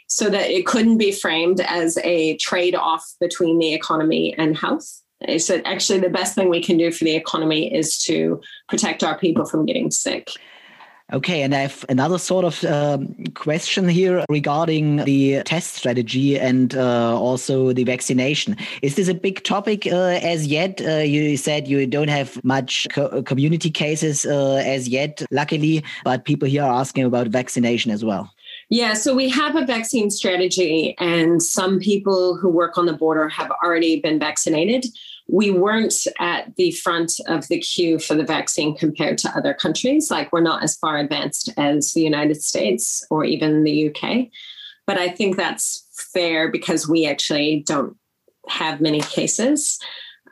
So 0.09 0.29
that 0.29 0.51
it 0.51 0.67
couldn't 0.67 0.99
be 0.99 1.11
framed 1.11 1.61
as 1.61 1.97
a 2.05 2.37
trade 2.37 2.75
off 2.75 3.03
between 3.19 3.59
the 3.59 3.73
economy 3.73 4.35
and 4.37 4.55
health. 4.55 5.03
It's 5.23 5.49
actually 5.49 6.01
the 6.01 6.11
best 6.11 6.35
thing 6.35 6.51
we 6.51 6.63
can 6.63 6.77
do 6.77 6.91
for 6.91 7.05
the 7.05 7.17
economy 7.17 7.75
is 7.75 7.99
to 8.05 8.43
protect 8.69 9.03
our 9.03 9.19
people 9.19 9.47
from 9.47 9.65
getting 9.65 9.91
sick. 9.91 10.29
Okay, 11.13 11.43
and 11.43 11.55
I 11.55 11.59
have 11.59 11.85
another 11.91 12.17
sort 12.17 12.47
of 12.47 12.65
um, 12.65 13.15
question 13.35 13.87
here 13.87 14.25
regarding 14.31 15.05
the 15.05 15.43
test 15.43 15.75
strategy 15.75 16.39
and 16.39 16.75
uh, 16.75 17.15
also 17.19 17.75
the 17.75 17.85
vaccination. 17.85 18.57
Is 18.81 18.95
this 18.95 19.09
a 19.09 19.15
big 19.15 19.45
topic 19.45 19.87
uh, 19.87 20.19
as 20.23 20.47
yet? 20.47 20.81
Uh, 20.81 21.01
you 21.01 21.37
said 21.37 21.69
you 21.69 21.87
don't 21.87 22.09
have 22.09 22.43
much 22.45 22.87
co 22.91 23.23
community 23.25 23.71
cases 23.71 24.25
uh, 24.25 24.63
as 24.65 24.89
yet, 24.89 25.23
luckily, 25.31 25.85
but 26.03 26.25
people 26.25 26.49
here 26.49 26.63
are 26.63 26.81
asking 26.81 27.05
about 27.05 27.27
vaccination 27.27 27.91
as 27.91 28.03
well. 28.03 28.33
Yeah, 28.71 28.95
so 28.95 29.15
we 29.15 29.29
have 29.29 29.55
a 29.55 29.67
vaccine 29.67 30.11
strategy, 30.11 30.95
and 30.99 31.43
some 31.43 31.79
people 31.79 32.39
who 32.39 32.49
work 32.49 32.79
on 32.79 32.87
the 32.87 32.95
border 32.95 33.29
have 33.29 33.51
already 33.63 34.01
been 34.01 34.19
vaccinated 34.19 34.87
we 35.33 35.51
weren't 35.51 36.07
at 36.21 36.55
the 36.57 36.73
front 36.73 37.15
of 37.27 37.49
the 37.49 37.59
queue 37.59 37.99
for 37.99 38.15
the 38.15 38.23
vaccine 38.23 38.77
compared 38.77 39.17
to 39.17 39.31
other 39.35 39.55
countries. 39.55 40.11
Like 40.11 40.31
we're 40.31 40.43
not 40.43 40.63
as 40.63 40.77
far 40.77 40.99
advanced 40.99 41.49
as 41.57 41.95
the 41.95 42.03
United 42.03 42.43
States 42.43 43.03
or 43.09 43.25
even 43.25 43.65
the 43.65 43.89
UK. 43.89 44.29
But 44.87 44.99
I 44.99 45.09
think 45.09 45.37
that's 45.37 45.89
fair 46.13 46.51
because 46.51 46.87
we 46.87 47.07
actually 47.07 47.65
don't 47.67 47.97
have 48.47 48.83
many 48.83 49.01
cases 49.01 49.79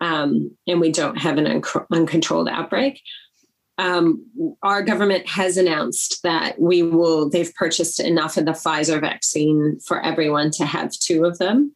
um, 0.03 0.55
and 0.67 0.81
we 0.81 0.93
don't 0.93 1.17
have 1.17 1.39
an 1.39 1.47
un- 1.47 1.87
uncontrolled 1.91 2.51
outbreak. 2.51 3.01
Um, 3.79 4.27
our 4.63 4.83
government 4.83 5.27
has 5.27 5.57
announced 5.57 6.23
that 6.25 6.61
we 6.61 6.83
will, 6.83 7.31
they've 7.31 7.55
purchased 7.55 8.01
enough 8.01 8.37
of 8.37 8.45
the 8.45 8.51
Pfizer 8.51 9.01
vaccine 9.01 9.79
for 9.81 9.99
everyone 10.03 10.51
to 10.53 10.67
have 10.67 10.93
two 10.93 11.25
of 11.25 11.39
them. 11.39 11.75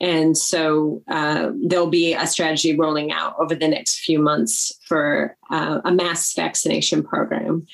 And 0.00 0.38
so 0.38 1.02
uh, 1.08 1.50
there'll 1.60 1.88
be 1.88 2.14
a 2.14 2.26
strategy 2.26 2.76
rolling 2.76 3.10
out 3.10 3.34
over 3.38 3.54
the 3.54 3.68
next 3.68 4.00
few 4.00 4.20
months 4.20 4.78
for 4.86 5.36
uh, 5.50 5.80
a 5.84 5.92
mass 5.92 6.34
vaccination 6.34 7.02
program. 7.02 7.66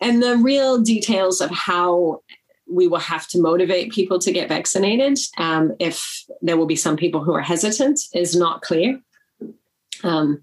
And 0.00 0.22
the 0.22 0.36
real 0.36 0.80
details 0.80 1.40
of 1.40 1.50
how 1.50 2.22
we 2.68 2.88
will 2.88 2.98
have 2.98 3.28
to 3.28 3.40
motivate 3.40 3.92
people 3.92 4.18
to 4.18 4.32
get 4.32 4.48
vaccinated, 4.48 5.18
um, 5.38 5.72
if 5.78 6.24
there 6.42 6.56
will 6.56 6.66
be 6.66 6.76
some 6.76 6.96
people 6.96 7.22
who 7.22 7.34
are 7.34 7.42
hesitant, 7.42 8.00
is 8.12 8.34
not 8.34 8.62
clear. 8.62 9.00
Um, 10.02 10.42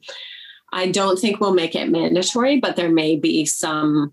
I 0.72 0.90
don't 0.90 1.20
think 1.20 1.40
we'll 1.40 1.54
make 1.54 1.76
it 1.76 1.90
mandatory, 1.90 2.60
but 2.60 2.76
there 2.76 2.90
may 2.90 3.16
be 3.16 3.46
some 3.46 4.12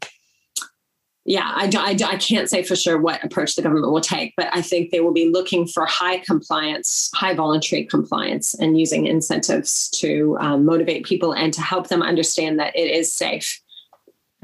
yeah, 1.31 1.53
I, 1.55 1.71
I, 1.77 1.97
I 2.09 2.17
can't 2.17 2.51
say 2.51 2.65
for 2.65 2.75
sure 2.75 3.01
what 3.01 3.23
approach 3.23 3.55
the 3.55 3.63
government 3.63 3.93
will 3.93 4.01
take, 4.01 4.35
but 4.37 4.49
I 4.53 4.63
think 4.63 4.91
they 4.91 4.99
will 4.99 5.13
be 5.13 5.31
looking 5.31 5.65
for 5.65 5.87
high 5.87 6.19
compliance, 6.19 7.09
high 7.15 7.35
voluntary 7.35 7.85
compliance, 7.85 8.53
and 8.55 8.77
using 8.77 9.07
incentives 9.07 9.89
to 10.01 10.37
um, 10.41 10.65
motivate 10.65 11.07
people 11.07 11.33
and 11.33 11.55
to 11.55 11.61
help 11.61 11.87
them 11.87 12.03
understand 12.03 12.59
that 12.59 12.75
it 12.75 12.91
is 12.91 13.15
safe. 13.15 13.61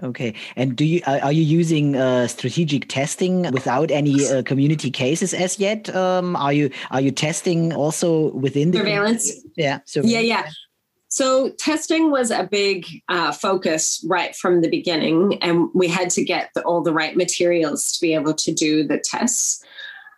Okay, 0.00 0.34
and 0.54 0.76
do 0.76 0.84
you 0.84 1.00
are 1.08 1.32
you 1.32 1.42
using 1.42 1.96
uh, 1.96 2.28
strategic 2.28 2.86
testing 2.86 3.50
without 3.50 3.90
any 3.90 4.24
uh, 4.28 4.42
community 4.44 4.92
cases 4.92 5.34
as 5.34 5.58
yet? 5.58 5.92
Um, 5.92 6.36
are 6.36 6.52
you 6.52 6.70
are 6.92 7.00
you 7.00 7.10
testing 7.10 7.72
also 7.72 8.30
within 8.30 8.70
the 8.70 8.78
surveillance? 8.78 9.32
Yeah, 9.56 9.80
surveillance. 9.86 10.12
yeah, 10.12 10.20
yeah. 10.20 10.50
So, 11.16 11.48
testing 11.48 12.10
was 12.10 12.30
a 12.30 12.44
big 12.44 12.86
uh, 13.08 13.32
focus 13.32 14.04
right 14.06 14.36
from 14.36 14.60
the 14.60 14.68
beginning, 14.68 15.38
and 15.42 15.70
we 15.72 15.88
had 15.88 16.10
to 16.10 16.22
get 16.22 16.50
the, 16.54 16.60
all 16.60 16.82
the 16.82 16.92
right 16.92 17.16
materials 17.16 17.90
to 17.92 18.00
be 18.02 18.12
able 18.12 18.34
to 18.34 18.52
do 18.52 18.86
the 18.86 18.98
tests. 18.98 19.64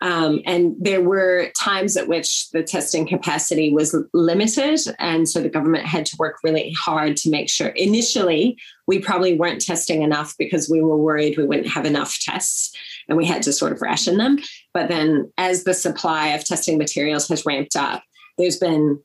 Um, 0.01 0.41
and 0.45 0.75
there 0.77 0.99
were 0.99 1.51
times 1.57 1.95
at 1.95 2.09
which 2.09 2.49
the 2.49 2.63
testing 2.63 3.07
capacity 3.07 3.73
was 3.73 3.95
limited. 4.13 4.81
And 4.99 5.29
so 5.29 5.41
the 5.41 5.47
government 5.47 5.85
had 5.85 6.05
to 6.07 6.17
work 6.19 6.35
really 6.43 6.73
hard 6.77 7.15
to 7.17 7.29
make 7.29 7.49
sure. 7.49 7.69
Initially, 7.69 8.57
we 8.85 8.99
probably 8.99 9.37
weren't 9.37 9.61
testing 9.61 10.01
enough 10.01 10.35
because 10.37 10.69
we 10.69 10.81
were 10.81 10.97
worried 10.97 11.37
we 11.37 11.45
wouldn't 11.45 11.67
have 11.67 11.85
enough 11.85 12.19
tests 12.19 12.75
and 13.07 13.17
we 13.17 13.25
had 13.25 13.41
to 13.43 13.53
sort 13.53 13.71
of 13.71 13.81
ration 13.81 14.17
them. 14.17 14.39
But 14.73 14.89
then 14.89 15.31
as 15.37 15.63
the 15.63 15.73
supply 15.73 16.27
of 16.27 16.43
testing 16.43 16.77
materials 16.77 17.29
has 17.29 17.45
ramped 17.45 17.77
up, 17.77 18.03
there's 18.37 18.57
been 18.57 18.99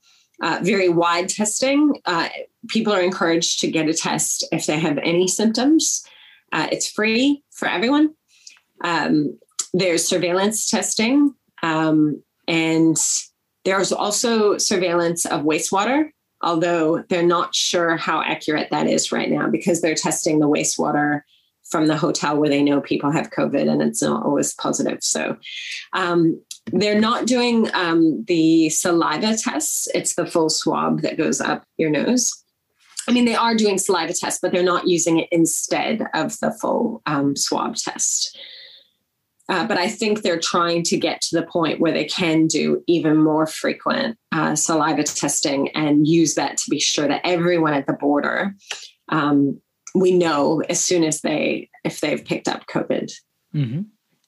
uh, 0.44 0.58
very 0.62 0.90
wide 0.90 1.30
testing. 1.30 1.98
Uh, 2.04 2.28
people 2.68 2.92
are 2.92 3.00
encouraged 3.00 3.60
to 3.60 3.70
get 3.70 3.88
a 3.88 3.94
test 3.94 4.44
if 4.52 4.66
they 4.66 4.78
have 4.78 4.98
any 4.98 5.26
symptoms. 5.26 6.06
Uh, 6.52 6.68
it's 6.70 6.86
free 6.86 7.42
for 7.50 7.66
everyone. 7.66 8.14
Um, 8.82 9.38
there's 9.72 10.06
surveillance 10.06 10.68
testing, 10.68 11.34
um, 11.62 12.22
and 12.46 12.96
there's 13.64 13.90
also 13.90 14.58
surveillance 14.58 15.24
of 15.24 15.40
wastewater, 15.40 16.10
although 16.42 17.02
they're 17.08 17.22
not 17.22 17.54
sure 17.54 17.96
how 17.96 18.20
accurate 18.20 18.68
that 18.70 18.86
is 18.86 19.10
right 19.10 19.30
now 19.30 19.48
because 19.48 19.80
they're 19.80 19.94
testing 19.94 20.40
the 20.40 20.48
wastewater 20.48 21.22
from 21.70 21.86
the 21.86 21.96
hotel 21.96 22.36
where 22.36 22.50
they 22.50 22.62
know 22.62 22.82
people 22.82 23.10
have 23.10 23.30
COVID 23.30 23.66
and 23.66 23.80
it's 23.80 24.02
not 24.02 24.26
always 24.26 24.52
positive. 24.54 24.98
So 25.00 25.38
um, 25.94 26.38
they're 26.72 27.00
not 27.00 27.26
doing 27.26 27.68
um, 27.74 28.24
the 28.26 28.70
saliva 28.70 29.36
tests. 29.36 29.88
It's 29.94 30.14
the 30.14 30.26
full 30.26 30.48
swab 30.48 31.02
that 31.02 31.18
goes 31.18 31.40
up 31.40 31.64
your 31.76 31.90
nose. 31.90 32.32
I 33.06 33.12
mean, 33.12 33.26
they 33.26 33.34
are 33.34 33.54
doing 33.54 33.78
saliva 33.78 34.14
tests, 34.14 34.40
but 34.40 34.52
they're 34.52 34.62
not 34.62 34.88
using 34.88 35.18
it 35.18 35.28
instead 35.30 36.06
of 36.14 36.38
the 36.40 36.52
full 36.52 37.02
um, 37.06 37.36
swab 37.36 37.76
test. 37.76 38.38
Uh, 39.50 39.66
but 39.66 39.76
I 39.76 39.88
think 39.88 40.22
they're 40.22 40.40
trying 40.40 40.82
to 40.84 40.96
get 40.96 41.20
to 41.20 41.38
the 41.38 41.46
point 41.46 41.78
where 41.78 41.92
they 41.92 42.06
can 42.06 42.46
do 42.46 42.82
even 42.86 43.18
more 43.18 43.46
frequent 43.46 44.16
uh, 44.32 44.56
saliva 44.56 45.02
testing 45.02 45.68
and 45.70 46.08
use 46.08 46.34
that 46.34 46.56
to 46.56 46.70
be 46.70 46.80
sure 46.80 47.06
that 47.06 47.20
everyone 47.24 47.74
at 47.74 47.86
the 47.86 47.92
border 47.92 48.54
um, 49.10 49.60
we 49.94 50.12
know 50.12 50.62
as 50.68 50.82
soon 50.82 51.04
as 51.04 51.20
they 51.20 51.70
if 51.84 52.00
they've 52.00 52.24
picked 52.24 52.48
up 52.48 52.66
COVID. 52.66 53.12
Mm-hmm. 53.54 53.82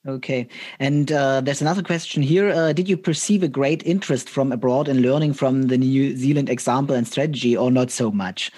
Okay. 0.07 0.47
And 0.79 1.11
uh, 1.11 1.41
there's 1.41 1.61
another 1.61 1.83
question 1.83 2.23
here. 2.23 2.51
Uh, 2.51 2.73
did 2.73 2.89
you 2.89 2.97
perceive 2.97 3.43
a 3.43 3.49
great 3.49 3.85
interest 3.85 4.29
from 4.29 4.53
abroad 4.53 4.89
in 4.89 5.03
learning 5.03 5.33
from 5.35 5.63
the 5.63 5.79
New 5.79 6.17
Zealand 6.17 6.49
example 6.49 6.95
and 6.95 7.07
strategy, 7.07 7.57
or 7.57 7.71
not 7.71 7.91
so 7.91 8.11
much? 8.11 8.53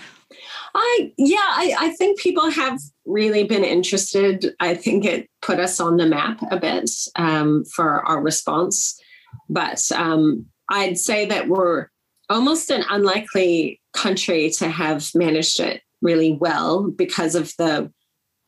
I 0.75 1.13
yeah, 1.17 1.39
I, 1.39 1.75
I 1.79 1.91
think 1.93 2.21
people 2.21 2.51
have 2.51 2.79
really 3.07 3.45
been 3.45 3.65
interested. 3.65 4.55
I 4.61 4.75
think 4.75 5.07
it 5.07 5.31
put 5.41 5.59
us 5.59 5.81
on 5.81 5.97
the 5.97 6.07
map 6.07 6.41
a 6.51 6.61
bit 6.61 6.91
um, 7.17 7.65
for 7.65 8.07
our 8.07 8.21
response, 8.21 9.01
but 9.49 9.91
um, 9.93 10.47
I'd 10.69 10.99
say 10.99 11.25
that 11.27 11.49
we're 11.49 11.89
almost 12.29 12.71
an 12.71 12.85
unlikely 12.91 13.81
country 13.95 14.51
to 14.51 14.69
have 14.69 15.09
managed 15.15 15.61
it 15.61 15.81
really 16.03 16.33
well 16.33 16.91
because 16.91 17.35
of 17.35 17.55
the 17.57 17.91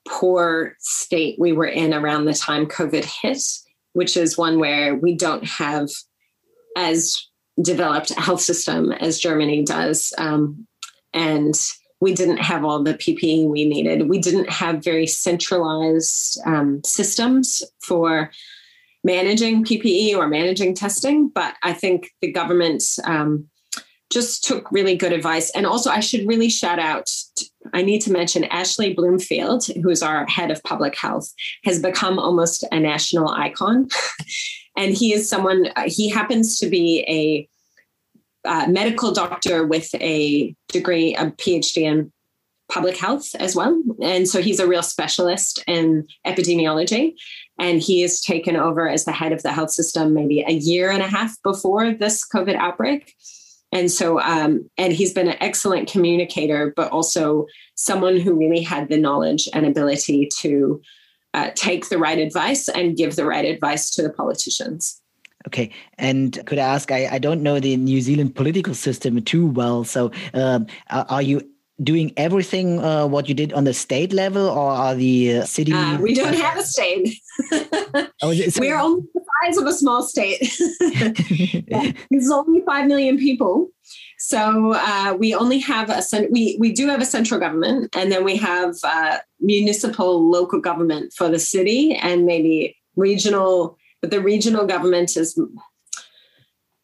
poor 0.08 0.76
state 0.78 1.36
we 1.38 1.52
were 1.52 1.66
in 1.66 1.94
around 1.94 2.24
the 2.24 2.34
time 2.34 2.66
COVID 2.66 3.04
hit, 3.22 3.42
which 3.92 4.16
is 4.16 4.38
one 4.38 4.58
where 4.58 4.94
we 4.94 5.14
don't 5.14 5.44
have 5.44 5.88
as 6.76 7.16
developed 7.60 8.10
a 8.12 8.20
health 8.20 8.40
system 8.40 8.92
as 8.92 9.18
Germany 9.18 9.64
does. 9.64 10.12
Um, 10.18 10.66
and 11.12 11.54
we 12.00 12.14
didn't 12.14 12.38
have 12.38 12.64
all 12.64 12.82
the 12.82 12.94
PPE 12.94 13.48
we 13.48 13.68
needed. 13.68 14.08
We 14.08 14.18
didn't 14.18 14.48
have 14.48 14.82
very 14.82 15.06
centralized 15.06 16.40
um, 16.46 16.80
systems 16.84 17.62
for 17.86 18.30
managing 19.04 19.64
PPE 19.64 20.16
or 20.16 20.26
managing 20.26 20.74
testing. 20.74 21.28
But 21.28 21.56
I 21.62 21.72
think 21.72 22.10
the 22.20 22.32
government 22.32 22.82
um, 23.04 23.48
just 24.10 24.44
took 24.44 24.70
really 24.72 24.96
good 24.96 25.12
advice. 25.12 25.50
And 25.50 25.64
also, 25.64 25.90
I 25.90 26.00
should 26.00 26.26
really 26.26 26.50
shout 26.50 26.78
out, 26.78 27.08
I 27.72 27.82
need 27.82 28.00
to 28.02 28.12
mention 28.12 28.44
Ashley 28.44 28.92
Bloomfield, 28.92 29.66
who's 29.82 30.02
our 30.02 30.26
head 30.26 30.50
of 30.50 30.62
public 30.64 30.96
health, 30.96 31.32
has 31.64 31.80
become 31.80 32.18
almost 32.18 32.64
a 32.72 32.80
national 32.80 33.28
icon. 33.28 33.88
and 34.76 34.92
he 34.92 35.12
is 35.12 35.28
someone, 35.28 35.68
he 35.86 36.08
happens 36.08 36.58
to 36.58 36.68
be 36.68 37.04
a 37.08 37.48
uh, 38.48 38.66
medical 38.68 39.12
doctor 39.12 39.66
with 39.66 39.94
a 39.96 40.54
degree, 40.68 41.14
a 41.14 41.26
PhD 41.26 41.82
in 41.82 42.12
public 42.70 42.96
health 42.96 43.34
as 43.34 43.54
well. 43.54 43.80
And 44.00 44.28
so 44.28 44.40
he's 44.40 44.60
a 44.60 44.66
real 44.66 44.82
specialist 44.82 45.62
in 45.66 46.06
epidemiology. 46.26 47.14
And 47.58 47.80
he 47.80 48.02
is 48.02 48.20
taken 48.20 48.56
over 48.56 48.88
as 48.88 49.04
the 49.04 49.12
head 49.12 49.32
of 49.32 49.42
the 49.42 49.52
health 49.52 49.72
system 49.72 50.14
maybe 50.14 50.40
a 50.40 50.52
year 50.52 50.90
and 50.90 51.02
a 51.02 51.08
half 51.08 51.34
before 51.42 51.92
this 51.92 52.26
COVID 52.26 52.54
outbreak. 52.54 53.14
And 53.72 53.90
so, 53.90 54.20
um, 54.20 54.68
and 54.76 54.92
he's 54.92 55.12
been 55.12 55.28
an 55.28 55.36
excellent 55.40 55.88
communicator, 55.88 56.72
but 56.76 56.90
also 56.90 57.46
someone 57.76 58.18
who 58.18 58.34
really 58.34 58.62
had 58.62 58.88
the 58.88 58.96
knowledge 58.96 59.48
and 59.54 59.64
ability 59.64 60.28
to 60.40 60.82
uh, 61.34 61.50
take 61.54 61.88
the 61.88 61.98
right 61.98 62.18
advice 62.18 62.68
and 62.68 62.96
give 62.96 63.16
the 63.16 63.24
right 63.24 63.44
advice 63.44 63.90
to 63.90 64.02
the 64.02 64.10
politicians. 64.10 65.00
Okay, 65.46 65.70
and 65.96 66.44
could 66.46 66.58
I 66.58 66.62
ask? 66.62 66.90
I, 66.90 67.08
I 67.12 67.18
don't 67.18 67.42
know 67.42 67.60
the 67.60 67.76
New 67.76 68.00
Zealand 68.02 68.34
political 68.34 68.74
system 68.74 69.22
too 69.22 69.46
well. 69.46 69.84
So, 69.84 70.10
um, 70.34 70.66
are 70.90 71.22
you 71.22 71.40
doing 71.82 72.12
everything 72.16 72.78
uh, 72.78 73.06
what 73.06 73.28
you 73.28 73.34
did 73.34 73.52
on 73.52 73.64
the 73.64 73.74
state 73.74 74.12
level, 74.12 74.48
or 74.48 74.70
are 74.70 74.94
the 74.94 75.38
uh, 75.38 75.44
city? 75.44 75.72
Uh, 75.72 75.98
we 75.98 76.14
don't 76.14 76.34
have 76.34 76.58
a 76.58 76.62
state. 76.62 77.18
oh, 78.22 78.32
so 78.34 78.60
We're 78.60 78.78
only 78.78 79.02
the 79.14 79.24
size 79.42 79.56
of 79.56 79.66
a 79.66 79.72
small 79.72 80.02
state. 80.02 80.40
There's 82.10 82.30
only 82.30 82.62
five 82.66 82.86
million 82.86 83.18
people, 83.18 83.70
so 84.18 84.74
uh, 84.74 85.16
we 85.18 85.34
only 85.34 85.58
have 85.58 85.90
a 85.90 86.02
we 86.30 86.56
we 86.58 86.72
do 86.72 86.88
have 86.88 87.00
a 87.00 87.06
central 87.06 87.40
government, 87.40 87.94
and 87.96 88.12
then 88.12 88.24
we 88.24 88.36
have 88.36 88.74
uh, 88.84 89.18
municipal 89.40 90.30
local 90.30 90.60
government 90.60 91.12
for 91.14 91.28
the 91.28 91.38
city, 91.38 91.94
and 91.94 92.26
maybe 92.26 92.76
regional. 92.96 93.76
But 94.02 94.10
the 94.10 94.22
regional 94.22 94.66
government 94.66 95.14
is 95.14 95.38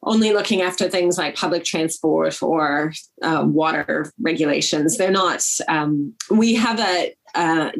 only 0.06 0.32
looking 0.32 0.62
after 0.62 0.88
things 0.88 1.18
like 1.18 1.34
public 1.34 1.64
transport 1.64 2.40
or 2.42 2.92
uh, 3.22 3.44
water 3.44 4.12
regulations. 4.20 4.96
They're 4.96 5.10
not. 5.10 5.44
Um, 5.68 6.14
we 6.30 6.54
have 6.54 6.80
a, 6.80 7.12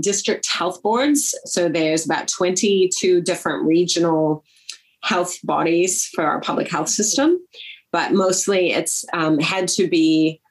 district 0.00 0.46
health 0.52 0.82
boards, 0.82 1.34
so 1.46 1.66
there's 1.66 2.04
about 2.04 2.28
22 2.28 3.22
different 3.22 3.64
regional 3.64 4.44
health 5.02 5.38
bodies 5.44 6.10
for 6.14 6.24
our 6.24 6.42
public 6.42 6.70
health 6.70 6.90
system, 6.90 7.38
but 7.90 8.12
mostly 8.12 8.72
it's 8.72 9.06
um, 9.14 9.38
had 9.38 9.66
to 9.68 9.88
be 9.88 10.42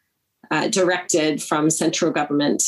uh, 0.49 0.69
directed 0.69 1.43
from 1.43 1.69
central 1.69 2.09
government 2.09 2.63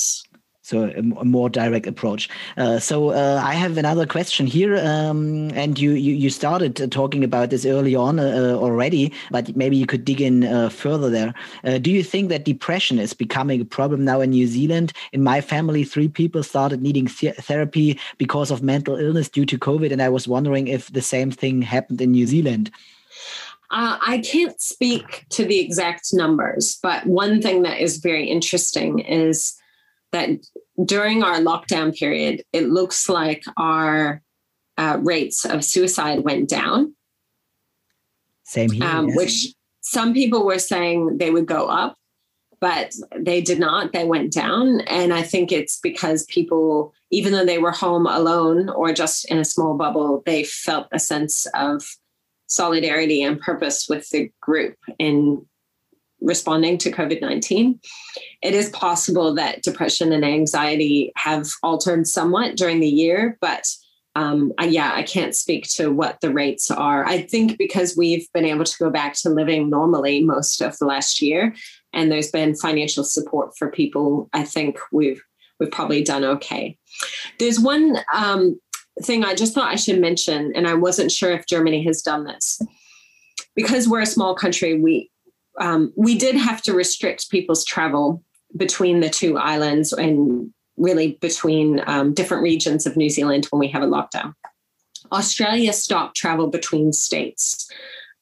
so 0.68 0.84
a, 0.84 1.00
a 1.22 1.26
more 1.26 1.50
direct 1.50 1.88
approach. 1.88 2.28
Uh, 2.58 2.78
so 2.78 3.12
uh, 3.12 3.42
I 3.42 3.54
have 3.54 3.78
another 3.78 4.06
question 4.06 4.46
here, 4.46 4.76
um, 4.78 5.50
and 5.52 5.80
you, 5.80 5.92
you, 5.92 6.14
you 6.14 6.30
started 6.30 6.82
uh, 6.82 6.88
talking 6.88 7.24
about 7.24 7.52
this 7.52 7.66
early 7.66 7.96
on 7.96 8.20
uh, 8.20 8.24
uh, 8.24 8.58
already, 8.58 9.14
but 9.32 9.56
maybe 9.56 9.78
you 9.78 9.86
could 9.86 10.04
dig 10.04 10.20
in 10.20 10.44
uh, 10.44 10.68
further 10.68 11.10
there. 11.10 11.34
do 11.80 11.90
you 11.90 12.04
think 12.04 12.28
that 12.30 12.44
depression 12.44 13.00
is 13.00 13.14
becoming 13.14 13.62
a 13.62 13.66
problem 13.66 14.04
now 14.04 14.20
in 14.20 14.32
New 14.32 14.48
Zealand? 14.48 14.92
In 15.14 15.24
my 15.24 15.40
family, 15.40 15.86
three 15.86 16.10
people 16.10 16.44
started 16.44 16.82
needing 16.82 17.08
th 17.08 17.36
therapy 17.36 17.98
because 18.18 18.52
of 18.52 18.62
mental 18.62 18.96
illness 18.98 19.30
due 19.30 19.46
to 19.46 19.58
COVID, 19.58 19.92
and 19.92 20.02
I 20.02 20.10
was 20.10 20.28
wondering 20.28 20.68
if 20.68 20.92
the 20.92 21.02
same 21.02 21.32
thing 21.32 21.62
happened 21.62 22.02
in 22.02 22.12
New 22.12 22.28
Zealand. 22.28 22.72
Uh, 23.70 23.98
I 24.02 24.20
can't 24.20 24.60
speak 24.62 25.26
to 25.30 25.46
the 25.46 25.60
exact 25.60 26.14
numbers, 26.14 26.80
but 26.82 27.06
one 27.06 27.42
thing 27.42 27.64
that 27.64 27.80
is 27.82 27.98
very 27.98 28.26
interesting 28.30 29.00
is 29.00 29.57
that 30.18 30.30
during 30.86 31.24
our 31.24 31.40
lockdown 31.40 31.96
period, 31.96 32.44
it 32.54 32.70
looks 32.70 33.10
like 33.10 33.44
our 33.58 34.22
uh, 34.78 34.98
rates 35.02 35.46
of 35.46 35.64
suicide 35.64 36.24
went 36.24 36.50
down. 36.50 36.96
Same 38.44 38.72
here. 38.72 38.84
Um, 38.84 39.08
yes. 39.10 39.18
Which 39.18 39.54
some 39.82 40.14
people 40.14 40.46
were 40.46 40.60
saying 40.60 41.18
they 41.18 41.32
would 41.32 41.46
go 41.46 41.68
up, 41.68 41.96
but 42.60 42.96
they 43.16 43.42
did 43.42 43.60
not. 43.60 43.94
They 43.94 44.06
went 44.06 44.32
down. 44.32 44.82
And 44.82 45.14
I 45.14 45.22
think 45.22 45.52
it's 45.52 45.80
because 45.80 46.26
people, 46.26 46.94
even 47.12 47.34
though 47.34 47.46
they 47.46 47.58
were 47.58 47.72
home 47.72 48.06
alone 48.08 48.70
or 48.70 48.94
just 48.94 49.30
in 49.32 49.38
a 49.38 49.46
small 49.46 49.76
bubble, 49.76 50.24
they 50.26 50.44
felt 50.44 50.88
a 50.92 51.00
sense 51.00 51.46
of 51.54 51.84
solidarity 52.48 53.22
and 53.24 53.40
purpose 53.40 53.88
with 53.90 54.10
the 54.10 54.32
group 54.42 54.76
in 55.00 55.46
responding 56.22 56.78
to 56.80 56.92
COVID 56.92 57.22
19. 57.22 57.80
It 58.42 58.54
is 58.54 58.70
possible 58.70 59.34
that 59.36 59.64
depression 59.64 60.12
and 60.12 60.26
anxiety 60.26 61.12
have 61.16 61.48
altered 61.64 62.08
somewhat 62.08 62.56
during 62.56 62.80
the 62.80 62.88
year, 62.88 63.38
but 63.42 63.68
um, 64.16 64.52
I, 64.58 64.66
yeah, 64.66 64.94
I 64.96 65.04
can't 65.04 65.36
speak 65.36 65.68
to 65.76 65.90
what 65.90 66.22
the 66.22 66.34
rates 66.34 66.72
are. 66.72 67.06
I 67.06 67.22
think 67.22 67.60
because 67.60 67.96
we've 67.96 68.28
been 68.34 68.46
able 68.46 68.64
to 68.64 68.78
go 68.80 68.90
back 68.90 69.14
to 69.18 69.30
living 69.30 69.70
normally 69.70 70.24
most 70.24 70.60
of 70.60 70.76
the 70.80 70.88
last 70.88 71.22
year, 71.22 71.54
and 71.94 72.12
there's 72.12 72.32
been 72.32 72.56
financial 72.56 73.04
support 73.04 73.56
for 73.56 73.70
people, 73.70 74.28
I 74.34 74.44
think 74.44 74.80
we've 74.92 75.22
we've 75.60 75.72
probably 75.72 76.04
done 76.04 76.24
okay. 76.24 76.78
There's 77.40 77.60
one 77.60 77.98
um, 78.14 78.60
thing 79.04 79.24
I 79.24 79.36
just 79.36 79.54
thought 79.54 79.72
I 79.72 79.76
should 79.76 80.02
mention, 80.02 80.52
and 80.56 80.68
I 80.68 80.74
wasn't 80.74 81.12
sure 81.12 81.32
if 81.32 81.46
Germany 81.46 81.84
has 81.84 82.02
done 82.02 82.24
this. 82.26 82.60
Because 83.56 83.88
we're 83.88 84.02
a 84.02 84.08
small 84.08 84.36
country, 84.36 84.80
we 84.80 85.12
um, 85.60 85.94
we 85.96 86.18
did 86.18 86.36
have 86.36 86.62
to 86.64 86.74
restrict 86.74 87.30
people's 87.30 87.66
travel 87.66 88.24
between 88.56 89.00
the 89.00 89.10
two 89.10 89.38
islands 89.38 89.94
and 89.94 90.52
really 90.78 91.18
between 91.22 91.82
um, 91.88 92.14
different 92.14 92.44
regions 92.44 92.86
of 92.86 92.96
New 92.96 93.10
Zealand 93.10 93.48
when 93.50 93.60
we 93.60 93.68
have 93.68 93.84
a 93.84 93.88
lockdown. 93.88 94.34
Australia 95.12 95.74
stopped 95.74 96.16
travel 96.16 96.48
between 96.48 96.94
states 96.94 97.70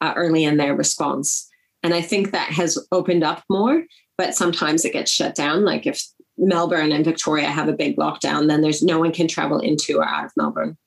uh, 0.01 0.13
early 0.15 0.43
in 0.43 0.57
their 0.57 0.75
response. 0.75 1.49
And 1.83 1.93
I 1.93 2.01
think 2.01 2.31
that 2.31 2.49
has 2.49 2.77
opened 2.91 3.23
up 3.23 3.43
more, 3.49 3.83
but 4.17 4.35
sometimes 4.35 4.85
it 4.85 4.93
gets 4.93 5.11
shut 5.11 5.35
down. 5.35 5.63
Like 5.63 5.85
if 5.85 6.01
Melbourne 6.37 6.91
and 6.91 7.05
Victoria 7.05 7.47
have 7.47 7.67
a 7.67 7.73
big 7.73 7.97
lockdown, 7.97 8.47
then 8.47 8.61
there's 8.61 8.83
no 8.83 8.99
one 8.99 9.11
can 9.11 9.27
travel 9.27 9.59
into 9.59 9.97
or 9.97 10.05
out 10.05 10.25
of 10.25 10.31
Melbourne. 10.35 10.77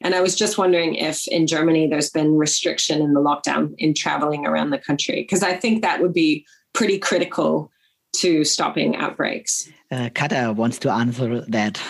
And 0.00 0.14
I 0.14 0.20
was 0.20 0.34
just 0.34 0.58
wondering 0.58 0.94
if 0.94 1.26
in 1.28 1.46
Germany 1.46 1.86
there's 1.86 2.10
been 2.10 2.36
restriction 2.36 3.00
in 3.00 3.14
the 3.14 3.20
lockdown 3.20 3.74
in 3.78 3.94
traveling 3.94 4.46
around 4.46 4.70
the 4.70 4.78
country, 4.78 5.22
because 5.22 5.42
I 5.42 5.54
think 5.54 5.82
that 5.82 6.00
would 6.00 6.12
be 6.12 6.46
pretty 6.72 6.98
critical 6.98 7.70
to 8.14 8.44
stopping 8.44 8.96
outbreaks. 8.96 9.68
Uh, 9.90 10.08
Kata 10.14 10.52
wants 10.56 10.78
to 10.78 10.90
answer 10.90 11.40
that. 11.42 11.80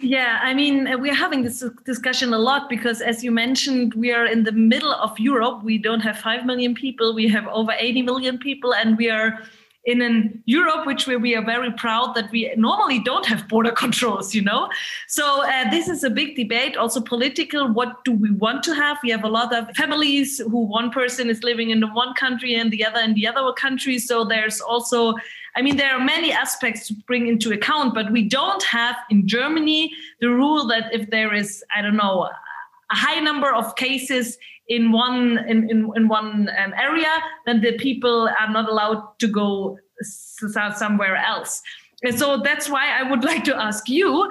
Yeah, 0.00 0.38
I 0.42 0.54
mean, 0.54 1.00
we're 1.00 1.14
having 1.14 1.42
this 1.42 1.64
discussion 1.84 2.32
a 2.34 2.38
lot 2.38 2.68
because, 2.68 3.00
as 3.00 3.24
you 3.24 3.30
mentioned, 3.30 3.94
we 3.94 4.12
are 4.12 4.26
in 4.26 4.44
the 4.44 4.52
middle 4.52 4.92
of 4.92 5.18
Europe. 5.18 5.62
We 5.62 5.78
don't 5.78 6.00
have 6.00 6.18
5 6.18 6.44
million 6.44 6.74
people, 6.74 7.14
we 7.14 7.28
have 7.28 7.46
over 7.48 7.72
80 7.78 8.02
million 8.02 8.38
people, 8.38 8.74
and 8.74 8.98
we 8.98 9.10
are 9.10 9.38
in 9.86 10.00
an 10.00 10.42
Europe, 10.46 10.86
which 10.86 11.06
where 11.06 11.18
we 11.18 11.34
are 11.36 11.44
very 11.44 11.70
proud 11.72 12.14
that 12.14 12.30
we 12.30 12.52
normally 12.56 12.98
don't 12.98 13.26
have 13.26 13.46
border 13.48 13.70
controls, 13.84 14.34
you 14.34 14.42
know. 14.42 14.68
So 15.08 15.44
uh, 15.44 15.70
this 15.70 15.88
is 15.88 16.04
a 16.04 16.10
big 16.10 16.36
debate, 16.36 16.76
also 16.76 17.00
political. 17.00 17.68
What 17.68 18.04
do 18.04 18.12
we 18.12 18.30
want 18.30 18.62
to 18.64 18.74
have? 18.74 18.98
We 19.02 19.10
have 19.10 19.24
a 19.24 19.28
lot 19.28 19.54
of 19.54 19.68
families 19.76 20.38
who 20.38 20.64
one 20.64 20.90
person 20.90 21.28
is 21.28 21.42
living 21.42 21.70
in 21.70 21.80
the 21.80 21.88
one 21.88 22.14
country 22.14 22.54
and 22.54 22.70
the 22.70 22.84
other 22.84 23.00
in 23.00 23.14
the 23.14 23.26
other 23.26 23.52
country. 23.52 23.98
So 23.98 24.24
there's 24.24 24.60
also 24.60 25.14
I 25.56 25.62
mean, 25.62 25.76
there 25.76 25.92
are 25.92 26.04
many 26.04 26.32
aspects 26.32 26.88
to 26.88 26.94
bring 27.06 27.28
into 27.28 27.52
account, 27.52 27.94
but 27.94 28.10
we 28.10 28.28
don't 28.28 28.62
have 28.64 28.96
in 29.08 29.28
Germany 29.28 29.92
the 30.20 30.28
rule 30.28 30.66
that 30.66 30.92
if 30.92 31.10
there 31.10 31.32
is, 31.32 31.62
I 31.76 31.80
don't 31.80 31.96
know, 31.96 32.28
a 32.90 32.96
high 32.96 33.20
number 33.20 33.54
of 33.54 33.76
cases 33.76 34.36
in 34.68 34.92
one 34.92 35.38
in, 35.48 35.68
in, 35.70 35.90
in 35.94 36.08
one 36.08 36.48
um, 36.58 36.74
area, 36.74 37.12
then 37.46 37.60
the 37.60 37.72
people 37.72 38.28
are 38.40 38.50
not 38.50 38.68
allowed 38.68 39.18
to 39.18 39.28
go 39.28 39.78
somewhere 40.00 41.16
else. 41.16 41.62
And 42.02 42.18
so 42.18 42.38
that's 42.38 42.68
why 42.68 42.98
I 42.98 43.02
would 43.08 43.24
like 43.30 43.44
to 43.44 43.56
ask 43.56 43.88
you 43.88 44.30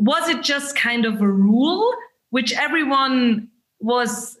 was 0.00 0.28
it 0.30 0.42
just 0.42 0.74
kind 0.76 1.04
of 1.04 1.20
a 1.20 1.28
rule 1.28 1.92
which 2.30 2.54
everyone 2.54 3.48
was 3.80 4.38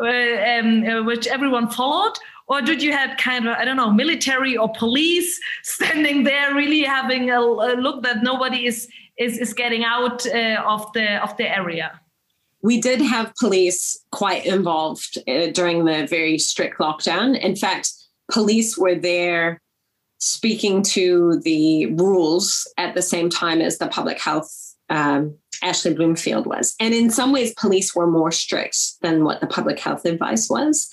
uh, 0.00 0.06
um, 0.06 0.84
uh, 0.84 1.02
which 1.02 1.26
everyone 1.26 1.68
followed 1.68 2.14
or 2.48 2.62
did 2.62 2.82
you 2.82 2.92
have 2.92 3.16
kind 3.18 3.46
of 3.46 3.54
i 3.56 3.64
don't 3.64 3.76
know 3.76 3.90
military 3.90 4.56
or 4.56 4.72
police 4.72 5.38
standing 5.62 6.24
there 6.24 6.54
really 6.54 6.82
having 6.82 7.30
a, 7.30 7.38
a 7.38 7.76
look 7.76 8.02
that 8.02 8.22
nobody 8.22 8.66
is 8.66 8.88
is, 9.18 9.36
is 9.38 9.52
getting 9.52 9.84
out 9.84 10.24
uh, 10.26 10.62
of 10.66 10.90
the 10.94 11.22
of 11.22 11.36
the 11.36 11.46
area 11.46 12.00
we 12.62 12.80
did 12.80 13.00
have 13.00 13.32
police 13.40 13.98
quite 14.12 14.44
involved 14.44 15.18
uh, 15.28 15.46
during 15.48 15.84
the 15.84 16.06
very 16.06 16.38
strict 16.38 16.78
lockdown 16.78 17.38
in 17.38 17.56
fact 17.56 17.90
police 18.30 18.76
were 18.76 18.94
there 18.94 19.60
speaking 20.18 20.82
to 20.82 21.40
the 21.44 21.86
rules 21.94 22.70
at 22.76 22.94
the 22.94 23.02
same 23.02 23.30
time 23.30 23.60
as 23.60 23.78
the 23.78 23.88
public 23.88 24.20
health 24.20 24.70
um, 24.90 25.36
Ashley 25.62 25.94
Bloomfield 25.94 26.46
was. 26.46 26.74
And 26.80 26.94
in 26.94 27.10
some 27.10 27.32
ways, 27.32 27.54
police 27.54 27.94
were 27.94 28.06
more 28.06 28.30
strict 28.30 29.00
than 29.02 29.24
what 29.24 29.40
the 29.40 29.46
public 29.46 29.78
health 29.78 30.04
advice 30.04 30.48
was. 30.50 30.90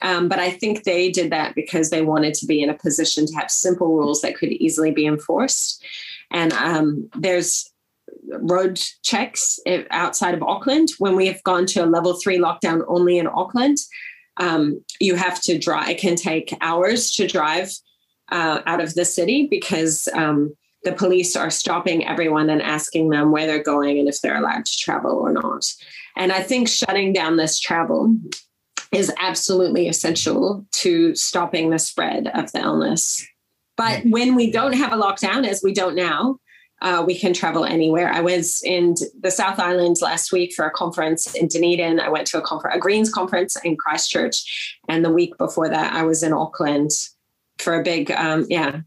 Um, 0.00 0.28
but 0.28 0.38
I 0.38 0.50
think 0.50 0.82
they 0.82 1.10
did 1.10 1.30
that 1.32 1.54
because 1.54 1.90
they 1.90 2.02
wanted 2.02 2.34
to 2.34 2.46
be 2.46 2.62
in 2.62 2.70
a 2.70 2.74
position 2.74 3.26
to 3.26 3.34
have 3.34 3.50
simple 3.50 3.94
rules 3.96 4.20
that 4.22 4.36
could 4.36 4.50
easily 4.52 4.90
be 4.90 5.06
enforced. 5.06 5.84
And 6.30 6.52
um, 6.54 7.08
there's 7.16 7.71
road 8.28 8.80
checks 9.02 9.58
outside 9.90 10.34
of 10.34 10.42
Auckland. 10.42 10.90
When 10.98 11.16
we 11.16 11.26
have 11.26 11.42
gone 11.42 11.66
to 11.66 11.84
a 11.84 11.86
level 11.86 12.14
three 12.14 12.38
lockdown 12.38 12.82
only 12.88 13.18
in 13.18 13.26
Auckland, 13.26 13.78
um, 14.38 14.82
you 15.00 15.14
have 15.14 15.40
to 15.42 15.58
drive. 15.58 15.90
It 15.90 15.98
can 15.98 16.16
take 16.16 16.56
hours 16.60 17.10
to 17.12 17.26
drive 17.26 17.70
uh, 18.30 18.60
out 18.66 18.80
of 18.80 18.94
the 18.94 19.04
city 19.04 19.46
because 19.50 20.08
um, 20.14 20.54
the 20.84 20.92
police 20.92 21.36
are 21.36 21.50
stopping 21.50 22.06
everyone 22.06 22.50
and 22.50 22.62
asking 22.62 23.10
them 23.10 23.30
where 23.30 23.46
they're 23.46 23.62
going 23.62 23.98
and 23.98 24.08
if 24.08 24.20
they're 24.20 24.38
allowed 24.38 24.64
to 24.64 24.76
travel 24.78 25.12
or 25.12 25.32
not. 25.32 25.64
And 26.16 26.32
I 26.32 26.42
think 26.42 26.68
shutting 26.68 27.12
down 27.12 27.36
this 27.36 27.60
travel 27.60 28.16
is 28.90 29.12
absolutely 29.18 29.88
essential 29.88 30.66
to 30.72 31.14
stopping 31.14 31.70
the 31.70 31.78
spread 31.78 32.28
of 32.28 32.52
the 32.52 32.60
illness. 32.60 33.26
But 33.76 34.02
when 34.04 34.34
we 34.34 34.50
don't 34.50 34.74
have 34.74 34.92
a 34.92 34.96
lockdown, 34.96 35.46
as 35.46 35.62
we 35.62 35.72
don't 35.72 35.96
now, 35.96 36.38
uh, 36.82 37.02
we 37.06 37.16
can 37.16 37.32
travel 37.32 37.64
anywhere. 37.64 38.12
I 38.12 38.20
was 38.20 38.60
in 38.64 38.96
the 39.20 39.30
South 39.30 39.60
Island 39.60 39.96
last 40.02 40.32
week 40.32 40.52
for 40.52 40.66
a 40.66 40.70
conference 40.70 41.32
in 41.34 41.46
Dunedin. 41.46 42.00
I 42.00 42.08
went 42.08 42.26
to 42.28 42.38
a 42.38 42.42
conference, 42.42 42.76
a 42.76 42.80
Greens 42.80 43.10
conference 43.10 43.56
in 43.64 43.76
Christchurch, 43.76 44.78
and 44.88 45.04
the 45.04 45.12
week 45.12 45.38
before 45.38 45.68
that, 45.68 45.92
I 45.92 46.02
was 46.02 46.24
in 46.24 46.32
Auckland 46.32 46.90
for 47.58 47.80
a 47.80 47.84
big, 47.84 48.10
um, 48.10 48.46
yeah, 48.50 48.80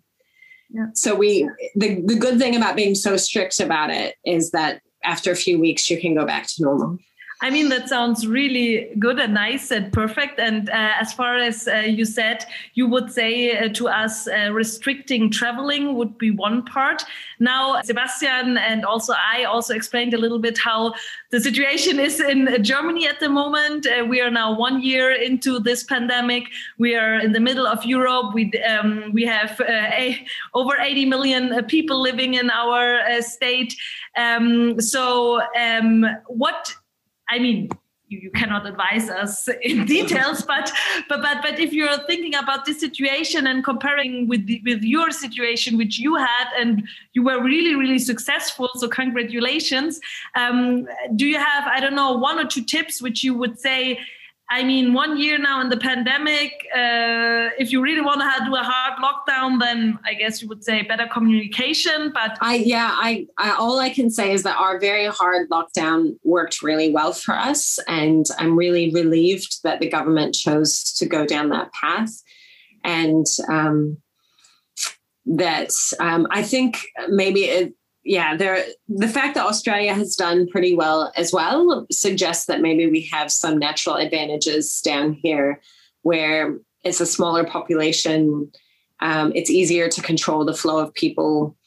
yeah. 0.69 0.87
So 0.93 1.15
we 1.15 1.49
the, 1.75 2.01
the 2.05 2.15
good 2.15 2.37
thing 2.37 2.55
about 2.55 2.75
being 2.75 2.95
so 2.95 3.15
strict 3.15 3.61
about 3.61 3.91
it 3.91 4.15
is 4.25 4.51
that 4.51 4.81
after 5.05 5.31
a 5.31 5.35
few 5.35 5.57
weeks 5.57 5.89
you 5.89 5.99
can 5.99 6.13
go 6.13 6.25
back 6.25 6.47
to 6.47 6.63
normal. 6.63 6.97
I 7.41 7.49
mean, 7.49 7.67
that 7.69 7.89
sounds 7.89 8.25
really 8.25 8.93
good 8.97 9.19
and 9.19 9.33
nice 9.33 9.69
and 9.69 9.91
perfect. 9.91 10.39
And 10.39 10.69
uh, 10.69 10.93
as 10.99 11.11
far 11.11 11.35
as 11.35 11.67
uh, 11.67 11.79
you 11.79 12.05
said, 12.05 12.45
you 12.75 12.87
would 12.87 13.11
say 13.11 13.57
uh, 13.57 13.69
to 13.73 13.89
us, 13.89 14.27
uh, 14.27 14.53
restricting 14.53 15.29
traveling 15.29 15.95
would 15.95 16.17
be 16.17 16.31
one 16.31 16.63
part. 16.63 17.03
Now, 17.39 17.81
Sebastian 17.81 18.57
and 18.57 18.85
also 18.85 19.13
I 19.13 19.43
also 19.43 19.73
explained 19.73 20.13
a 20.13 20.17
little 20.17 20.39
bit 20.39 20.57
how 20.57 20.93
the 21.31 21.41
situation 21.41 21.99
is 21.99 22.21
in 22.21 22.63
Germany 22.63 23.05
at 23.05 23.19
the 23.19 23.27
moment. 23.27 23.85
Uh, 23.85 24.05
we 24.05 24.21
are 24.21 24.31
now 24.31 24.57
one 24.57 24.81
year 24.81 25.11
into 25.11 25.59
this 25.59 25.83
pandemic. 25.83 26.45
We 26.77 26.95
are 26.95 27.15
in 27.19 27.33
the 27.33 27.41
middle 27.41 27.67
of 27.67 27.83
Europe. 27.83 28.33
We 28.33 28.53
um, 28.63 29.11
we 29.11 29.25
have 29.25 29.59
uh, 29.59 29.65
a, 29.67 30.25
over 30.53 30.77
80 30.79 31.05
million 31.05 31.65
people 31.65 32.01
living 32.01 32.35
in 32.35 32.49
our 32.49 33.21
state. 33.21 33.75
Um, 34.15 34.79
so, 34.79 35.41
um, 35.59 36.05
what 36.27 36.73
I 37.29 37.39
mean, 37.39 37.69
you, 38.07 38.19
you 38.19 38.31
cannot 38.31 38.67
advise 38.67 39.09
us 39.09 39.47
in 39.61 39.85
details, 39.97 40.43
but 40.43 40.71
but 41.09 41.21
but 41.21 41.41
but 41.41 41.59
if 41.59 41.73
you're 41.73 41.97
thinking 42.05 42.35
about 42.35 42.65
this 42.65 42.79
situation 42.79 43.47
and 43.47 43.63
comparing 43.63 44.27
with 44.27 44.45
the, 44.45 44.61
with 44.65 44.83
your 44.83 45.11
situation, 45.11 45.77
which 45.77 45.97
you 45.97 46.15
had, 46.15 46.47
and 46.57 46.87
you 47.13 47.23
were 47.23 47.43
really 47.43 47.75
really 47.75 47.99
successful, 47.99 48.69
so 48.75 48.87
congratulations. 48.87 49.99
Um, 50.35 50.87
do 51.15 51.25
you 51.25 51.37
have 51.37 51.65
I 51.65 51.79
don't 51.79 51.95
know 51.95 52.13
one 52.13 52.39
or 52.39 52.45
two 52.45 52.63
tips 52.63 53.01
which 53.01 53.23
you 53.23 53.33
would 53.33 53.59
say? 53.59 53.99
I 54.47 54.63
mean, 54.63 54.93
one 54.93 55.17
year 55.17 55.39
now 55.39 55.59
in 55.61 55.69
the 55.69 55.77
pandemic, 55.77 56.67
uh, 56.71 57.49
if 57.57 57.71
you 57.71 57.81
really 57.81 58.01
want 58.01 58.21
to 58.21 58.45
do 58.45 58.55
a 58.55 58.61
hard 58.61 58.93
lockdown, 59.01 59.59
then 59.59 59.97
I 60.05 60.13
guess 60.13 60.39
you 60.39 60.47
would 60.49 60.63
say 60.63 60.83
better 60.83 61.07
communication. 61.07 62.11
But 62.13 62.37
I, 62.41 62.55
yeah, 62.57 62.91
I, 62.93 63.25
I, 63.39 63.51
all 63.55 63.79
I 63.79 63.89
can 63.89 64.11
say 64.11 64.33
is 64.33 64.43
that 64.43 64.57
our 64.57 64.79
very 64.79 65.07
hard 65.07 65.49
lockdown 65.49 66.17
worked 66.23 66.61
really 66.61 66.91
well 66.91 67.11
for 67.11 67.33
us, 67.33 67.79
and 67.87 68.27
I'm 68.37 68.55
really 68.55 68.91
relieved 68.91 69.63
that 69.63 69.79
the 69.79 69.89
government 69.89 70.35
chose 70.35 70.93
to 70.93 71.07
go 71.07 71.25
down 71.25 71.49
that 71.49 71.73
path, 71.73 72.13
and 72.83 73.25
um, 73.49 73.97
that 75.25 75.71
um, 75.99 76.27
I 76.29 76.43
think 76.43 76.85
maybe 77.09 77.45
it 77.45 77.73
yeah, 78.05 78.37
there 78.37 78.63
the 78.87 79.07
fact 79.07 79.33
that 79.33 79.47
Australia 79.47 79.93
has 79.93 80.15
done 80.15 80.47
pretty 80.47 80.75
well 80.75 81.11
as 81.17 81.33
well 81.33 81.87
suggests 81.91 82.45
that 82.45 82.61
maybe 82.61 82.87
we 82.87 83.01
have 83.11 83.31
some 83.31 83.57
natural 83.57 83.95
advantages 83.95 84.79
down 84.81 85.13
here 85.13 85.59
where 86.03 86.55
it's 86.83 87.01
a 87.01 87.05
smaller 87.05 87.43
population. 87.43 88.51
Um, 88.99 89.31
it's 89.33 89.49
easier 89.49 89.89
to 89.89 90.01
control 90.03 90.45
the 90.45 90.53
flow 90.53 90.77
of 90.77 90.93
people. 90.93 91.57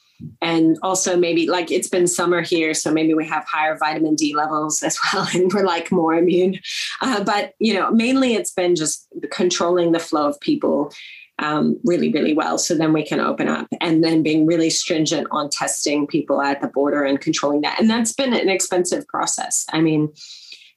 And 0.41 0.79
also 0.83 1.17
maybe 1.17 1.49
like 1.49 1.71
it's 1.73 1.89
been 1.89 2.07
summer 2.07 2.41
here, 2.41 2.73
so 2.73 2.93
maybe 2.93 3.15
we 3.15 3.27
have 3.27 3.45
higher 3.45 3.77
vitamin 3.77 4.15
D 4.15 4.35
levels 4.35 4.83
as 4.83 4.99
well, 5.13 5.29
and 5.35 5.53
we're 5.53 5.65
like 5.65 5.91
more 5.91 6.15
immune. 6.15 6.61
Uh, 7.01 7.23
but 7.25 7.55
you 7.59 7.75
know, 7.75 7.91
mainly 7.91 8.35
it's 8.35 8.53
been 8.53 8.77
just 8.77 9.09
controlling 9.31 9.91
the 9.91 9.99
flow 9.99 10.29
of 10.29 10.39
people 10.41 10.93
um, 11.39 11.79
really, 11.85 12.11
really 12.11 12.35
well. 12.35 12.59
So 12.59 12.75
then 12.75 12.93
we 12.93 13.05
can 13.05 13.21
open 13.21 13.49
up 13.49 13.69
and 13.81 14.03
then 14.03 14.23
being 14.23 14.47
really 14.47 14.71
stringent 14.71 15.29
on 15.31 15.51
testing 15.51 16.07
people 16.07 16.43
at 16.43 16.61
the 16.61 16.69
border 16.69 17.05
and 17.05 17.21
controlling 17.21 17.61
that. 17.63 17.81
And 17.81 17.89
that's 17.89 18.13
been 18.13 18.35
an 18.35 18.49
expensive 18.49 19.07
process. 19.07 19.65
I 19.73 19.81
mean, 19.81 20.13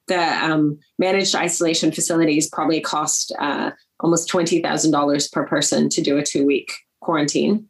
the 0.07 0.19
um, 0.19 0.79
managed 0.99 1.35
isolation 1.35 1.91
facilities 1.91 2.49
probably 2.49 2.81
cost 2.81 3.31
uh, 3.39 3.71
almost 4.01 4.29
$20,000 4.29 5.31
per 5.31 5.47
person 5.47 5.89
to 5.89 6.01
do 6.01 6.17
a 6.17 6.23
two 6.23 6.45
week 6.45 6.71
quarantine. 7.01 7.67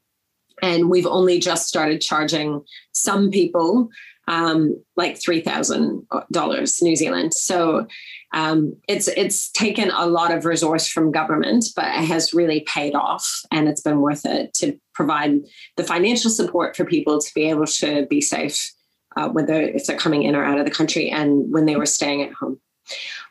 And 0.61 0.89
we've 0.89 1.07
only 1.07 1.39
just 1.39 1.67
started 1.67 2.01
charging 2.01 2.63
some 2.91 3.31
people 3.31 3.89
um, 4.27 4.81
like 4.95 5.19
$3,000 5.19 6.81
New 6.81 6.95
Zealand. 6.95 7.33
So 7.33 7.87
um, 8.33 8.75
it's 8.87 9.07
it's 9.09 9.51
taken 9.51 9.91
a 9.91 10.05
lot 10.05 10.33
of 10.33 10.45
resource 10.45 10.87
from 10.87 11.11
government, 11.11 11.65
but 11.75 11.85
it 11.85 12.05
has 12.05 12.33
really 12.33 12.61
paid 12.61 12.95
off, 12.95 13.29
and 13.51 13.67
it's 13.67 13.81
been 13.81 13.99
worth 13.99 14.25
it 14.25 14.53
to 14.55 14.77
provide 14.93 15.41
the 15.75 15.83
financial 15.83 16.31
support 16.31 16.75
for 16.75 16.85
people 16.85 17.19
to 17.19 17.33
be 17.35 17.49
able 17.49 17.65
to 17.65 18.05
be 18.05 18.21
safe, 18.21 18.71
uh, 19.17 19.27
whether 19.29 19.59
if 19.61 19.85
they're 19.85 19.97
coming 19.97 20.23
in 20.23 20.35
or 20.35 20.45
out 20.45 20.59
of 20.59 20.65
the 20.65 20.71
country, 20.71 21.09
and 21.09 21.51
when 21.51 21.65
they 21.65 21.75
were 21.75 21.85
staying 21.85 22.21
at 22.21 22.33
home. 22.33 22.59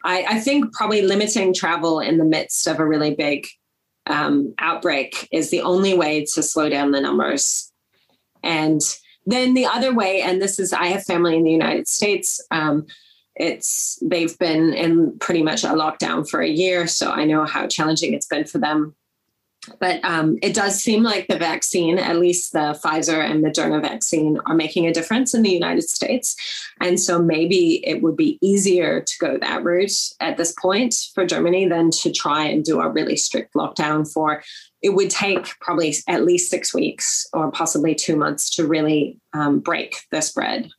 I, 0.04 0.24
I 0.28 0.40
think 0.40 0.72
probably 0.74 1.02
limiting 1.02 1.54
travel 1.54 2.00
in 2.00 2.18
the 2.18 2.24
midst 2.24 2.66
of 2.66 2.78
a 2.78 2.86
really 2.86 3.14
big 3.14 3.46
um, 4.06 4.54
outbreak 4.58 5.28
is 5.32 5.50
the 5.50 5.62
only 5.62 5.94
way 5.94 6.26
to 6.34 6.42
slow 6.42 6.68
down 6.68 6.90
the 6.90 7.00
numbers, 7.00 7.72
and 8.42 8.82
then 9.26 9.54
the 9.54 9.66
other 9.66 9.94
way, 9.94 10.22
and 10.22 10.40
this 10.40 10.58
is 10.58 10.72
I 10.72 10.86
have 10.86 11.04
family 11.04 11.36
in 11.36 11.44
the 11.44 11.50
United 11.50 11.88
States. 11.88 12.44
Um, 12.50 12.86
it's 13.36 13.98
they've 14.02 14.38
been 14.38 14.74
in 14.74 15.18
pretty 15.18 15.42
much 15.42 15.64
a 15.64 15.68
lockdown 15.68 16.28
for 16.28 16.40
a 16.40 16.48
year, 16.48 16.86
so 16.86 17.10
I 17.10 17.24
know 17.24 17.44
how 17.44 17.66
challenging 17.66 18.12
it's 18.12 18.26
been 18.26 18.44
for 18.44 18.58
them. 18.58 18.94
But 19.78 20.02
um, 20.04 20.38
it 20.42 20.54
does 20.54 20.82
seem 20.82 21.02
like 21.02 21.26
the 21.28 21.38
vaccine, 21.38 21.98
at 21.98 22.16
least 22.16 22.52
the 22.52 22.80
Pfizer 22.82 23.22
and 23.22 23.44
Moderna 23.44 23.80
vaccine, 23.82 24.38
are 24.46 24.54
making 24.54 24.86
a 24.86 24.92
difference 24.92 25.34
in 25.34 25.42
the 25.42 25.50
United 25.50 25.82
States. 25.82 26.34
And 26.80 26.98
so 26.98 27.20
maybe 27.20 27.86
it 27.86 28.02
would 28.02 28.16
be 28.16 28.38
easier 28.40 29.02
to 29.02 29.18
go 29.18 29.36
that 29.38 29.62
route 29.62 29.92
at 30.20 30.38
this 30.38 30.52
point 30.52 30.94
for 31.14 31.26
Germany 31.26 31.68
than 31.68 31.90
to 31.90 32.10
try 32.10 32.44
and 32.44 32.64
do 32.64 32.80
a 32.80 32.88
really 32.88 33.16
strict 33.16 33.52
lockdown 33.52 34.10
for 34.10 34.42
it 34.82 34.90
would 34.90 35.10
take 35.10 35.58
probably 35.60 35.94
at 36.08 36.24
least 36.24 36.50
six 36.50 36.72
weeks 36.72 37.26
or 37.32 37.50
possibly 37.50 37.94
two 37.94 38.16
months 38.16 38.48
to 38.50 38.66
really 38.66 39.18
um, 39.34 39.60
break 39.60 40.02
the 40.10 40.20
spread 40.20 40.70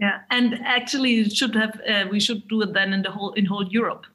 yeah, 0.00 0.20
and 0.30 0.58
actually, 0.64 1.28
should 1.28 1.54
have 1.54 1.78
uh, 1.86 2.06
we 2.10 2.20
should 2.20 2.48
do 2.48 2.62
it 2.62 2.72
then 2.72 2.94
in 2.94 3.02
the 3.02 3.10
whole 3.10 3.34
in 3.34 3.44
whole 3.44 3.66
Europe. 3.68 4.06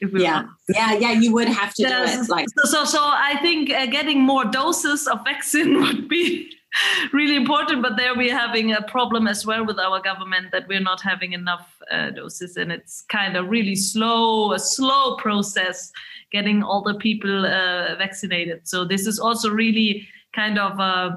yeah, 0.00 0.46
yeah, 0.70 0.94
yeah. 0.94 1.12
You 1.12 1.34
would 1.34 1.48
have 1.48 1.74
to 1.74 1.82
yes. 1.82 2.14
do 2.14 2.22
it. 2.22 2.28
Like 2.30 2.46
so, 2.56 2.70
so, 2.70 2.84
so 2.86 3.00
I 3.02 3.38
think 3.42 3.70
uh, 3.70 3.84
getting 3.84 4.22
more 4.22 4.46
doses 4.46 5.06
of 5.06 5.22
vaccine 5.24 5.78
would 5.82 6.08
be 6.08 6.50
really 7.12 7.36
important. 7.36 7.82
But 7.82 7.96
there 7.96 8.14
we're 8.14 8.36
having 8.36 8.72
a 8.72 8.82
problem 8.82 9.26
as 9.26 9.46
well 9.46 9.64
with 9.64 9.78
our 9.78 10.00
government 10.00 10.52
that 10.52 10.68
we're 10.68 10.80
not 10.80 11.00
having 11.00 11.32
enough 11.32 11.76
uh, 11.90 12.10
doses, 12.10 12.56
and 12.56 12.72
it's 12.72 13.02
kind 13.02 13.36
of 13.36 13.48
really 13.48 13.76
slow, 13.76 14.52
a 14.52 14.58
slow 14.58 15.16
process 15.16 15.92
getting 16.32 16.62
all 16.62 16.82
the 16.82 16.94
people 16.94 17.46
uh, 17.46 17.94
vaccinated. 17.96 18.66
So 18.68 18.84
this 18.84 19.06
is 19.06 19.18
also 19.18 19.50
really 19.50 20.06
kind 20.34 20.58
of. 20.58 20.78
Uh, 20.78 21.16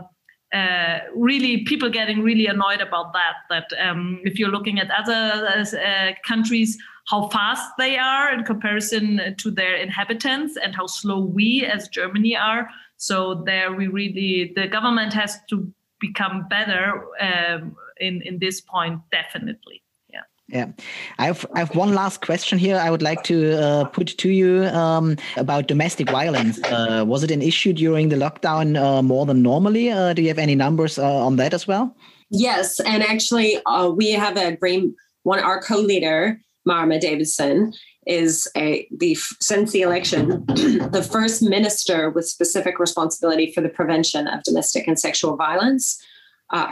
uh, 0.51 1.01
really 1.13 1.63
people 1.65 1.91
getting 1.91 2.23
really 2.23 2.47
annoyed 2.47 2.81
about 2.81 3.13
that 3.13 3.35
that 3.51 3.67
um, 3.87 4.19
if 4.23 4.39
you're 4.39 4.49
looking 4.49 4.79
at 4.79 4.89
other 4.89 5.47
uh, 5.77 6.11
countries 6.27 6.75
how 7.05 7.27
fast 7.27 7.69
they 7.77 7.99
are 7.99 8.33
in 8.33 8.43
comparison 8.43 9.35
to 9.37 9.51
their 9.51 9.75
inhabitants 9.75 10.57
and 10.57 10.75
how 10.75 10.87
slow 10.87 11.19
we 11.19 11.63
as 11.65 11.87
germany 11.89 12.35
are 12.35 12.67
so 12.99 13.43
there 13.45 13.71
we 13.73 13.87
really 13.87 14.51
the 14.55 14.67
government 14.67 15.13
has 15.13 15.39
to 15.49 15.71
become 15.99 16.47
better 16.49 17.03
um, 17.21 17.75
in 17.99 18.21
in 18.21 18.37
this 18.39 18.61
point 18.61 18.99
definitely 19.11 19.81
yeah, 20.11 20.23
Yeah, 20.47 20.71
I 21.17 21.25
have 21.25 21.45
I 21.55 21.59
have 21.59 21.75
one 21.75 21.93
last 21.93 22.21
question 22.25 22.57
here. 22.57 22.77
I 22.77 22.89
would 22.89 23.01
like 23.01 23.23
to 23.23 23.35
uh, 23.63 23.83
put 23.85 24.17
to 24.17 24.29
you 24.29 24.65
um, 24.65 25.15
about 25.37 25.67
domestic 25.67 26.09
violence. 26.09 26.59
Uh, 26.63 27.03
was 27.05 27.23
it 27.23 27.31
an 27.31 27.41
issue 27.41 27.73
during 27.73 28.09
the 28.09 28.15
lockdown 28.15 28.75
uh, 28.75 29.01
more 29.01 29.25
than 29.25 29.41
normally? 29.43 29.91
Uh, 29.91 30.13
do 30.13 30.21
you 30.21 30.27
have 30.27 30.41
any 30.41 30.55
numbers 30.55 30.97
uh, 30.97 31.25
on 31.27 31.35
that 31.37 31.53
as 31.53 31.67
well? 31.67 31.95
Yes, 32.31 32.79
and 32.79 33.03
actually, 33.03 33.59
uh, 33.65 33.89
we 33.89 34.11
have 34.11 34.37
a 34.37 34.55
green 34.55 34.95
one. 35.23 35.39
Our 35.39 35.61
co-leader, 35.61 36.41
Marama 36.69 36.99
Davidson, 36.99 37.73
is 38.07 38.49
a 38.55 38.87
the 38.91 39.15
since 39.41 39.71
the 39.71 39.81
election 39.81 40.45
the 40.47 41.07
first 41.11 41.43
minister 41.43 42.09
with 42.09 42.25
specific 42.27 42.79
responsibility 42.79 43.51
for 43.51 43.61
the 43.61 43.69
prevention 43.69 44.27
of 44.27 44.41
domestic 44.43 44.87
and 44.87 44.97
sexual 44.99 45.35
violence. 45.35 46.01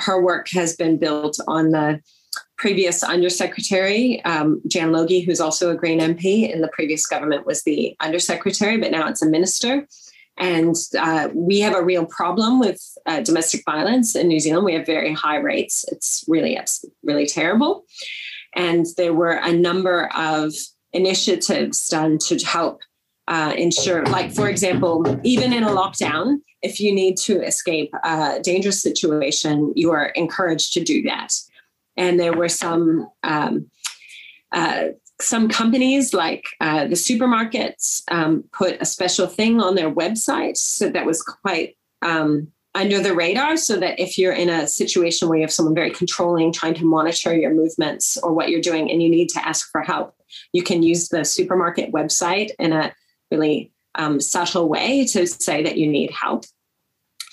her 0.07 0.21
work 0.21 0.47
has 0.49 0.75
been 0.75 0.97
built 0.97 1.37
on 1.47 1.71
the 1.71 2.01
previous 2.57 3.03
undersecretary, 3.03 4.23
um, 4.25 4.61
Jan 4.67 4.91
Logie, 4.91 5.21
who's 5.21 5.39
also 5.39 5.69
a 5.69 5.75
Green 5.75 5.99
MP 5.99 6.51
in 6.51 6.61
the 6.61 6.67
previous 6.69 7.05
government, 7.05 7.45
was 7.45 7.63
the 7.63 7.95
undersecretary, 7.99 8.77
but 8.77 8.91
now 8.91 9.07
it's 9.07 9.21
a 9.21 9.29
minister. 9.29 9.87
And 10.37 10.75
uh, 10.99 11.29
we 11.33 11.59
have 11.59 11.75
a 11.75 11.83
real 11.83 12.05
problem 12.05 12.59
with 12.59 12.79
uh, 13.05 13.21
domestic 13.21 13.63
violence 13.65 14.15
in 14.15 14.27
New 14.27 14.39
Zealand. 14.39 14.65
We 14.65 14.73
have 14.73 14.85
very 14.85 15.13
high 15.13 15.37
rates. 15.37 15.85
It's 15.91 16.23
really, 16.27 16.55
it's 16.55 16.85
really 17.03 17.25
terrible. 17.25 17.85
And 18.57 18.85
there 18.97 19.13
were 19.13 19.39
a 19.43 19.53
number 19.53 20.09
of 20.17 20.51
initiatives 20.91 21.87
done 21.87 22.17
to 22.27 22.37
help 22.39 22.81
uh, 23.27 23.53
ensure, 23.55 24.03
like, 24.07 24.33
for 24.33 24.49
example, 24.49 25.19
even 25.23 25.53
in 25.53 25.63
a 25.63 25.69
lockdown, 25.69 26.37
if 26.61 26.79
you 26.79 26.93
need 26.93 27.17
to 27.17 27.41
escape 27.41 27.93
a 28.03 28.39
dangerous 28.41 28.81
situation, 28.81 29.73
you 29.75 29.91
are 29.91 30.07
encouraged 30.07 30.73
to 30.73 30.83
do 30.83 31.03
that. 31.03 31.33
And 31.95 32.19
there 32.19 32.33
were 32.33 32.49
some 32.49 33.09
um, 33.23 33.69
uh, 34.51 34.87
some 35.19 35.49
companies 35.49 36.13
like 36.13 36.43
uh, 36.61 36.85
the 36.85 36.95
supermarkets 36.95 38.03
um, 38.11 38.43
put 38.53 38.81
a 38.81 38.85
special 38.85 39.27
thing 39.27 39.59
on 39.59 39.75
their 39.75 39.91
website 39.91 40.57
so 40.57 40.89
that 40.89 41.07
was 41.07 41.23
quite 41.23 41.75
um, 42.03 42.51
under 42.77 42.99
the 42.99 43.13
radar 43.13 43.57
so 43.57 43.77
that 43.77 43.99
if 43.99 44.17
you're 44.17 44.33
in 44.33 44.49
a 44.49 44.67
situation 44.67 45.27
where 45.27 45.39
you 45.39 45.43
have 45.43 45.51
someone 45.51 45.73
very 45.73 45.89
controlling 45.89 46.51
trying 46.51 46.75
to 46.75 46.85
monitor 46.85 47.35
your 47.35 47.53
movements 47.53 48.17
or 48.17 48.31
what 48.33 48.49
you're 48.49 48.61
doing 48.61 48.89
and 48.91 49.01
you 49.01 49.09
need 49.09 49.27
to 49.29 49.45
ask 49.45 49.69
for 49.71 49.81
help 49.81 50.13
you 50.53 50.61
can 50.61 50.83
use 50.83 51.09
the 51.09 51.25
supermarket 51.25 51.91
website 51.91 52.51
in 52.59 52.71
a 52.71 52.93
really 53.31 53.71
um, 53.95 54.21
subtle 54.21 54.69
way 54.69 55.05
to 55.05 55.25
say 55.25 55.63
that 55.63 55.77
you 55.77 55.87
need 55.87 56.11
help 56.11 56.45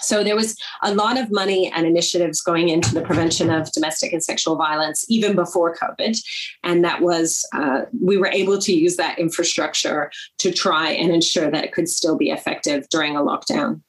so 0.00 0.22
there 0.22 0.36
was 0.36 0.56
a 0.82 0.94
lot 0.94 1.18
of 1.18 1.30
money 1.30 1.70
and 1.72 1.86
initiatives 1.86 2.40
going 2.42 2.68
into 2.68 2.92
the 2.94 3.02
prevention 3.02 3.50
of 3.50 3.72
domestic 3.72 4.12
and 4.12 4.22
sexual 4.22 4.56
violence 4.56 5.06
even 5.08 5.34
before 5.34 5.74
COVID. 5.74 6.18
And 6.62 6.84
that 6.84 7.00
was, 7.00 7.46
uh, 7.54 7.82
we 8.02 8.18
were 8.18 8.26
able 8.26 8.58
to 8.58 8.72
use 8.72 8.96
that 8.96 9.18
infrastructure 9.18 10.10
to 10.38 10.52
try 10.52 10.90
and 10.90 11.10
ensure 11.12 11.50
that 11.50 11.64
it 11.64 11.72
could 11.72 11.88
still 11.88 12.16
be 12.16 12.30
effective 12.30 12.86
during 12.90 13.16
a 13.16 13.22
lockdown. 13.22 13.80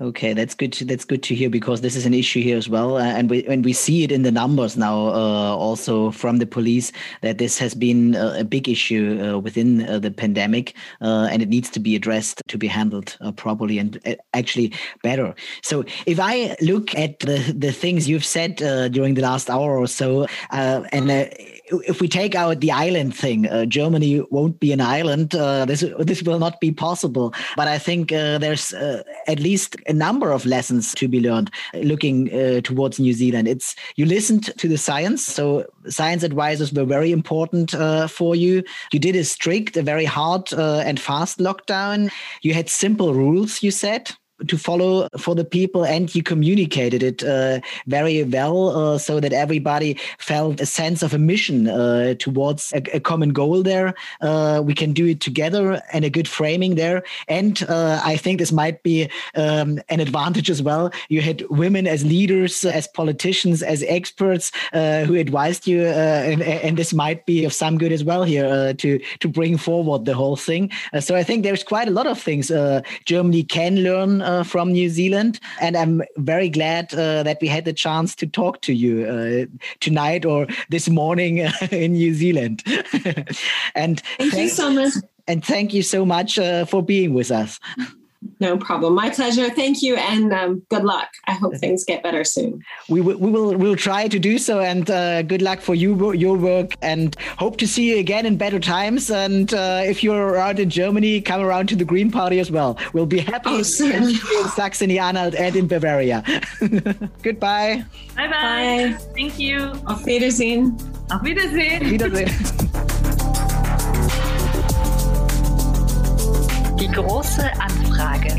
Okay, 0.00 0.32
that's 0.32 0.54
good. 0.54 0.72
To, 0.74 0.86
that's 0.86 1.04
good 1.04 1.22
to 1.24 1.34
hear 1.34 1.50
because 1.50 1.82
this 1.82 1.94
is 1.94 2.06
an 2.06 2.14
issue 2.14 2.40
here 2.40 2.56
as 2.56 2.70
well, 2.70 2.96
uh, 2.96 3.02
and 3.02 3.28
we 3.28 3.44
and 3.44 3.62
we 3.62 3.74
see 3.74 4.02
it 4.02 4.10
in 4.10 4.22
the 4.22 4.32
numbers 4.32 4.74
now, 4.74 5.08
uh, 5.08 5.54
also 5.54 6.10
from 6.10 6.38
the 6.38 6.46
police 6.46 6.90
that 7.20 7.36
this 7.36 7.58
has 7.58 7.74
been 7.74 8.14
a, 8.14 8.40
a 8.40 8.44
big 8.44 8.66
issue 8.66 9.20
uh, 9.22 9.38
within 9.38 9.86
uh, 9.86 9.98
the 9.98 10.10
pandemic, 10.10 10.74
uh, 11.02 11.28
and 11.30 11.42
it 11.42 11.50
needs 11.50 11.68
to 11.70 11.80
be 11.80 11.94
addressed 11.94 12.42
to 12.48 12.56
be 12.56 12.66
handled 12.66 13.18
uh, 13.20 13.30
properly 13.32 13.78
and 13.78 14.00
actually 14.32 14.72
better. 15.02 15.34
So, 15.62 15.84
if 16.06 16.18
I 16.18 16.56
look 16.62 16.94
at 16.94 17.20
the 17.20 17.54
the 17.54 17.70
things 17.70 18.08
you've 18.08 18.24
said 18.24 18.56
during 18.92 19.14
the 19.14 19.22
last 19.22 19.50
hour 19.50 19.76
or 19.76 19.86
so, 19.86 20.26
and 20.50 21.10
if 21.86 22.00
we 22.00 22.08
take 22.08 22.34
out 22.34 22.60
the 22.60 22.72
island 22.72 23.14
thing, 23.14 23.46
uh, 23.46 23.64
Germany 23.64 24.20
won't 24.30 24.60
be 24.60 24.72
an 24.72 24.80
island. 24.80 25.34
Uh, 25.34 25.64
this 25.64 25.84
this 25.98 26.22
will 26.22 26.38
not 26.38 26.60
be 26.60 26.70
possible. 26.70 27.32
But 27.56 27.68
I 27.68 27.78
think 27.78 28.12
uh, 28.12 28.38
there's 28.38 28.72
uh, 28.72 29.02
at 29.26 29.40
least 29.40 29.76
a 29.86 29.92
number 29.92 30.32
of 30.32 30.46
lessons 30.46 30.94
to 30.94 31.08
be 31.08 31.20
learned 31.20 31.50
looking 31.74 32.32
uh, 32.32 32.60
towards 32.62 32.98
New 32.98 33.12
Zealand. 33.12 33.48
It's 33.48 33.76
you 33.96 34.06
listened 34.06 34.56
to 34.58 34.68
the 34.68 34.78
science, 34.78 35.24
so 35.24 35.66
science 35.88 36.22
advisors 36.22 36.72
were 36.72 36.84
very 36.84 37.12
important 37.12 37.74
uh, 37.74 38.06
for 38.08 38.34
you. 38.34 38.62
You 38.92 38.98
did 38.98 39.16
a 39.16 39.24
strict, 39.24 39.76
a 39.76 39.82
very 39.82 40.04
hard 40.04 40.52
and 40.52 40.98
fast 40.98 41.38
lockdown. 41.38 42.10
You 42.42 42.54
had 42.54 42.68
simple 42.68 43.14
rules. 43.14 43.62
You 43.62 43.70
said 43.70 44.10
to 44.46 44.58
follow 44.58 45.08
for 45.18 45.34
the 45.34 45.44
people 45.44 45.84
and 45.84 46.14
you 46.14 46.22
communicated 46.22 47.02
it 47.02 47.22
uh, 47.22 47.60
very 47.86 48.22
well 48.24 48.70
uh, 48.70 48.98
so 48.98 49.20
that 49.20 49.32
everybody 49.32 49.98
felt 50.18 50.60
a 50.60 50.66
sense 50.66 51.02
of 51.02 51.14
a 51.14 51.18
mission 51.18 51.68
uh, 51.68 52.14
towards 52.14 52.72
a, 52.72 52.96
a, 52.96 53.00
common 53.00 53.30
goal 53.30 53.62
there. 53.62 53.94
Uh, 54.20 54.62
we 54.64 54.74
can 54.74 54.92
do 54.92 55.06
it 55.06 55.20
together 55.20 55.82
and 55.92 56.04
a 56.04 56.10
good 56.10 56.28
framing 56.28 56.74
there. 56.74 57.02
And 57.28 57.62
uh, 57.68 58.00
i 58.04 58.16
think 58.16 58.38
this 58.38 58.52
might 58.52 58.82
be 58.82 59.08
um, 59.34 59.80
an 59.88 60.00
advantage 60.00 60.50
as 60.50 60.62
well. 60.62 60.90
You 61.08 61.20
had 61.20 61.42
women 61.50 61.86
as 61.86 62.04
leaders 62.04 62.64
as 62.64 62.86
politicians 62.86 63.62
as 63.62 63.82
experts 63.84 64.52
uh, 64.72 65.04
who 65.04 65.14
advised 65.14 65.66
you 65.66 65.84
and, 65.84 66.42
and, 66.42 66.76
this 66.80 66.94
might 66.94 67.26
be 67.26 67.44
of 67.44 67.52
some 67.52 67.78
good 67.78 67.92
as 67.92 68.04
well 68.04 68.22
here 68.24 68.72
to 68.74 69.00
to 69.18 69.28
bring 69.28 69.58
forward 69.58 70.04
the 70.04 70.14
whole 70.14 70.36
thing. 70.36 70.70
So 71.00 71.16
i 71.16 71.22
think 71.22 71.42
there's 71.42 71.64
quite 71.64 71.88
a 71.88 71.90
lot 71.90 72.06
of 72.06 72.18
things 72.20 72.50
germany 73.04 73.42
can 73.42 73.76
learn 73.76 74.22
uh, 74.30 74.42
from 74.44 74.72
New 74.72 74.88
Zealand. 74.88 75.40
And 75.60 75.76
I'm 75.76 76.02
very 76.16 76.48
glad 76.48 76.94
uh, 76.94 77.22
that 77.22 77.38
we 77.40 77.48
had 77.48 77.64
the 77.64 77.72
chance 77.72 78.14
to 78.16 78.26
talk 78.26 78.62
to 78.62 78.72
you 78.72 79.06
uh, 79.06 79.46
tonight 79.80 80.24
or 80.24 80.46
this 80.68 80.88
morning 80.88 81.38
in 81.70 81.92
New 81.92 82.14
Zealand. 82.14 82.62
and 83.74 84.00
thank, 84.00 84.32
thank, 84.32 84.34
you 84.34 84.48
so 84.48 84.70
much. 84.70 84.94
And 85.26 85.44
thank 85.44 85.74
you 85.74 85.82
so 85.82 86.04
much 86.04 86.38
uh, 86.38 86.64
for 86.64 86.82
being 86.82 87.14
with 87.14 87.30
us. 87.30 87.60
No 88.38 88.58
problem. 88.58 88.94
My 88.94 89.08
pleasure. 89.08 89.48
Thank 89.48 89.82
you, 89.82 89.96
and 89.96 90.32
um, 90.32 90.62
good 90.68 90.84
luck. 90.84 91.08
I 91.26 91.32
hope 91.32 91.56
things 91.56 91.84
get 91.84 92.02
better 92.02 92.22
soon. 92.22 92.62
We 92.88 93.00
will. 93.00 93.16
We 93.16 93.30
will. 93.30 93.56
We'll 93.56 93.76
try 93.76 94.08
to 94.08 94.18
do 94.18 94.36
so, 94.38 94.60
and 94.60 94.90
uh, 94.90 95.22
good 95.22 95.40
luck 95.40 95.60
for 95.60 95.74
you, 95.74 96.12
your 96.12 96.36
work, 96.36 96.74
and 96.82 97.16
hope 97.38 97.56
to 97.58 97.66
see 97.66 97.90
you 97.90 97.98
again 97.98 98.26
in 98.26 98.36
better 98.36 98.60
times. 98.60 99.10
And 99.10 99.54
uh, 99.54 99.82
if 99.84 100.04
you're 100.04 100.28
around 100.28 100.60
in 100.60 100.68
Germany, 100.68 101.22
come 101.22 101.40
around 101.40 101.68
to 101.70 101.76
the 101.76 101.84
Green 101.84 102.10
Party 102.10 102.40
as 102.40 102.50
well. 102.50 102.78
We'll 102.92 103.06
be 103.06 103.20
happy 103.20 103.48
oh, 103.50 103.58
in 103.58 103.64
Saxony-Anhalt 103.64 105.34
and 105.34 105.56
in 105.56 105.66
Bavaria. 105.66 106.22
Goodbye. 107.22 107.84
Bye 108.16 108.28
bye. 108.28 108.96
Thank 109.14 109.38
you. 109.38 109.72
Auf 109.86 110.04
Wiedersehen. 110.04 110.76
Auf 111.10 111.22
Wiedersehen. 111.24 111.84
Auf 111.84 111.90
Wiedersehen. 111.90 112.86
Die 116.90 116.96
große 116.96 117.48
Anfrage. 117.60 118.34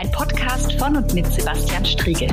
Ein 0.00 0.10
Podcast 0.10 0.72
von 0.72 0.96
und 0.96 1.14
mit 1.14 1.26
Sebastian 1.32 1.84
Striegel. 1.84 2.28